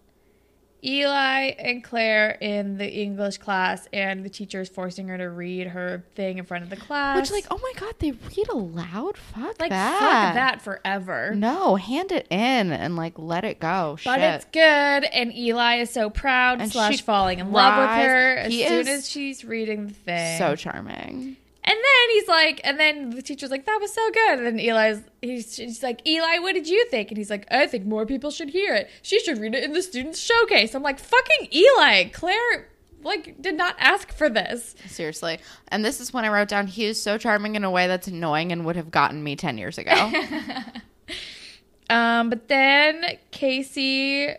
Eli 0.85 1.53
and 1.59 1.83
Claire 1.83 2.33
in 2.41 2.77
the 2.77 2.89
English 2.89 3.39
class, 3.39 3.89
and 3.93 4.25
the 4.25 4.29
teacher 4.29 4.61
is 4.61 4.69
forcing 4.69 5.09
her 5.09 5.17
to 5.19 5.31
read 5.31 5.69
her 5.69 6.05
thing 6.15 6.39
in 6.39 6.45
front 6.45 6.65
of 6.65 6.71
the 6.71 6.77
class. 6.77 7.17
Which 7.19 7.31
like, 7.31 7.47
oh 7.51 7.59
my 7.63 7.73
god, 7.81 7.95
they 8.01 8.11
read 8.13 8.49
aloud. 8.49 9.17
Fuck 9.17 9.61
like 9.61 9.71
that. 9.71 9.99
fuck 10.01 10.35
that 10.35 10.61
forever. 10.63 11.35
No, 11.35 11.77
hand 11.77 12.13
it 12.13 12.27
in 12.31 12.73
and 12.73 12.97
like 12.97 13.15
let 13.19 13.45
it 13.45 13.61
go. 13.61 13.99
But 14.05 14.17
Shit. 14.17 14.35
it's 14.35 14.45
good, 14.47 15.05
and 15.11 15.35
Eli 15.35 15.77
is 15.77 15.91
so 15.91 16.11
proud 16.11 16.61
And 16.61 16.71
slash 16.71 17.03
falling 17.03 17.39
in 17.39 17.51
love 17.53 17.79
with 17.79 18.07
her 18.07 18.37
as 18.37 18.53
He 18.53 18.67
soon 18.67 18.89
as 18.89 19.09
she's 19.09 19.45
reading 19.45 19.87
the 19.89 19.95
thing. 19.95 20.39
so 20.39 20.55
charming. 20.57 21.37
And 21.67 21.77
then 21.77 22.11
he's 22.11 22.29
like, 22.29 22.61
and 22.63 22.79
then 22.79 23.11
the 23.11 23.23
teacher's 23.23 23.51
like, 23.51 23.65
that 23.65 23.79
was 23.81 23.93
so 23.93 24.11
good. 24.11 24.39
And 24.41 24.47
then 24.47 24.61
Eli's, 24.61 25.03
he's, 25.23 25.55
she's 25.55 25.83
like, 25.83 26.07
Eli, 26.07 26.39
what 26.39 26.53
did 26.53 26.69
you 26.69 26.87
think? 26.91 27.11
And 27.11 27.17
he's 27.17 27.31
like, 27.31 27.47
I 27.51 27.67
think 27.67 27.87
more 27.87 28.05
people 28.05 28.31
should 28.31 28.51
hear 28.51 28.75
it. 28.75 28.91
She 29.01 29.19
should 29.21 29.39
read 29.39 29.55
it 29.55 29.65
in 29.65 29.73
the 29.73 29.83
students' 29.83 30.21
showcase. 30.21 30.75
I'm 30.75 30.83
like, 30.83 30.99
fucking 30.99 31.49
Eli, 31.53 32.05
Claire, 32.11 32.69
like, 33.03 33.41
did 33.41 33.55
not 33.57 33.77
ask 33.79 34.13
for 34.13 34.29
this. 34.29 34.75
Seriously. 34.89 35.39
And 35.69 35.83
this 35.83 36.01
is 36.01 36.13
when 36.13 36.27
I 36.27 36.29
wrote 36.29 36.49
down 36.49 36.67
he 36.67 36.85
is 36.85 37.03
so 37.03 37.17
charming 37.17 37.55
in 37.55 37.65
a 37.65 37.71
way 37.71 37.87
that's 37.87 38.09
annoying 38.09 38.53
and 38.53 38.67
would 38.67 38.77
have 38.77 38.91
gotten 38.91 39.25
me 39.25 39.35
10 39.35 39.57
years 39.57 39.79
ago. 39.79 40.13
Um, 41.91 42.31
but 42.31 42.49
then 42.49 43.05
Casey 43.31 44.35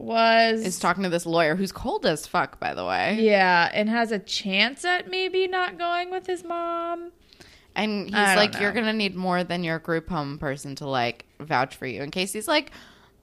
was, 0.00 0.64
is 0.64 0.78
talking 0.78 1.02
to 1.02 1.08
this 1.08 1.26
lawyer 1.26 1.56
who's 1.56 1.72
cold 1.72 2.06
as 2.06 2.26
fuck, 2.26 2.58
by 2.58 2.74
the 2.74 2.84
way. 2.84 3.18
yeah, 3.20 3.70
and 3.72 3.88
has 3.88 4.12
a 4.12 4.18
chance 4.18 4.84
at 4.84 5.10
maybe 5.10 5.46
not 5.46 5.78
going 5.78 6.10
with 6.10 6.26
his 6.26 6.44
mom. 6.44 7.12
And 7.76 8.06
he's 8.06 8.12
like, 8.12 8.54
know. 8.54 8.60
you're 8.60 8.72
to 8.72 8.92
need 8.92 9.14
more 9.14 9.44
than 9.44 9.62
your 9.62 9.78
group 9.78 10.08
home 10.08 10.38
person 10.38 10.74
to 10.76 10.88
like 10.88 11.24
vouch 11.38 11.76
for 11.76 11.86
you. 11.86 12.02
And 12.02 12.10
Casey's 12.10 12.48
like, 12.48 12.72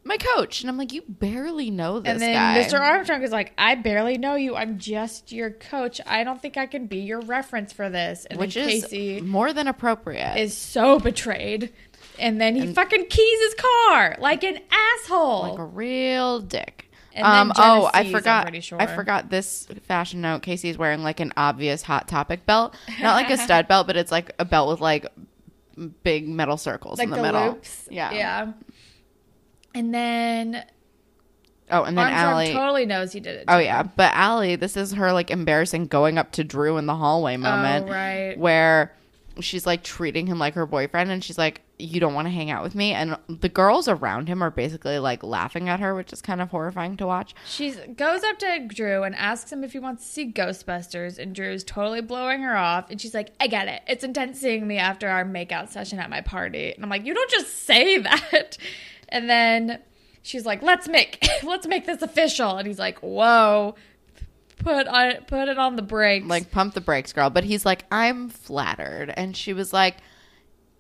my 0.08 0.18
coach. 0.18 0.62
And 0.62 0.70
I'm 0.70 0.78
like, 0.78 0.94
you 0.94 1.04
barely 1.08 1.70
know 1.70 2.00
this 2.00 2.14
and 2.14 2.22
then 2.22 2.34
guy. 2.34 2.64
Mr. 2.64 2.80
Armstrong 2.80 3.22
is 3.24 3.32
like, 3.32 3.54
I 3.58 3.76
barely 3.76 4.18
know 4.18 4.36
you. 4.36 4.56
I'm 4.56 4.80
just 4.80 5.32
your 5.32 5.52
coach. 5.52 6.00
I 6.06 6.24
don't 6.24 6.42
think 6.42 6.58
I 6.58 6.66
can 6.66 6.88
be 6.88 7.00
your 7.00 7.20
reference 7.22 7.74
for 7.74 7.90
this. 7.90 8.26
And 8.26 8.40
which 8.40 8.56
then 8.56 8.70
is 8.70 8.84
Casey 8.84 9.22
more 9.22 9.54
than 9.54 9.68
appropriate. 9.68 10.38
is 10.38 10.58
so 10.58 11.00
betrayed. 11.00 11.74
And 12.20 12.42
then 12.42 12.56
he 12.56 12.74
fucking 12.74 13.06
keys 13.08 13.40
his 13.42 13.56
car 13.56 14.16
like 14.20 14.44
an 14.44 14.60
asshole. 14.72 15.42
like 15.50 15.60
a 15.60 15.66
real 15.66 16.40
dick. 16.40 16.90
And 17.14 17.26
um, 17.26 17.52
oh, 17.56 17.90
I 17.94 18.12
forgot. 18.12 18.64
sure. 18.64 18.80
I 18.80 18.86
forgot 18.86 19.30
this 19.32 19.68
fashion 19.88 20.22
note. 20.22 20.44
Casey's 20.44 20.78
wearing 20.78 21.02
like 21.02 21.20
an 21.20 21.34
obvious 21.36 21.82
hot 21.82 22.08
topic 22.08 22.46
belt, 22.46 22.76
not 23.02 23.16
like 23.16 23.32
a 23.32 23.38
stud 23.44 23.68
belt, 23.68 23.88
but 23.88 23.98
it's 23.98 24.12
like 24.12 24.32
a 24.38 24.46
belt 24.46 24.70
with 24.70 24.82
like 24.82 25.08
big 26.04 26.28
metal 26.28 26.58
circles 26.58 27.00
like 27.00 27.06
in 27.06 27.10
the, 27.12 27.16
the, 27.18 27.22
middle. 27.24 27.46
loops. 27.48 27.88
Yeah. 27.90 28.12
Yeah. 28.12 28.52
And 29.74 29.94
then 29.94 30.64
Oh, 31.70 31.84
and 31.84 31.98
then 31.98 32.06
Armstrong 32.06 32.32
Allie. 32.34 32.54
totally 32.54 32.86
knows 32.86 33.12
he 33.12 33.20
did 33.20 33.36
it. 33.36 33.46
oh 33.48 33.58
yeah, 33.58 33.84
but 33.84 34.14
Allie, 34.14 34.56
this 34.56 34.78
is 34.78 34.94
her 34.94 35.12
like 35.12 35.30
embarrassing 35.30 35.88
going 35.88 36.18
up 36.18 36.32
to 36.34 36.44
Drew 36.44 36.78
in 36.78 36.86
the 36.86 36.96
hallway 36.96 37.36
moment, 37.36 37.88
Oh, 37.90 37.92
right. 37.92 38.38
where 38.38 38.94
she's 39.42 39.66
like 39.66 39.84
treating 39.84 40.28
him 40.28 40.40
like 40.40 40.54
her 40.54 40.66
boyfriend, 40.66 41.12
and 41.12 41.22
she's 41.24 41.38
like, 41.38 41.62
"You 41.80 42.00
don't 42.00 42.14
want 42.14 42.26
to 42.28 42.32
hang 42.32 42.50
out 42.52 42.64
with 42.64 42.76
me," 42.76 42.94
and 42.94 43.18
the 43.28 43.50
girls 43.50 43.88
around 43.88 44.28
him 44.28 44.42
are 44.44 44.50
basically 44.52 45.00
like 45.00 45.24
laughing 45.24 45.70
at 45.70 45.80
her, 45.80 45.94
which 45.96 46.12
is 46.12 46.22
kind 46.22 46.42
of 46.42 46.50
horrifying 46.50 46.98
to 46.98 47.06
watch. 47.08 47.36
She 47.46 47.72
goes 47.72 48.24
up 48.24 48.40
to 48.40 48.68
Drew 48.68 49.04
and 49.04 49.16
asks 49.16 49.52
him 49.52 49.64
if 49.64 49.74
he 49.74 49.80
wants 49.80 50.04
to 50.06 50.12
see 50.12 50.32
Ghostbusters, 50.32 51.18
and 51.20 51.36
Drew's 51.36 51.64
totally 51.64 52.02
blowing 52.02 52.42
her 52.42 52.56
off. 52.58 52.90
And 52.90 53.00
she's 53.00 53.14
like, 53.14 53.30
I 53.40 53.48
get 53.48 53.68
it. 53.68 53.82
It's 53.88 54.04
intense 54.04 54.40
seeing 54.40 54.68
me 54.68 54.78
after 54.78 55.08
our 55.08 55.24
makeout 55.26 55.70
session 55.70 56.00
at 56.00 56.10
my 56.10 56.22
party. 56.22 56.74
And 56.74 56.84
I'm 56.84 56.90
like, 56.90 57.06
you 57.06 57.14
don't 57.14 57.30
just 57.32 57.66
say 57.66 57.98
that. 58.00 58.58
And 59.10 59.30
then 59.30 59.80
she's 60.22 60.46
like, 60.46 60.62
let's 60.64 60.88
make 60.88 61.26
let's 61.44 61.68
make 61.68 61.86
this 61.86 62.02
official. 62.02 62.58
And 62.58 62.68
he's 62.68 62.80
like, 62.80 63.00
whoa, 63.00 63.76
put 64.60 64.88
on 64.88 65.14
put 65.28 65.48
it 65.48 65.58
on 65.60 65.76
the 65.76 65.82
brakes. 65.84 66.26
like 66.26 66.50
pump 66.52 66.74
the 66.74 66.82
brakes 66.82 67.14
girl 67.14 67.30
but 67.30 67.44
he's 67.44 67.64
like 67.64 67.86
i'm 67.92 68.28
flattered 68.28 69.14
and 69.16 69.38
she 69.38 69.54
was 69.54 69.72
like 69.72 69.98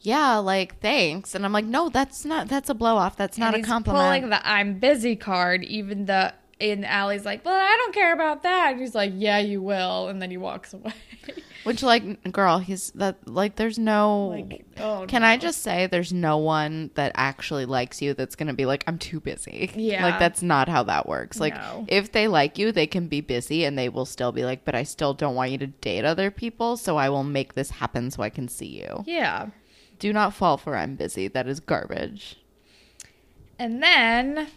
yeah 0.08 0.38
like 0.38 0.80
thanks 0.80 1.36
and 1.36 1.44
i'm 1.46 1.52
like 1.52 1.66
no 1.66 1.90
that's 1.90 2.24
not 2.24 2.48
that's 2.48 2.70
a 2.70 2.74
blow 2.74 2.96
off 2.96 3.18
that's 3.18 3.38
And 3.38 3.44
not 3.46 3.56
a 3.56 3.62
compliment." 3.62 4.06
Pulling 4.06 4.30
the 4.30 4.48
I'm 4.48 4.80
busy 4.80 5.16
card, 5.16 5.64
even 5.64 6.06
though 6.06 6.32
and 6.60 6.86
Allie's 6.86 7.24
like, 7.24 7.46
"Well, 7.46 7.54
I 7.54 7.76
don't 7.78 7.94
care 7.94 8.14
about 8.14 8.42
that." 8.44 8.72
And 8.72 8.80
he's 8.82 8.96
like, 8.96 9.12
"Yeah, 9.16 9.38
you 9.38 9.62
will," 9.62 10.08
and 10.08 10.20
then 10.20 10.32
he 10.32 10.38
walks 10.38 10.74
away. 10.74 10.92
Which, 11.66 11.84
like, 11.84 12.32
girl, 12.32 12.60
he's 12.60 12.92
that. 12.92 13.18
Like, 13.28 13.58
there's 13.58 13.78
no. 13.78 14.28
like, 14.30 14.66
oh, 14.80 15.06
Can 15.08 15.22
no. 15.22 15.28
I 15.28 15.38
just 15.38 15.62
say 15.62 15.86
there's 15.86 16.14
no 16.14 16.38
one 16.38 16.92
that 16.96 17.12
actually 17.14 17.66
likes 17.66 18.02
you 18.02 18.14
that's 18.14 18.36
going 18.36 18.48
to 18.48 18.54
be 18.54 18.66
like, 18.66 18.86
I'm 18.88 18.98
too 18.98 19.20
busy. 19.20 19.70
Yeah. 19.76 20.04
Like, 20.04 20.18
that's 20.18 20.42
not 20.42 20.70
how 20.70 20.84
that 20.84 21.08
works. 21.08 21.40
Like, 21.40 21.56
No. 21.56 21.86
if 21.90 22.12
they 22.14 22.28
like 22.28 22.58
you, 22.58 22.72
they 22.72 22.88
can 22.88 23.08
be 23.08 23.20
busy 23.22 23.66
and 23.66 23.78
they 23.78 23.90
will 23.90 24.06
still 24.06 24.32
be 24.32 24.46
like, 24.46 24.64
but 24.64 24.76
I 24.76 24.84
still 24.84 25.14
don't 25.14 25.36
want 25.36 25.52
you 25.52 25.58
to 25.58 25.68
date 25.68 26.06
other 26.06 26.32
people. 26.32 26.78
So 26.78 26.96
I 26.98 27.10
will 27.10 27.26
make 27.26 27.54
this 27.54 27.70
happen 27.70 28.12
so 28.12 28.24
I 28.24 28.30
can 28.30 28.48
see 28.48 28.68
you. 28.80 29.04
Yeah. 29.06 29.48
Do 30.00 30.14
not 30.14 30.34
fall 30.34 30.58
for 30.58 30.76
I'm 30.76 30.96
busy. 30.96 31.28
That 31.28 31.48
is 31.48 31.60
garbage. 31.60 32.38
And 33.60 33.82
then 33.82 34.48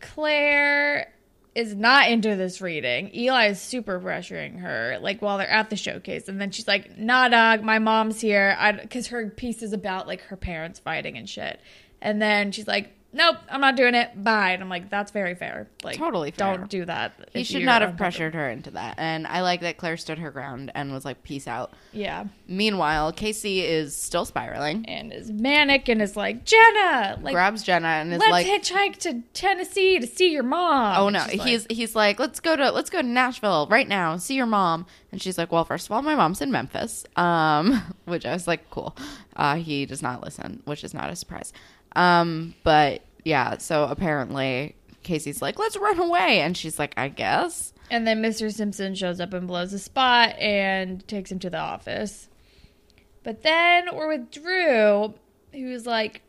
Claire 0.00 1.12
is 1.54 1.74
not 1.74 2.08
into 2.08 2.36
this 2.36 2.60
reading. 2.60 3.14
Eli 3.14 3.48
is 3.48 3.60
super 3.60 4.00
pressuring 4.00 4.60
her, 4.60 4.98
like 5.00 5.20
while 5.20 5.38
they're 5.38 5.50
at 5.50 5.70
the 5.70 5.76
showcase, 5.76 6.28
and 6.28 6.40
then 6.40 6.50
she's 6.50 6.68
like, 6.68 6.96
"Nah, 6.98 7.28
dog, 7.28 7.62
my 7.62 7.78
mom's 7.78 8.20
here," 8.20 8.56
because 8.82 9.08
her 9.08 9.28
piece 9.30 9.62
is 9.62 9.72
about 9.72 10.06
like 10.06 10.20
her 10.22 10.36
parents 10.36 10.78
fighting 10.78 11.16
and 11.16 11.28
shit. 11.28 11.60
And 12.00 12.22
then 12.22 12.52
she's 12.52 12.68
like, 12.68 12.92
"Nope, 13.12 13.36
I'm 13.50 13.60
not 13.60 13.76
doing 13.76 13.94
it. 13.94 14.22
Bye." 14.22 14.50
And 14.52 14.62
I'm 14.62 14.68
like, 14.68 14.90
"That's 14.90 15.10
very 15.10 15.34
fair. 15.34 15.68
Like, 15.82 15.96
Totally 15.96 16.30
fair. 16.30 16.56
Don't 16.56 16.68
do 16.68 16.84
that. 16.84 17.12
He 17.32 17.44
should 17.44 17.62
not 17.62 17.82
have 17.82 17.96
pressured 17.96 18.34
her 18.34 18.50
into 18.50 18.70
that. 18.72 18.94
And 18.98 19.26
I 19.26 19.42
like 19.42 19.60
that 19.62 19.76
Claire 19.78 19.96
stood 19.96 20.18
her 20.18 20.30
ground 20.30 20.70
and 20.74 20.92
was 20.92 21.04
like, 21.04 21.22
peace 21.22 21.46
out. 21.48 21.72
Yeah, 21.92 22.24
Meanwhile, 22.46 23.12
Casey 23.12 23.60
is 23.60 23.94
still 23.96 24.24
spiraling, 24.24 24.84
and 24.86 25.12
is 25.12 25.30
manic 25.30 25.88
and 25.88 26.00
is 26.02 26.16
like, 26.16 26.44
"Jenna, 26.44 27.18
like, 27.22 27.34
grabs 27.34 27.62
Jenna 27.62 27.88
and 27.88 28.12
is 28.12 28.20
like 28.20 28.30
let's 28.46 28.70
like, 28.72 28.94
hitchhike 28.94 28.96
to 29.00 29.22
Tennessee 29.34 29.98
to 29.98 30.06
see 30.06 30.30
your 30.32 30.42
mom." 30.42 30.98
Oh 30.98 31.08
no, 31.08 31.24
she's 31.28 31.38
like- 31.38 31.48
he's 31.48 31.66
he's 31.70 31.96
like, 31.96 32.18
let's 32.18 32.40
go 32.40 32.56
to 32.56 32.70
let's 32.72 32.90
go 32.90 33.00
to 33.02 33.06
Nashville 33.06 33.66
right 33.70 33.86
now 33.88 34.12
and 34.12 34.22
see 34.22 34.34
your 34.34 34.46
mom. 34.46 34.86
And 35.12 35.22
she's 35.22 35.38
like, 35.38 35.50
well, 35.50 35.64
first 35.64 35.86
of 35.86 35.92
all, 35.92 36.02
my 36.02 36.14
mom's 36.14 36.42
in 36.42 36.50
Memphis, 36.52 37.04
um, 37.16 37.82
which 38.04 38.26
I 38.26 38.32
was 38.32 38.46
like, 38.46 38.68
cool. 38.70 38.94
Uh, 39.36 39.54
he 39.56 39.86
does 39.86 40.02
not 40.02 40.22
listen, 40.22 40.60
which 40.66 40.84
is 40.84 40.92
not 40.92 41.08
a 41.10 41.16
surprise. 41.16 41.52
Um, 41.96 42.54
but 42.64 43.02
yeah, 43.24 43.58
so 43.58 43.84
apparently 43.84 44.74
Casey's 45.02 45.42
like, 45.42 45.58
let's 45.58 45.76
run 45.76 45.98
away, 45.98 46.40
and 46.40 46.56
she's 46.56 46.78
like, 46.78 46.94
I 46.96 47.08
guess. 47.08 47.72
And 47.90 48.06
then 48.06 48.22
Mr. 48.22 48.52
Simpson 48.52 48.94
shows 48.94 49.20
up 49.20 49.32
and 49.32 49.46
blows 49.46 49.72
a 49.72 49.78
spot 49.78 50.38
and 50.38 51.06
takes 51.08 51.32
him 51.32 51.38
to 51.40 51.50
the 51.50 51.58
office. 51.58 52.28
But 53.22 53.42
then 53.42 53.88
we're 53.94 54.08
with 54.08 54.30
Drew, 54.30 55.14
who's 55.52 55.86
like, 55.86 56.22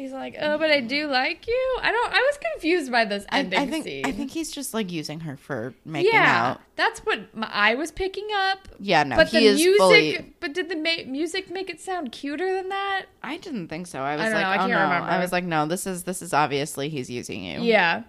he's 0.00 0.12
like, 0.12 0.36
oh, 0.40 0.58
but 0.58 0.70
I 0.70 0.80
do 0.80 1.06
like 1.06 1.46
you. 1.46 1.78
I 1.80 1.92
don't. 1.92 2.12
I 2.12 2.18
was 2.18 2.38
confused 2.52 2.90
by 2.90 3.04
this 3.04 3.24
ending 3.30 3.58
I 3.58 3.66
think 3.66 3.84
scene. 3.84 4.06
I 4.06 4.12
think 4.12 4.30
he's 4.30 4.50
just 4.50 4.74
like 4.74 4.90
using 4.90 5.20
her 5.20 5.36
for 5.36 5.74
making 5.84 6.12
yeah, 6.12 6.50
out. 6.50 6.60
that's 6.76 7.00
what 7.00 7.34
my, 7.34 7.48
I 7.52 7.74
was 7.74 7.92
picking 7.92 8.28
up. 8.34 8.68
Yeah, 8.78 9.02
no, 9.04 9.16
but 9.16 9.28
he 9.28 9.48
the 9.48 9.54
music, 9.54 9.76
fully. 9.78 10.34
but 10.40 10.54
did 10.54 10.68
the 10.68 10.76
ma- 10.76 11.10
music 11.10 11.50
make 11.50 11.70
it 11.70 11.80
sound 11.80 12.12
cuter 12.12 12.54
than 12.54 12.68
that? 12.70 13.06
I 13.22 13.36
didn't 13.36 13.68
think 13.68 13.86
so. 13.86 14.00
I 14.00 14.16
was 14.16 14.24
don't 14.24 14.34
like, 14.34 14.42
know, 14.42 14.48
I 14.48 14.54
oh 14.54 14.58
can't 14.58 14.70
no. 14.70 14.82
remember. 14.82 15.10
I 15.10 15.18
was 15.18 15.32
like, 15.32 15.44
no, 15.44 15.66
this 15.66 15.86
is 15.86 16.04
this 16.04 16.22
is 16.22 16.32
obviously 16.32 16.88
he's 16.88 17.10
using 17.10 17.44
you. 17.44 17.60
Yeah. 17.60 18.04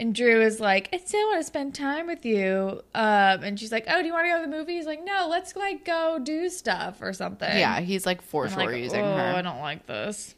And 0.00 0.14
Drew 0.14 0.40
is 0.40 0.60
like, 0.60 0.88
I 0.94 0.96
still 0.96 1.28
want 1.28 1.40
to 1.40 1.44
spend 1.44 1.74
time 1.74 2.06
with 2.06 2.24
you. 2.24 2.80
Um, 2.94 3.42
and 3.42 3.60
she's 3.60 3.70
like, 3.70 3.84
Oh, 3.86 4.00
do 4.00 4.06
you 4.06 4.14
want 4.14 4.24
to 4.24 4.30
go 4.30 4.42
to 4.42 4.50
the 4.50 4.56
movie? 4.56 4.76
He's 4.76 4.86
like, 4.86 5.04
No, 5.04 5.26
let's 5.28 5.54
like 5.54 5.84
go 5.84 6.18
do 6.18 6.48
stuff 6.48 7.02
or 7.02 7.12
something. 7.12 7.58
Yeah, 7.58 7.80
he's 7.80 8.06
like 8.06 8.22
for 8.22 8.46
I'm 8.46 8.50
sure 8.50 8.64
like, 8.64 8.76
using 8.76 9.04
oh, 9.04 9.14
her. 9.14 9.34
I 9.36 9.42
don't 9.42 9.60
like 9.60 9.86
this. 9.86 10.34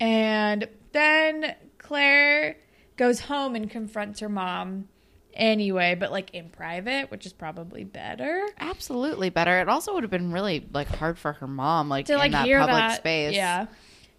And 0.00 0.68
then 0.92 1.54
Claire 1.78 2.56
goes 2.96 3.20
home 3.20 3.54
and 3.54 3.70
confronts 3.70 4.20
her 4.20 4.28
mom 4.28 4.88
anyway, 5.34 5.94
but 5.94 6.10
like 6.10 6.30
in 6.34 6.50
private, 6.50 7.10
which 7.10 7.26
is 7.26 7.32
probably 7.32 7.84
better. 7.84 8.46
Absolutely 8.58 9.30
better. 9.30 9.60
It 9.60 9.68
also 9.68 9.94
would 9.94 10.02
have 10.02 10.10
been 10.10 10.32
really 10.32 10.66
like 10.72 10.88
hard 10.88 11.18
for 11.18 11.32
her 11.34 11.46
mom, 11.46 11.88
like 11.88 12.06
to 12.06 12.14
in 12.14 12.18
like 12.18 12.32
that 12.32 12.46
hear 12.46 12.60
public 12.60 12.76
that. 12.76 12.96
space. 12.96 13.34
Yeah. 13.34 13.66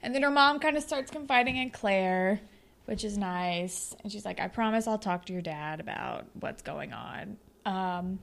And 0.03 0.15
then 0.15 0.23
her 0.23 0.31
mom 0.31 0.59
kind 0.59 0.77
of 0.77 0.83
starts 0.83 1.11
confiding 1.11 1.57
in 1.57 1.69
Claire, 1.69 2.39
which 2.85 3.03
is 3.03 3.17
nice. 3.17 3.95
And 4.01 4.11
she's 4.11 4.25
like, 4.25 4.39
I 4.39 4.47
promise 4.47 4.87
I'll 4.87 4.97
talk 4.97 5.25
to 5.25 5.33
your 5.33 5.43
dad 5.43 5.79
about 5.79 6.25
what's 6.39 6.63
going 6.63 6.93
on. 6.93 7.37
Um, 7.65 8.19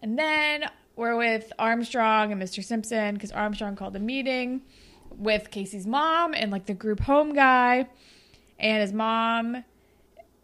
and 0.00 0.18
then 0.18 0.64
we're 0.96 1.16
with 1.16 1.52
Armstrong 1.58 2.32
and 2.32 2.42
Mr. 2.42 2.64
Simpson 2.64 3.14
because 3.14 3.30
Armstrong 3.30 3.76
called 3.76 3.94
a 3.94 4.00
meeting 4.00 4.62
with 5.18 5.50
Casey's 5.50 5.86
mom 5.86 6.32
and 6.32 6.50
like 6.50 6.66
the 6.66 6.74
group 6.74 7.00
home 7.00 7.34
guy 7.34 7.88
and 8.58 8.80
his 8.80 8.92
mom. 8.92 9.64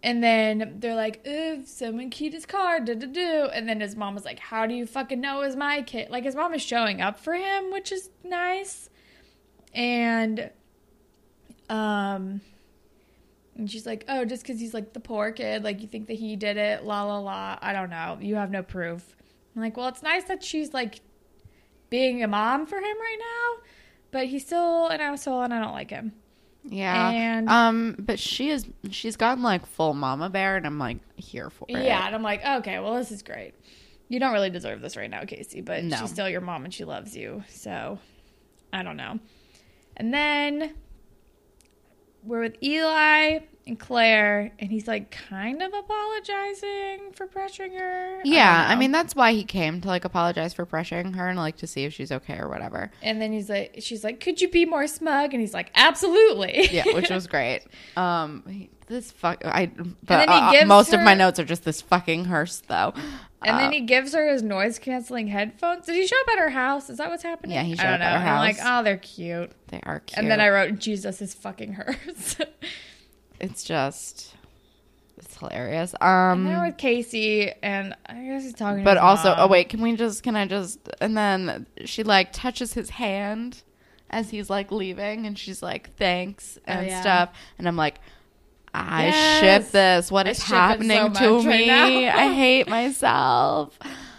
And 0.03 0.23
then 0.23 0.77
they're 0.81 0.95
like, 0.95 1.23
if 1.25 1.67
someone 1.67 2.11
keyed 2.11 2.35
his 2.35 2.45
car, 2.45 2.81
da 2.81 2.95
da 2.95 3.07
do. 3.07 3.49
And 3.53 3.67
then 3.67 3.81
his 3.81 3.97
mom 3.97 4.15
was 4.15 4.25
like, 4.25 4.39
How 4.39 4.67
do 4.67 4.75
you 4.75 4.85
fucking 4.87 5.21
know 5.21 5.41
it 5.41 5.47
was 5.47 5.57
my 5.57 5.81
kid? 5.83 6.11
Like 6.11 6.25
his 6.25 6.35
mom 6.35 6.53
is 6.53 6.63
showing 6.63 7.01
up 7.01 7.19
for 7.19 7.33
him, 7.33 7.73
which 7.73 7.91
is 7.91 8.11
nice. 8.23 8.91
And 9.73 10.51
um 11.71 12.43
and 13.57 13.71
she's 13.71 13.87
like, 13.87 14.05
Oh, 14.09 14.25
just 14.27 14.43
because 14.43 14.61
he's 14.61 14.75
like 14.75 14.93
the 14.93 15.01
poor 15.01 15.33
kid, 15.33 15.65
like 15.65 15.81
you 15.81 15.89
think 15.89 16.09
that 16.09 16.15
he 16.19 16.37
did 16.37 16.59
it, 16.59 16.85
la 16.85 17.05
la 17.05 17.19
la. 17.19 17.59
I 17.63 17.73
don't 17.73 17.91
know. 17.91 18.19
You 18.21 18.35
have 18.35 18.51
no 18.51 18.63
proof. 18.63 19.17
I'm 19.57 19.63
like, 19.63 19.77
Well, 19.77 19.89
it's 19.89 20.03
nice 20.03 20.25
that 20.25 20.45
she's 20.45 20.75
like 20.75 21.01
being 21.89 22.23
a 22.23 22.29
mom 22.29 22.67
for 22.67 22.77
him 22.77 22.83
right 22.83 23.19
now, 23.19 23.63
but 24.15 24.27
he's 24.29 24.47
still 24.47 24.87
an 24.89 25.01
asshole 25.01 25.43
and 25.43 25.53
I 25.53 25.61
don't 25.61 25.73
like 25.73 25.91
him. 25.91 26.13
Yeah. 26.63 27.11
And- 27.11 27.49
um, 27.51 27.97
but 27.99 28.19
she 28.19 28.49
is 28.49 28.65
she's 28.91 29.17
gotten 29.17 29.43
like 29.43 29.67
full 29.67 29.93
mama 29.93 30.31
bear 30.31 30.57
and 30.57 30.65
I'm 30.67 30.79
like 30.79 30.99
here 31.17 31.51
for 31.51 31.67
it. 31.69 31.85
Yeah, 31.85 32.07
and 32.07 32.15
I'm 32.15 32.23
like, 32.23 32.43
okay, 32.45 32.79
well, 32.79 32.95
this 32.95 33.11
is 33.13 33.23
great. 33.23 33.53
You 34.09 34.21
don't 34.21 34.33
really 34.33 34.51
deserve 34.51 34.81
this 34.81 34.97
right 34.97 35.11
now, 35.11 35.25
Casey, 35.25 35.61
but 35.61 35.83
No. 35.85 35.97
she's 35.97 36.11
still 36.11 36.29
your 36.29 36.41
mom 36.41 36.65
and 36.65 36.73
she 36.73 36.85
loves 36.85 37.17
you. 37.17 37.43
So, 37.49 37.99
I 38.73 38.83
don't 38.83 38.97
know. 38.97 39.19
And 39.97 40.15
then 40.15 40.75
we're 42.23 42.41
with 42.43 42.63
Eli 42.63 43.41
and 43.67 43.79
Claire, 43.79 44.53
and 44.59 44.71
he's 44.71 44.87
like 44.87 45.11
kind 45.29 45.63
of 45.63 45.73
apologizing 45.73 47.13
for 47.15 47.27
pressuring 47.27 47.79
her. 47.79 48.21
Yeah, 48.25 48.69
don't 48.69 48.77
I, 48.77 48.81
mean 48.81 48.93
that's 48.93 49.17
why 49.17 49.33
he 49.33 49.45
came 49.45 49.81
to 49.81 49.89
like 49.89 50.05
apologize 50.05 50.53
for 50.55 50.67
pressuring 50.67 51.15
her 51.17 51.29
and 51.29 51.39
like 51.39 51.57
to 51.59 51.67
see 51.67 51.85
if 51.85 51.93
she's 51.95 52.13
okay 52.13 52.37
or 52.39 52.49
whatever. 52.49 52.91
and 53.03 53.21
then 53.21 53.33
he's 53.33 53.49
like, 53.49 53.77
she's 53.81 54.05
like, 54.05 54.21
could 54.21 54.41
you 54.41 54.49
be 54.49 54.65
more 54.67 54.87
smug? 54.87 55.33
And 55.33 55.41
he's 55.41 55.55
like, 55.55 55.71
absolutely. 55.75 56.69
Yeah, 56.71 56.85
which 56.93 57.11
was 57.11 57.27
great. 57.35 57.63
Um, 57.97 58.69
this 58.87 59.11
fuck 59.13 59.45
I. 59.45 59.71
But 60.05 60.29
uh, 60.29 60.67
most 60.67 60.93
of 60.93 61.01
my 61.01 61.15
notes 61.15 61.39
are 61.39 61.45
just 61.45 61.65
this 61.65 61.81
fucking 61.81 62.27
hearse 62.27 62.63
though. 62.69 62.93
And 63.47 63.57
Uh, 63.57 63.59
then 63.61 63.73
he 63.73 63.81
gives 63.83 64.15
her 64.15 64.27
his 64.31 64.43
noise 64.43 64.79
canceling 64.79 65.29
headphones. 65.29 65.87
Did 65.87 65.97
he 65.97 66.07
show 66.07 66.21
up 66.23 66.29
at 66.33 66.39
her 66.39 66.51
house? 66.51 66.89
Is 66.91 66.99
that 66.99 67.11
what's 67.11 67.23
happening? 67.23 67.55
Yeah, 67.57 67.63
he 67.63 67.77
showed 67.77 67.87
up 67.87 68.01
know. 68.01 68.07
at 68.07 68.13
her 68.21 68.27
And 68.27 68.29
I'm 68.31 68.39
like, 68.41 68.57
oh, 68.63 68.83
they're 68.83 68.97
cute. 68.97 69.53
they 69.69 69.81
are 69.85 70.01
cute. 70.01 70.19
And 70.19 70.31
then 70.31 70.41
I 70.41 70.49
wrote, 70.51 70.79
Jesus 70.79 71.21
is 71.23 71.33
fucking 71.35 71.75
hers. 71.75 72.37
it's 73.45 73.63
just 73.65 74.35
it's 75.17 75.37
hilarious. 75.39 75.95
Um, 76.01 76.45
with 76.67 76.77
Casey, 76.77 77.53
and 77.63 77.95
I 78.07 78.15
guess 78.25 78.43
he's 78.45 78.55
talking. 78.55 78.79
to 78.79 78.85
but 78.85 78.97
also, 78.99 79.29
mom. 79.31 79.37
oh 79.41 79.47
wait, 79.47 79.69
can 79.69 79.81
we 79.81 79.95
just? 79.97 80.23
Can 80.23 80.35
I 80.37 80.47
just? 80.47 80.79
And 81.01 81.17
then 81.17 81.67
she 81.85 82.03
like 82.03 82.33
touches 82.33 82.73
his 82.75 82.91
hand 82.91 83.63
as 84.11 84.31
he's 84.31 84.51
like 84.51 84.73
leaving, 84.73 85.27
and 85.27 85.39
she's 85.39 85.63
like, 85.63 85.95
"Thanks" 85.97 86.59
Oh, 86.67 86.73
and 86.73 86.87
yeah. 86.89 87.01
stuff. 87.01 87.31
And 87.59 87.69
I'm 87.69 87.77
like. 87.77 87.97
I 88.77 89.05
Yes. 89.07 89.39
ship 89.39 89.71
this. 89.71 90.11
What 90.11 90.27
I 90.27 90.31
is 90.31 90.39
it 90.39 90.43
so 90.47 90.55
happening 90.57 91.13
to 91.13 91.37
right 91.49 91.61
me? 91.65 92.09
I 92.09 92.35
hate 92.35 92.67
myself. 92.79 93.79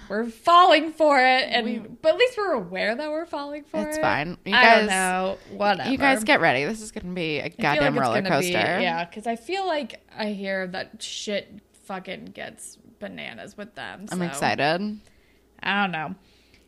We're 0.10 0.26
falling 0.26 0.92
for 0.92 1.20
it, 1.20 1.48
and 1.50 1.66
We- 1.66 1.78
but 1.80 2.14
at 2.14 2.18
least 2.18 2.38
we're 2.38 2.54
aware 2.54 2.96
that 2.96 3.10
we're 3.12 3.26
falling 3.26 3.64
for 3.64 3.78
It's 3.78 3.86
it. 3.86 3.90
It's 3.90 3.98
fine. 4.00 4.38
You 4.46 4.56
I 4.56 4.64
guys, 4.64 4.78
don't 4.80 4.88
know. 4.88 5.38
Whatever. 5.58 5.90
you 5.90 5.98
guys 5.98 6.24
get 6.24 6.40
ready. 6.42 6.66
This 6.66 6.82
is 6.82 6.92
going 6.92 7.06
to 7.08 7.14
be 7.14 7.40
a 7.40 7.50
goddamn 7.50 7.96
like 7.96 8.04
roller 8.04 8.22
coaster. 8.22 8.52
Be, 8.52 8.54
yeah, 8.84 9.06
because 9.06 9.28
I 9.28 9.36
feel 9.36 9.66
like 9.66 10.02
I 10.16 10.28
hear 10.28 10.68
that 10.68 11.02
shit 11.02 11.60
fucking 11.86 12.26
gets 12.26 12.78
bananas 13.00 13.56
with 13.58 13.76
them. 13.76 14.06
I'm 14.12 14.22
excited. 14.22 15.00
I 15.62 15.82
don't 15.82 15.92
know. 15.92 16.16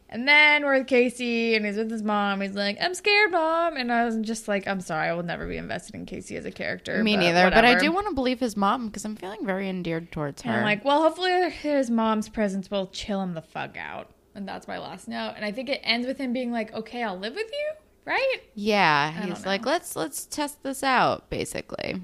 And 0.09 0.25
then 0.25 0.63
we're 0.63 0.77
with 0.77 0.87
Casey, 0.87 1.55
and 1.55 1.65
he's 1.65 1.75
with 1.75 1.91
his 1.91 2.01
mom. 2.01 2.39
He's 2.39 2.55
like, 2.55 2.77
"I'm 2.79 2.93
scared, 2.93 3.31
mom," 3.31 3.75
and 3.75 3.91
I 3.91 4.05
was 4.05 4.15
just 4.17 4.47
like, 4.47 4.65
"I'm 4.65 4.79
sorry, 4.79 5.09
I 5.09 5.13
will 5.13 5.23
never 5.23 5.45
be 5.45 5.57
invested 5.57 5.95
in 5.95 6.05
Casey 6.05 6.37
as 6.37 6.45
a 6.45 6.51
character." 6.51 7.03
Me 7.03 7.15
but 7.15 7.21
neither, 7.21 7.49
but 7.51 7.65
I 7.65 7.75
do 7.75 7.91
want 7.91 8.07
to 8.07 8.13
believe 8.13 8.39
his 8.39 8.55
mom 8.55 8.87
because 8.87 9.03
I'm 9.03 9.17
feeling 9.17 9.45
very 9.45 9.67
endeared 9.67 10.11
towards 10.13 10.43
her. 10.43 10.49
And 10.49 10.59
I'm 10.59 10.65
like, 10.65 10.85
well, 10.85 11.01
hopefully 11.01 11.49
his 11.49 11.89
mom's 11.89 12.29
presence 12.29 12.71
will 12.71 12.87
chill 12.87 13.21
him 13.21 13.33
the 13.33 13.41
fuck 13.41 13.75
out. 13.77 14.11
And 14.33 14.47
that's 14.47 14.67
my 14.67 14.77
last 14.77 15.09
note. 15.09 15.33
And 15.35 15.43
I 15.43 15.51
think 15.51 15.67
it 15.67 15.81
ends 15.83 16.07
with 16.07 16.17
him 16.17 16.31
being 16.31 16.51
like, 16.53 16.73
okay, 16.73 17.03
I'll 17.03 17.17
live 17.17 17.35
with 17.35 17.51
you, 17.51 17.71
right? 18.05 18.37
yeah, 18.55 19.11
he's 19.25 19.45
like, 19.45 19.65
let's 19.65 19.97
let's 19.97 20.25
test 20.25 20.63
this 20.63 20.83
out, 20.83 21.29
basically. 21.29 22.01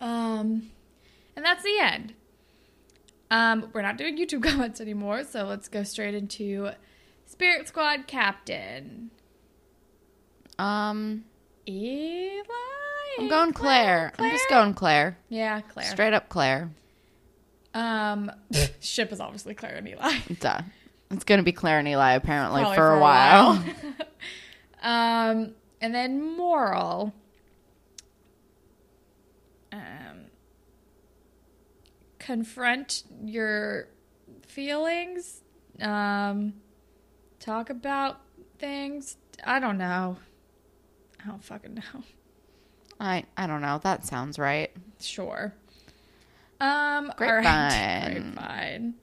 Um, 0.00 0.70
and 1.34 1.44
that's 1.44 1.64
the 1.64 1.78
end. 1.80 2.14
Um, 3.32 3.70
we're 3.72 3.82
not 3.82 3.96
doing 3.96 4.16
YouTube 4.16 4.42
comments 4.48 4.80
anymore, 4.80 5.24
so 5.24 5.44
let's 5.44 5.66
go 5.66 5.82
straight 5.82 6.14
into 6.14 6.70
Spirit 7.32 7.66
Squad 7.66 8.06
Captain 8.06 9.10
Um, 10.58 11.24
Eli. 11.66 12.42
I'm 13.18 13.28
going 13.28 13.54
Claire. 13.54 14.12
I'm 14.18 14.30
just 14.30 14.48
going 14.50 14.74
Claire. 14.74 15.16
Yeah, 15.30 15.62
Claire. 15.62 15.90
Straight 15.90 16.12
up 16.12 16.28
Claire. 16.28 16.70
Um, 17.72 18.30
ship 18.80 19.12
is 19.12 19.18
obviously 19.20 19.54
Claire 19.54 19.76
and 19.76 19.88
Eli. 19.88 20.12
Duh. 20.40 20.60
It's 21.10 21.24
gonna 21.24 21.42
be 21.42 21.52
Claire 21.52 21.78
and 21.78 21.88
Eli 21.88 22.12
apparently 22.12 22.60
Probably 22.60 22.76
for, 22.76 22.90
a 22.92 23.00
while. 23.00 23.64
um, 24.82 25.54
and 25.80 25.94
then 25.94 26.36
moral. 26.36 27.14
Um, 29.72 30.26
confront 32.18 33.04
your 33.24 33.88
feelings. 34.46 35.40
Um, 35.80 36.52
talk 37.42 37.70
about 37.70 38.20
things. 38.58 39.16
I 39.44 39.58
don't 39.58 39.78
know. 39.78 40.16
I 41.22 41.28
don't 41.28 41.44
fucking 41.44 41.74
know. 41.74 42.02
I 43.00 43.24
I 43.36 43.46
don't 43.46 43.60
know. 43.60 43.80
That 43.82 44.06
sounds 44.06 44.38
right. 44.38 44.70
Sure. 45.00 45.52
Um, 46.60 47.12
Grapevine. 47.16 47.44
right. 47.44 48.22
Grapevine. 48.36 48.94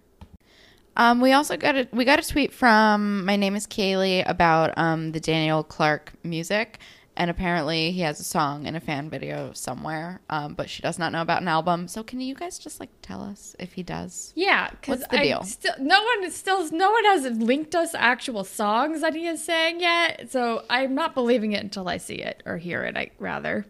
Um, 0.96 1.22
we 1.22 1.34
also 1.34 1.58
got 1.58 1.76
a 1.76 1.88
we 1.92 2.06
got 2.06 2.20
a 2.20 2.28
tweet 2.28 2.54
from 2.54 3.26
my 3.26 3.36
name 3.36 3.56
is 3.56 3.68
Kaylee 3.68 4.24
about 4.28 4.78
um 4.78 5.12
the 5.12 5.20
Daniel 5.20 5.64
Clark 5.64 6.14
music, 6.24 6.80
and 7.20 7.30
apparently 7.30 7.92
he 7.92 8.00
has 8.02 8.20
a 8.22 8.24
song 8.24 8.66
in 8.66 8.76
a 8.76 8.80
fan 8.80 9.10
video 9.10 9.52
somewhere. 9.54 10.22
Um, 10.30 10.54
but 10.54 10.70
she 10.70 10.82
does 10.82 10.98
not 10.98 11.12
know 11.12 11.22
about 11.22 11.42
an 11.42 11.50
album. 11.50 11.90
So 11.90 12.02
can 12.02 12.22
you 12.22 12.34
guys 12.34 12.58
just 12.58 12.80
like 12.80 12.90
tell 13.02 13.22
us 13.22 13.58
if 13.60 13.74
he 13.74 13.84
does? 13.84 14.32
Yeah, 14.36 14.70
because 14.70 15.02
What's 15.02 15.12
the 15.12 15.18
deal? 15.18 15.44
Still, 15.44 15.74
no 15.80 16.02
one 16.02 16.24
is 16.24 16.34
still 16.34 16.72
no 16.72 16.90
one 16.90 17.04
has 17.04 17.26
linked 17.26 17.76
us 17.76 17.94
actual 17.94 18.46
songs 18.46 19.02
that 19.02 19.16
he 19.16 19.28
is 19.28 19.44
saying 19.44 19.82
yet. 19.82 20.32
So 20.32 20.64
I'm 20.70 20.96
not 20.96 21.14
believing 21.14 21.52
it 21.52 21.62
until 21.62 21.90
I 21.90 21.98
see 21.98 22.16
it 22.16 22.42
or 22.46 22.58
hear 22.58 22.84
it. 22.86 22.96
I 22.96 23.12
rather. 23.20 23.66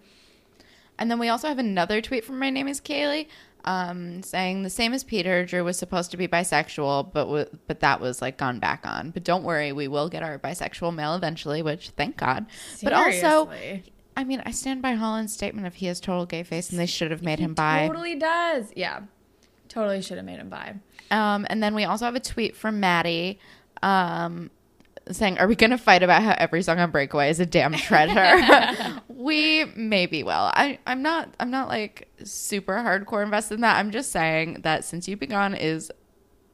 And 1.00 1.10
then 1.10 1.18
we 1.18 1.30
also 1.30 1.48
have 1.48 1.58
another 1.58 2.02
tweet 2.02 2.24
from 2.24 2.38
my 2.38 2.50
name 2.52 2.68
is 2.68 2.80
Kaylee, 2.80 3.28
um, 3.66 4.22
saying 4.22 4.64
the 4.64 4.70
same 4.70 4.94
as 4.94 5.04
Peter. 5.04 5.46
Drew 5.46 5.64
was 5.64 5.78
supposed 5.80 6.12
to 6.12 6.18
be 6.18 6.28
bisexual, 6.28 7.12
but 7.14 7.24
w- 7.26 7.58
but 7.68 7.80
that 7.80 8.00
was 8.00 8.22
like 8.22 8.38
gone 8.38 8.60
back 8.60 8.82
on. 8.86 9.10
But 9.12 9.24
don't 9.24 9.44
worry, 9.44 9.72
we 9.72 9.88
will 9.88 10.10
get 10.10 10.22
our 10.22 10.38
bisexual 10.38 10.94
male 10.94 11.16
eventually, 11.16 11.62
which 11.62 11.90
thank 11.92 12.18
God. 12.18 12.46
Seriously. 12.76 12.84
But 12.84 12.94
also, 12.94 13.52
I 14.16 14.24
mean, 14.26 14.44
I 14.46 14.52
stand 14.52 14.82
by 14.82 14.94
Holland's 14.94 15.34
statement 15.34 15.66
of 15.66 15.76
he 15.76 15.86
has 15.88 16.00
total 16.00 16.26
gay 16.26 16.44
face, 16.44 16.70
and 16.70 16.78
they 16.78 16.86
should 16.86 17.12
have 17.12 17.24
made 17.24 17.40
He 17.40 17.46
him 17.46 17.54
bi. 17.54 17.88
Totally 17.88 18.16
does. 18.16 18.72
Yeah, 18.76 19.02
totally 19.70 20.02
should 20.02 20.18
have 20.18 20.26
made 20.26 20.40
him 20.40 20.50
bi. 20.50 20.76
Um, 21.12 21.48
and 21.50 21.64
then 21.64 21.74
we 21.74 21.86
also 21.86 22.06
have 22.06 22.16
a 22.16 22.20
tweet 22.20 22.56
from 22.56 22.80
Maddie. 22.80 23.40
Um, 23.82 24.52
saying, 25.12 25.38
"Are 25.40 25.48
we 25.48 25.56
going 25.56 25.72
to 25.72 25.78
fight 25.78 26.04
about 26.04 26.22
how 26.24 26.36
every 26.38 26.62
song 26.62 26.80
on 26.80 26.92
Breakaway 26.92 27.30
is 27.30 27.40
a 27.40 27.46
damn 27.46 27.74
treasure?" 27.74 29.02
we 29.10 29.66
maybe 29.76 30.24
will. 30.24 30.32
I 30.34 30.80
I'm 30.88 31.02
not 31.02 31.34
I'm 31.40 31.52
not 31.52 31.68
like 31.68 32.08
super 32.24 32.74
hardcore 32.76 33.24
invested 33.24 33.56
in 33.56 33.62
that. 33.62 33.78
I'm 33.78 33.92
just 33.92 34.12
saying 34.12 34.62
that 34.64 34.86
since 34.86 35.08
you've 35.08 35.20
been 35.20 35.30
gone 35.30 35.54
is 35.56 35.92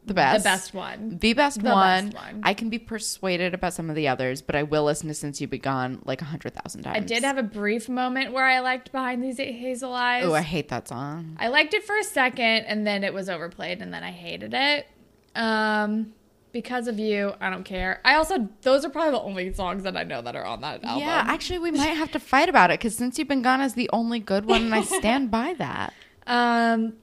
the 0.08 0.14
best, 0.14 0.44
The 0.44 0.50
best 0.50 0.74
one. 0.76 1.18
the 1.20 1.34
best 1.34 1.64
The 1.64 1.72
one. 1.72 2.10
best 2.12 2.16
one. 2.24 2.42
I 2.44 2.54
can 2.54 2.70
be 2.70 2.78
persuaded 2.78 3.56
about 3.56 3.74
some 3.74 3.90
of 3.90 3.96
the 3.96 4.08
others, 4.08 4.40
but 4.44 4.56
I 4.56 4.62
will 4.62 4.84
listen 4.84 5.08
to 5.08 5.16
Since 5.16 5.42
You've 5.42 5.50
Been 5.50 5.62
Gone 5.62 6.00
like 6.06 6.22
a 6.22 6.26
hundred 6.26 6.54
thousand 6.54 6.84
times. 6.84 6.96
I 6.98 7.00
did 7.00 7.24
have 7.24 7.40
a 7.40 7.44
brief 7.44 7.90
moment 7.90 8.32
where 8.32 8.46
I 8.46 8.60
liked 8.60 8.92
Behind 8.92 9.24
These 9.24 9.40
Hazel 9.40 9.94
Eyes. 9.96 10.24
Oh, 10.24 10.34
I 10.36 10.44
hate 10.44 10.70
that 10.70 10.88
song. 10.88 11.36
I 11.40 11.48
liked 11.48 11.74
it 11.74 11.84
for 11.84 11.98
a 11.98 12.04
second 12.04 12.66
and 12.66 12.86
then 12.86 13.04
it 13.04 13.16
was 13.16 13.30
overplayed 13.30 13.82
and 13.82 13.92
then 13.92 14.04
I 14.04 14.12
hated 14.12 14.54
it. 14.54 14.88
Um 15.36 16.14
because 16.56 16.88
of 16.88 16.98
you, 16.98 17.34
I 17.42 17.50
don't 17.50 17.66
care. 17.66 18.00
I 18.06 18.16
also 18.16 18.48
those 18.62 18.86
are 18.86 18.90
probably 18.90 19.12
the 19.12 19.20
only 19.22 19.52
songs 19.52 19.84
that 19.84 19.98
I 19.98 20.04
know 20.04 20.22
that 20.22 20.38
are 20.38 20.46
on 20.46 20.62
that 20.62 20.86
album. 20.86 21.02
Yeah, 21.02 21.26
actually, 21.28 21.60
we 21.60 21.70
might 21.70 21.88
have 21.98 22.12
to 22.12 22.20
fight 22.20 22.48
about 22.48 22.72
it 22.72 22.80
because 22.80 22.96
Since 22.96 23.20
You've 23.20 23.28
Been 23.28 23.42
Gone 23.42 23.60
is 23.60 23.74
the 23.74 23.90
only 23.92 24.20
good 24.20 24.46
one, 24.46 24.64
and 24.64 24.74
I 24.74 24.82
stand 25.02 25.30
by 25.30 25.54
that. 25.56 25.94
um 26.28 26.94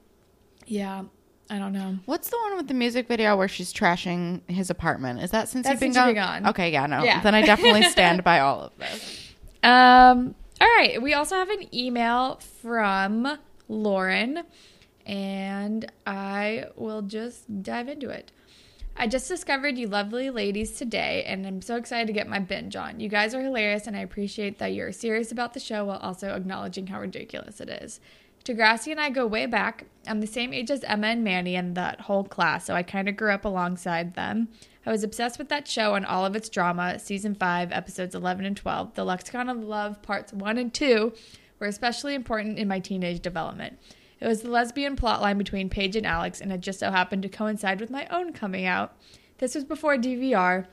yeah, 0.65 1.03
I 1.51 1.59
don't 1.59 1.71
know. 1.71 1.99
What's 2.05 2.31
the 2.31 2.37
one 2.41 2.57
with 2.57 2.67
the 2.67 2.73
music 2.73 3.07
video 3.07 3.37
where 3.37 3.47
she's 3.47 3.71
trashing 3.71 4.41
his 4.49 4.71
apartment? 4.71 5.21
Is 5.21 5.29
that 5.29 5.49
since 5.49 5.65
That's 5.65 5.73
you've 5.73 5.79
been 5.81 5.93
Since 5.93 6.07
You've 6.07 6.15
gone? 6.15 6.33
Been 6.37 6.43
Gone. 6.45 6.49
Okay, 6.49 6.71
yeah, 6.71 6.87
no. 6.87 7.03
Yeah. 7.03 7.21
Then 7.21 7.35
I 7.35 7.43
definitely 7.43 7.83
stand 7.83 8.23
by 8.23 8.39
all 8.39 8.59
of 8.61 8.77
this. 8.79 9.19
Um 9.63 10.33
all 10.59 10.67
right, 10.77 10.99
we 11.01 11.13
also 11.13 11.35
have 11.35 11.49
an 11.49 11.73
email 11.73 12.39
from 12.61 13.37
Lauren 13.69 14.43
and 15.05 15.91
I 16.07 16.65
will 16.75 17.03
just 17.03 17.61
dive 17.63 17.87
into 17.87 18.09
it. 18.09 18.31
I 18.95 19.07
just 19.07 19.27
discovered 19.27 19.77
you 19.77 19.87
lovely 19.87 20.29
ladies 20.29 20.71
today, 20.73 21.23
and 21.25 21.47
I'm 21.47 21.61
so 21.61 21.77
excited 21.77 22.07
to 22.07 22.13
get 22.13 22.27
my 22.27 22.39
binge 22.39 22.75
on. 22.75 22.99
You 22.99 23.09
guys 23.09 23.33
are 23.33 23.41
hilarious, 23.41 23.87
and 23.87 23.97
I 23.97 24.01
appreciate 24.01 24.59
that 24.59 24.73
you're 24.73 24.91
serious 24.91 25.31
about 25.31 25.53
the 25.53 25.59
show 25.59 25.85
while 25.85 25.97
also 25.97 26.35
acknowledging 26.35 26.87
how 26.87 27.01
ridiculous 27.01 27.59
it 27.59 27.69
is. 27.69 27.99
Degrassi 28.45 28.91
and 28.91 28.99
I 28.99 29.09
go 29.09 29.25
way 29.25 29.45
back. 29.45 29.85
I'm 30.07 30.21
the 30.21 30.27
same 30.27 30.53
age 30.53 30.69
as 30.69 30.83
Emma 30.83 31.07
and 31.07 31.23
Manny 31.23 31.55
and 31.55 31.75
that 31.75 32.01
whole 32.01 32.23
class, 32.23 32.65
so 32.65 32.75
I 32.75 32.83
kind 32.83 33.09
of 33.09 33.15
grew 33.15 33.31
up 33.31 33.45
alongside 33.45 34.13
them. 34.13 34.49
I 34.85 34.91
was 34.91 35.03
obsessed 35.03 35.39
with 35.39 35.49
that 35.49 35.67
show 35.67 35.95
and 35.95 36.05
all 36.05 36.25
of 36.25 36.35
its 36.35 36.49
drama. 36.49 36.99
Season 36.99 37.33
5, 37.33 37.71
episodes 37.71 38.13
11 38.13 38.45
and 38.45 38.55
12, 38.55 38.93
The 38.93 39.05
Lexicon 39.05 39.49
of 39.49 39.63
Love, 39.63 40.01
parts 40.01 40.33
1 40.33 40.57
and 40.57 40.73
2, 40.73 41.13
were 41.59 41.67
especially 41.67 42.13
important 42.13 42.59
in 42.59 42.67
my 42.67 42.79
teenage 42.79 43.21
development. 43.21 43.79
It 44.23 44.27
was 44.27 44.41
the 44.41 44.49
lesbian 44.49 44.95
plotline 44.95 45.37
between 45.37 45.69
Paige 45.69 45.97
and 45.97 46.07
Alex, 46.07 46.39
and 46.39 46.49
it 46.53 46.61
just 46.61 46.79
so 46.79 46.89
happened 46.91 47.23
to 47.23 47.29
coincide 47.29 47.81
with 47.81 47.89
my 47.89 48.07
own 48.07 48.31
coming 48.31 48.65
out. 48.65 48.95
This 49.39 49.53
was 49.53 49.65
before 49.65 49.97
DVR, 49.97 50.65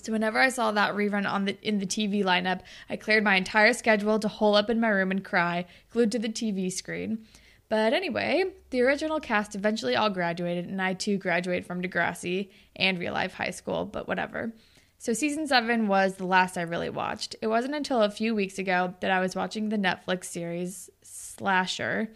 so 0.00 0.10
whenever 0.10 0.38
I 0.38 0.48
saw 0.48 0.72
that 0.72 0.94
rerun 0.94 1.30
on 1.30 1.44
the 1.44 1.58
in 1.60 1.80
the 1.80 1.86
TV 1.86 2.24
lineup, 2.24 2.60
I 2.88 2.96
cleared 2.96 3.24
my 3.24 3.36
entire 3.36 3.74
schedule 3.74 4.18
to 4.20 4.28
hole 4.28 4.54
up 4.54 4.70
in 4.70 4.80
my 4.80 4.88
room 4.88 5.10
and 5.10 5.22
cry, 5.22 5.66
glued 5.90 6.10
to 6.12 6.18
the 6.18 6.30
TV 6.30 6.72
screen. 6.72 7.26
But 7.68 7.92
anyway, 7.92 8.44
the 8.70 8.80
original 8.80 9.20
cast 9.20 9.54
eventually 9.54 9.94
all 9.94 10.08
graduated, 10.08 10.64
and 10.64 10.80
I 10.80 10.94
too 10.94 11.18
graduated 11.18 11.66
from 11.66 11.82
Degrassi 11.82 12.48
and 12.74 12.98
real 12.98 13.12
life 13.12 13.34
high 13.34 13.50
school, 13.50 13.84
but 13.84 14.08
whatever. 14.08 14.54
So 14.96 15.12
season 15.12 15.46
seven 15.46 15.88
was 15.88 16.14
the 16.14 16.24
last 16.24 16.56
I 16.56 16.62
really 16.62 16.88
watched. 16.88 17.36
It 17.42 17.48
wasn't 17.48 17.74
until 17.74 18.00
a 18.00 18.10
few 18.10 18.34
weeks 18.34 18.58
ago 18.58 18.94
that 19.00 19.10
I 19.10 19.20
was 19.20 19.36
watching 19.36 19.68
the 19.68 19.76
Netflix 19.76 20.24
series 20.24 20.88
Slasher, 21.02 22.08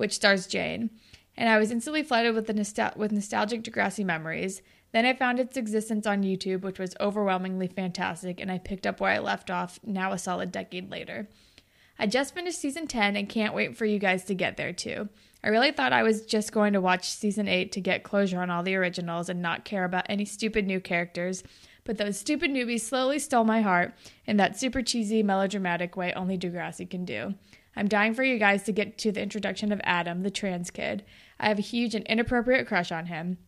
which 0.00 0.14
stars 0.14 0.46
Jane, 0.46 0.88
and 1.36 1.46
I 1.50 1.58
was 1.58 1.70
instantly 1.70 2.02
flooded 2.02 2.34
with 2.34 2.46
nostal- 2.48 2.96
with 2.96 3.12
nostalgic 3.12 3.62
Degrassi 3.62 4.02
memories. 4.02 4.62
Then 4.92 5.04
I 5.04 5.12
found 5.12 5.38
its 5.38 5.58
existence 5.58 6.06
on 6.06 6.22
YouTube, 6.22 6.62
which 6.62 6.78
was 6.78 6.96
overwhelmingly 6.98 7.68
fantastic, 7.68 8.40
and 8.40 8.50
I 8.50 8.56
picked 8.56 8.86
up 8.86 8.98
where 8.98 9.12
I 9.12 9.18
left 9.18 9.50
off 9.50 9.78
now 9.84 10.12
a 10.12 10.18
solid 10.18 10.50
decade 10.50 10.90
later. 10.90 11.28
I 11.98 12.06
just 12.06 12.34
finished 12.34 12.58
season 12.58 12.86
10 12.86 13.14
and 13.14 13.28
can't 13.28 13.52
wait 13.52 13.76
for 13.76 13.84
you 13.84 13.98
guys 13.98 14.24
to 14.24 14.34
get 14.34 14.56
there 14.56 14.72
too. 14.72 15.10
I 15.44 15.48
really 15.48 15.70
thought 15.70 15.92
I 15.92 16.02
was 16.02 16.24
just 16.24 16.50
going 16.50 16.72
to 16.72 16.80
watch 16.80 17.10
season 17.10 17.46
8 17.46 17.70
to 17.72 17.80
get 17.82 18.02
closure 18.02 18.40
on 18.40 18.48
all 18.48 18.62
the 18.62 18.76
originals 18.76 19.28
and 19.28 19.42
not 19.42 19.66
care 19.66 19.84
about 19.84 20.06
any 20.08 20.24
stupid 20.24 20.66
new 20.66 20.80
characters, 20.80 21.44
but 21.84 21.98
those 21.98 22.18
stupid 22.18 22.50
newbies 22.50 22.80
slowly 22.80 23.18
stole 23.18 23.44
my 23.44 23.60
heart 23.60 23.92
in 24.26 24.38
that 24.38 24.58
super 24.58 24.80
cheesy, 24.80 25.22
melodramatic 25.22 25.94
way 25.94 26.14
only 26.14 26.38
Degrassi 26.38 26.88
can 26.88 27.04
do. 27.04 27.34
I'm 27.76 27.88
dying 27.88 28.14
for 28.14 28.22
you 28.22 28.38
guys 28.38 28.62
to 28.64 28.72
get 28.72 28.98
to 28.98 29.12
the 29.12 29.22
introduction 29.22 29.72
of 29.72 29.80
Adam, 29.84 30.22
the 30.22 30.30
trans 30.30 30.70
kid. 30.70 31.04
I 31.38 31.48
have 31.48 31.58
a 31.58 31.62
huge 31.62 31.94
and 31.94 32.06
inappropriate 32.06 32.66
crush 32.66 32.92
on 32.92 33.06
him. 33.06 33.38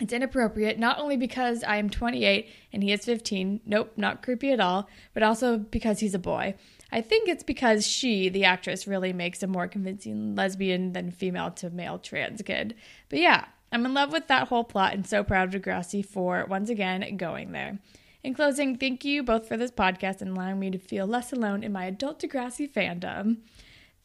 It's 0.00 0.12
inappropriate 0.12 0.78
not 0.78 0.98
only 0.98 1.16
because 1.16 1.62
I 1.62 1.76
am 1.76 1.90
28 1.90 2.48
and 2.72 2.82
he 2.82 2.90
is 2.90 3.04
15, 3.04 3.60
nope, 3.66 3.92
not 3.96 4.22
creepy 4.22 4.50
at 4.50 4.60
all, 4.60 4.88
but 5.12 5.22
also 5.22 5.58
because 5.58 6.00
he's 6.00 6.14
a 6.14 6.18
boy. 6.18 6.54
I 6.90 7.02
think 7.02 7.28
it's 7.28 7.44
because 7.44 7.86
she, 7.86 8.28
the 8.28 8.44
actress, 8.44 8.86
really 8.86 9.12
makes 9.12 9.42
a 9.42 9.46
more 9.46 9.68
convincing 9.68 10.34
lesbian 10.34 10.92
than 10.92 11.10
female 11.10 11.50
to 11.52 11.70
male 11.70 11.98
trans 11.98 12.42
kid. 12.42 12.74
But 13.10 13.20
yeah, 13.20 13.44
I'm 13.70 13.86
in 13.86 13.94
love 13.94 14.10
with 14.10 14.26
that 14.28 14.48
whole 14.48 14.64
plot 14.64 14.94
and 14.94 15.06
so 15.06 15.22
proud 15.22 15.54
of 15.54 15.62
Degrassi 15.62 16.04
for, 16.04 16.46
once 16.48 16.70
again, 16.70 17.16
going 17.16 17.52
there. 17.52 17.78
In 18.24 18.34
closing, 18.34 18.76
thank 18.76 19.04
you 19.04 19.22
both 19.22 19.46
for 19.46 19.56
this 19.56 19.70
podcast 19.70 20.20
and 20.20 20.32
allowing 20.32 20.58
me 20.58 20.70
to 20.70 20.78
feel 20.78 21.06
less 21.06 21.32
alone 21.32 21.62
in 21.62 21.72
my 21.72 21.84
adult 21.84 22.20
Degrassi 22.20 22.70
fandom. 22.70 23.38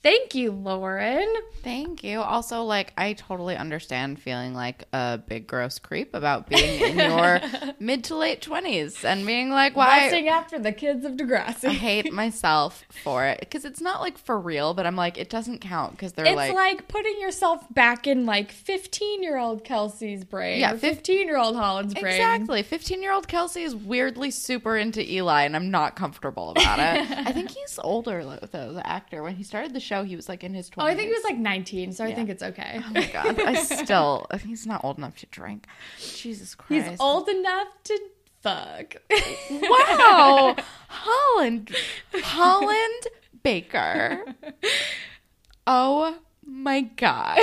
Thank 0.05 0.35
you, 0.35 0.51
Lauren. 0.51 1.27
Thank 1.63 2.03
you. 2.03 2.21
Also, 2.21 2.61
like, 2.61 2.93
I 2.95 3.13
totally 3.13 3.57
understand 3.57 4.21
feeling 4.21 4.53
like 4.53 4.87
a 4.93 5.17
big 5.17 5.47
gross 5.47 5.79
creep 5.79 6.13
about 6.13 6.47
being 6.47 6.79
in 6.79 6.99
your 6.99 7.41
mid 7.79 8.03
to 8.03 8.15
late 8.15 8.43
twenties 8.43 9.03
and 9.03 9.25
being 9.25 9.49
like, 9.49 9.75
why? 9.75 10.03
Lusting 10.03 10.27
after 10.27 10.59
the 10.59 10.71
kids 10.71 11.05
of 11.05 11.13
Degrassi. 11.13 11.69
I 11.69 11.73
hate 11.73 12.13
myself 12.13 12.83
for 13.03 13.25
it 13.25 13.39
because 13.39 13.65
it's 13.65 13.81
not 13.81 13.99
like 13.99 14.19
for 14.19 14.39
real, 14.39 14.75
but 14.75 14.85
I'm 14.85 14.95
like, 14.95 15.17
it 15.17 15.31
doesn't 15.31 15.57
count 15.61 15.93
because 15.93 16.13
they're 16.13 16.27
It's 16.27 16.35
like, 16.35 16.53
like, 16.53 16.87
putting 16.87 17.19
yourself 17.19 17.65
back 17.73 18.05
in 18.05 18.27
like 18.27 18.51
15 18.51 19.23
year 19.23 19.39
old 19.39 19.63
Kelsey's 19.63 20.23
brain. 20.23 20.59
Yeah, 20.59 20.75
15 20.75 21.25
year 21.25 21.39
old 21.39 21.55
Holland's 21.55 21.95
brain. 21.95 22.13
Exactly. 22.13 22.61
15 22.61 23.01
year 23.01 23.11
old 23.11 23.27
Kelsey 23.27 23.63
is 23.63 23.75
weirdly 23.75 24.29
super 24.29 24.77
into 24.77 25.01
Eli, 25.01 25.45
and 25.45 25.55
I'm 25.55 25.71
not 25.71 25.95
comfortable 25.95 26.51
about 26.51 26.77
it. 26.77 27.09
I 27.25 27.31
think 27.31 27.49
he's 27.49 27.79
older, 27.83 28.23
though, 28.51 28.73
the 28.73 28.83
actor. 28.85 29.23
When 29.23 29.33
he 29.33 29.41
started 29.41 29.73
the 29.73 29.79
show, 29.79 29.94
he 30.03 30.15
was 30.15 30.27
like 30.29 30.43
in 30.43 30.53
his 30.53 30.69
20s. 30.69 30.75
Oh, 30.83 30.85
I 30.85 30.95
think 30.95 31.07
he 31.07 31.13
was 31.13 31.23
like 31.23 31.37
19, 31.37 31.93
so 31.93 32.03
I 32.03 32.13
think 32.13 32.29
it's 32.29 32.43
okay. 32.43 32.81
Oh 32.83 32.89
my 32.91 33.05
God. 33.05 33.39
I 33.39 33.55
still, 33.63 34.27
he's 34.45 34.65
not 34.65 34.83
old 34.83 34.97
enough 34.97 35.15
to 35.17 35.25
drink. 35.27 35.65
Jesus 35.99 36.55
Christ. 36.55 36.89
He's 36.89 36.99
old 36.99 37.29
enough 37.29 37.67
to 37.85 37.99
fuck. 38.41 38.95
Wow. 39.51 40.55
Holland. 40.87 41.75
Holland 42.13 43.07
Baker. 43.43 44.23
oh 45.67 46.17
my 46.45 46.81
god. 46.81 47.39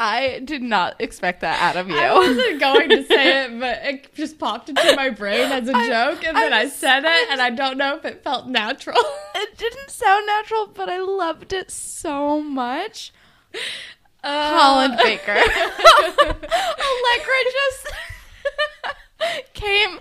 I 0.00 0.40
did 0.44 0.62
not 0.62 0.96
expect 1.00 1.40
that 1.42 1.60
out 1.62 1.76
of 1.76 1.88
you. 1.88 1.96
I 1.96 2.12
wasn't 2.14 2.60
going 2.60 2.88
to 2.90 3.04
say 3.04 3.44
it, 3.44 3.50
but 3.60 3.78
it 3.84 4.14
just 4.14 4.38
popped 4.38 4.68
into 4.68 4.94
my 4.96 5.10
brain 5.10 5.50
as 5.52 5.68
a 5.68 5.76
I- 5.76 5.88
joke, 5.88 6.24
and 6.24 6.36
then 6.36 6.52
I'm 6.52 6.66
I 6.66 6.68
said 6.68 7.04
it, 7.04 7.30
and 7.30 7.40
I 7.48 7.50
don't 7.50 7.76
know 7.78 7.96
if 7.96 8.04
it 8.04 8.22
felt 8.22 8.46
natural. 8.48 8.96
it 9.34 9.56
didn't 9.58 9.90
sound 9.90 10.26
natural, 10.26 10.66
but 10.68 10.88
I 10.88 10.98
loved 11.00 11.52
it 11.52 11.70
so 11.70 12.40
much. 12.40 13.12
Uh, 14.24 14.58
Holland 14.58 14.96
Baker. 15.02 15.32
Allegra 15.32 15.44
just 17.52 17.86
came 19.54 19.98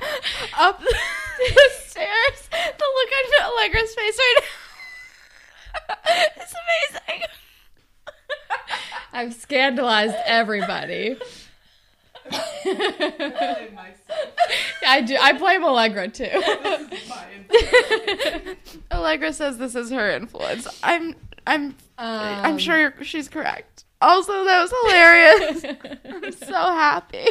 up 0.58 0.80
the 0.82 1.70
stairs. 1.82 2.50
The 2.52 2.86
look 2.96 3.10
on 3.18 3.24
Allegra's 3.44 3.94
face 3.96 4.18
right 4.18 4.36
now. 4.40 4.46
It's 6.38 6.54
amazing. 6.54 7.22
I've 9.22 9.34
scandalized 9.36 10.16
everybody. 10.26 11.16
I 14.88 15.02
do. 15.06 15.16
I 15.16 15.34
blame 15.38 15.64
Allegra 15.64 16.08
too. 16.08 16.26
Allegra 18.92 19.32
says 19.34 19.58
this 19.60 19.76
is 19.76 19.92
her 19.92 20.10
influence. 20.10 20.68
I'm 20.82 21.16
I'm 21.46 21.76
I'm 22.00 22.54
Um, 22.54 22.58
sure 22.58 22.80
you're, 22.80 23.04
she's 23.04 23.30
correct. 23.30 23.86
Also, 24.02 24.44
that 24.46 24.62
was 24.62 24.74
hilarious. 24.82 25.66
I'm 26.06 26.32
so 26.32 26.54
happy. 26.56 27.28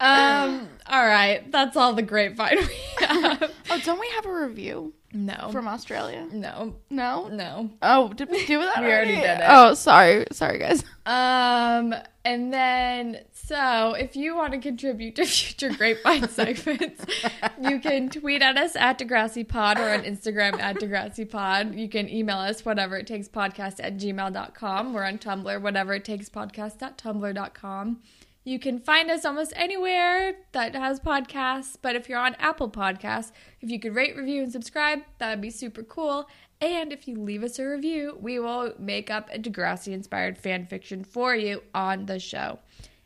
Um. 0.00 0.68
All 0.86 1.06
right. 1.06 1.50
That's 1.50 1.74
all 1.76 1.94
the 1.94 2.02
grapevine 2.02 2.58
we 2.58 2.78
have. 3.06 3.50
Oh, 3.70 3.80
don't 3.82 3.98
we 4.00 4.10
have 4.10 4.26
a 4.26 4.32
review 4.46 4.92
No. 5.14 5.48
from 5.52 5.68
Australia? 5.68 6.26
no. 6.32 6.74
No. 6.90 7.28
No. 7.28 7.70
Oh, 7.80 8.12
did 8.12 8.28
we 8.30 8.44
do 8.46 8.58
that? 8.58 8.74
We 8.82 8.86
already 8.86 9.14
did 9.14 9.38
it. 9.40 9.46
Oh, 9.46 9.74
sorry, 9.74 10.26
sorry, 10.32 10.58
guys. 10.58 10.82
Um, 11.06 11.94
and 12.24 12.52
then, 12.52 13.20
so 13.32 13.94
if 13.94 14.16
you 14.16 14.34
want 14.34 14.52
to 14.54 14.58
contribute 14.58 15.14
to 15.16 15.24
future 15.26 15.68
Grapevine 15.70 16.28
segments, 16.30 17.04
you 17.62 17.78
can 17.78 18.08
tweet 18.08 18.42
at 18.42 18.56
us 18.56 18.74
at 18.76 18.98
Degrassi 18.98 19.46
Pod 19.46 19.78
or 19.78 19.88
on 19.90 20.02
Instagram 20.02 20.58
at 20.58 20.76
Degrassi 20.76 21.30
Pod. 21.30 21.74
You 21.74 21.88
can 21.88 22.08
email 22.08 22.38
us 22.38 22.64
whatever 22.64 22.96
it 22.96 23.06
takes 23.06 23.28
podcast 23.28 23.76
at 23.82 23.96
gmail.com. 23.98 24.92
We're 24.92 25.04
on 25.04 25.18
Tumblr, 25.18 25.60
whatever 25.62 25.94
it 25.94 26.04
takes 26.04 26.28
podcast 26.28 26.82
at 26.82 26.98
tumblr.com. 26.98 28.00
You 28.46 28.58
can 28.58 28.78
find 28.78 29.10
us 29.10 29.24
almost 29.24 29.54
anywhere 29.56 30.34
that 30.52 30.74
has 30.74 31.00
podcasts, 31.00 31.78
but 31.80 31.96
if 31.96 32.10
you're 32.10 32.18
on 32.18 32.34
Apple 32.34 32.68
Podcasts, 32.68 33.32
if 33.62 33.70
you 33.70 33.80
could 33.80 33.94
rate, 33.94 34.18
review, 34.18 34.42
and 34.42 34.52
subscribe, 34.52 34.98
that 35.16 35.30
would 35.30 35.40
be 35.40 35.48
super 35.48 35.82
cool. 35.82 36.28
And 36.60 36.92
if 36.92 37.08
you 37.08 37.18
leave 37.18 37.42
us 37.42 37.58
a 37.58 37.64
review, 37.64 38.18
we 38.20 38.38
will 38.38 38.74
make 38.78 39.10
up 39.10 39.30
a 39.32 39.38
Degrassi 39.38 39.94
inspired 39.94 40.36
fan 40.36 40.66
fiction 40.66 41.04
for 41.04 41.34
you 41.34 41.62
on 41.74 42.04
the 42.04 42.18
show. 42.18 42.58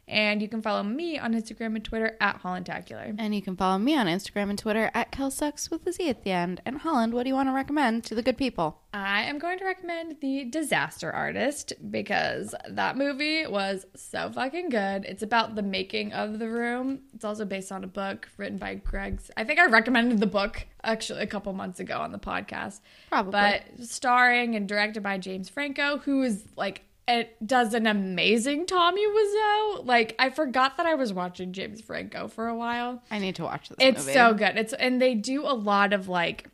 And 0.08 0.40
you 0.40 0.48
can 0.48 0.62
follow 0.62 0.82
me 0.82 1.18
on 1.18 1.34
Instagram 1.34 1.76
and 1.76 1.84
Twitter 1.84 2.16
at 2.20 2.42
Hollandtacular. 2.42 3.14
And 3.18 3.34
you 3.34 3.42
can 3.42 3.56
follow 3.56 3.78
me 3.78 3.94
on 3.94 4.06
Instagram 4.06 4.48
and 4.48 4.58
Twitter 4.58 4.90
at 4.94 5.12
Kelsucks 5.12 5.70
with 5.70 5.86
a 5.86 5.92
Z 5.92 6.08
at 6.08 6.24
the 6.24 6.30
end. 6.30 6.62
And 6.64 6.78
Holland, 6.78 7.12
what 7.12 7.24
do 7.24 7.28
you 7.28 7.34
want 7.34 7.48
to 7.48 7.52
recommend 7.52 8.04
to 8.04 8.14
the 8.14 8.22
good 8.22 8.38
people? 8.38 8.80
I 8.94 9.24
am 9.24 9.38
going 9.38 9.58
to 9.58 9.66
recommend 9.66 10.16
The 10.20 10.46
Disaster 10.46 11.12
Artist 11.12 11.74
because 11.90 12.54
that 12.70 12.96
movie 12.96 13.46
was 13.46 13.84
so 13.94 14.30
fucking 14.30 14.70
good. 14.70 15.04
It's 15.04 15.22
about 15.22 15.54
the 15.54 15.62
making 15.62 16.14
of 16.14 16.38
the 16.38 16.48
room. 16.48 17.00
It's 17.12 17.24
also 17.24 17.44
based 17.44 17.70
on 17.70 17.84
a 17.84 17.86
book 17.86 18.30
written 18.38 18.56
by 18.56 18.76
Greg's. 18.76 19.30
I 19.36 19.44
think 19.44 19.58
I 19.60 19.66
recommended 19.66 20.20
the 20.20 20.26
book 20.26 20.66
actually 20.82 21.20
a 21.20 21.26
couple 21.26 21.52
months 21.52 21.80
ago 21.80 21.98
on 21.98 22.12
the 22.12 22.18
podcast. 22.18 22.80
Probably. 23.10 23.32
But 23.32 23.62
starring 23.86 24.56
and 24.56 24.66
directed 24.66 25.02
by 25.02 25.18
James 25.18 25.50
Franco, 25.50 25.98
who 25.98 26.22
is 26.22 26.46
like 26.56 26.84
it 27.08 27.44
does 27.46 27.74
an 27.74 27.86
amazing 27.86 28.66
Tommy 28.66 29.04
Wiseau. 29.06 29.84
Like 29.86 30.14
I 30.18 30.30
forgot 30.30 30.76
that 30.76 30.86
I 30.86 30.94
was 30.94 31.12
watching 31.12 31.52
James 31.52 31.80
Franco 31.80 32.28
for 32.28 32.46
a 32.48 32.54
while. 32.54 33.02
I 33.10 33.18
need 33.18 33.34
to 33.36 33.44
watch 33.44 33.68
this 33.70 33.78
It's 33.80 34.00
movie. 34.00 34.12
so 34.12 34.34
good. 34.34 34.56
It's 34.56 34.72
and 34.74 35.00
they 35.02 35.14
do 35.14 35.44
a 35.46 35.54
lot 35.54 35.92
of 35.92 36.08
like 36.08 36.46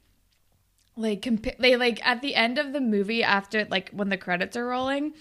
like 0.97 1.23
compa- 1.23 1.59
they 1.59 1.77
like 1.77 2.05
at 2.07 2.23
the 2.23 2.35
end 2.35 2.57
of 2.59 2.73
the 2.73 2.81
movie 2.81 3.23
after 3.25 3.67
like 3.71 3.91
when 3.91 4.09
the 4.11 4.17
credits 4.17 4.57
are 4.57 4.67
rolling 4.67 5.13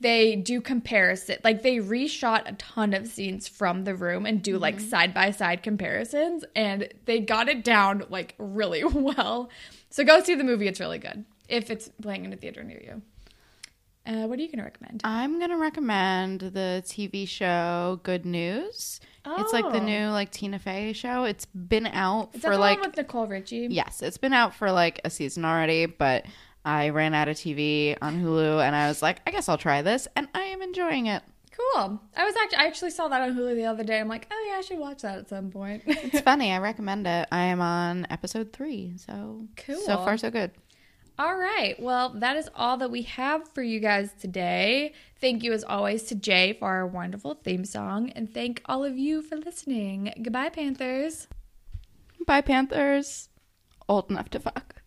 they 0.00 0.34
do 0.34 0.60
comparison 0.60 1.36
like 1.44 1.62
they 1.62 1.76
reshot 1.76 2.42
a 2.44 2.52
ton 2.54 2.92
of 2.92 3.06
scenes 3.06 3.46
from 3.46 3.84
the 3.84 3.94
room 3.94 4.26
and 4.26 4.42
do 4.42 4.58
like 4.58 4.80
side 4.80 5.14
by 5.14 5.30
side 5.30 5.62
comparisons 5.62 6.44
and 6.56 6.88
they 7.04 7.20
got 7.20 7.48
it 7.48 7.62
down 7.62 8.02
like 8.10 8.34
really 8.38 8.82
well 8.92 9.48
so 9.90 10.02
go 10.02 10.20
see 10.20 10.34
the 10.34 10.42
movie 10.42 10.66
it's 10.66 10.80
really 10.80 10.98
good 10.98 11.24
if 11.48 11.70
it's 11.70 11.88
playing 12.02 12.24
in 12.24 12.32
a 12.32 12.36
theater 12.36 12.64
near 12.64 12.82
you 12.82 13.00
uh, 14.06 14.26
what 14.26 14.38
are 14.38 14.42
you 14.42 14.50
gonna 14.50 14.64
recommend 14.64 15.00
I'm 15.04 15.38
gonna 15.38 15.56
recommend 15.58 16.40
the 16.40 16.82
TV 16.86 17.26
show 17.28 18.00
Good 18.02 18.24
News. 18.26 19.00
Oh. 19.24 19.40
It's 19.42 19.52
like 19.52 19.70
the 19.72 19.80
Oh. 19.80 19.84
new 19.84 20.08
like 20.08 20.30
Tina 20.30 20.58
Fey 20.58 20.92
show. 20.92 21.24
It's 21.24 21.46
been 21.46 21.86
out 21.86 22.30
is 22.34 22.42
that 22.42 22.48
for 22.48 22.54
the 22.54 22.60
like 22.60 22.80
one 22.80 22.88
with 22.90 22.96
nicole 22.96 23.26
richie 23.26 23.68
yes, 23.70 24.02
it's 24.02 24.18
been 24.18 24.32
out 24.32 24.54
for 24.54 24.72
like 24.72 25.00
a 25.04 25.10
season 25.10 25.44
already, 25.44 25.86
but 25.86 26.26
I 26.64 26.90
ran 26.90 27.12
out 27.14 27.28
of 27.28 27.36
TV 27.36 27.96
on 28.00 28.22
Hulu 28.22 28.64
and 28.64 28.74
I 28.76 28.86
was 28.88 29.02
like, 29.02 29.20
I 29.26 29.30
guess 29.32 29.48
I'll 29.48 29.58
try 29.58 29.82
this, 29.82 30.06
and 30.14 30.28
I 30.34 30.42
am 30.42 30.62
enjoying 30.62 31.06
it. 31.06 31.22
cool 31.50 32.00
i 32.16 32.24
was 32.24 32.34
actually 32.42 32.58
i 32.58 32.64
actually 32.66 32.90
saw 32.90 33.08
that 33.08 33.20
on 33.20 33.34
hulu 33.36 33.54
the 33.54 33.66
other 33.66 33.84
day 33.84 34.00
i'm 34.00 34.08
like 34.08 34.26
oh 34.30 34.44
yeah 34.48 34.56
i 34.56 34.60
should 34.62 34.78
watch 34.78 35.02
that 35.02 35.18
at 35.18 35.28
some 35.28 35.50
point 35.50 35.82
It's 35.86 36.20
funny. 36.20 36.50
I 36.50 36.58
recommend 36.58 37.06
it. 37.06 37.28
I 37.30 37.42
am 37.54 37.60
on 37.60 38.06
episode 38.10 38.52
three, 38.52 38.94
so 38.96 39.46
Cool. 39.56 39.76
So 39.80 39.96
far, 39.98 40.16
so 40.16 40.30
good. 40.30 40.50
All 41.22 41.36
right. 41.36 41.78
Well, 41.78 42.08
that 42.16 42.36
is 42.36 42.50
all 42.52 42.78
that 42.78 42.90
we 42.90 43.02
have 43.02 43.48
for 43.54 43.62
you 43.62 43.78
guys 43.78 44.10
today. 44.20 44.92
Thank 45.20 45.44
you, 45.44 45.52
as 45.52 45.62
always, 45.62 46.02
to 46.04 46.16
Jay 46.16 46.52
for 46.52 46.66
our 46.66 46.84
wonderful 46.84 47.34
theme 47.34 47.64
song. 47.64 48.10
And 48.16 48.34
thank 48.34 48.60
all 48.66 48.84
of 48.84 48.98
you 48.98 49.22
for 49.22 49.36
listening. 49.36 50.12
Goodbye, 50.20 50.48
Panthers. 50.48 51.28
Bye, 52.26 52.40
Panthers. 52.40 53.28
Old 53.88 54.10
enough 54.10 54.30
to 54.30 54.40
fuck. 54.40 54.81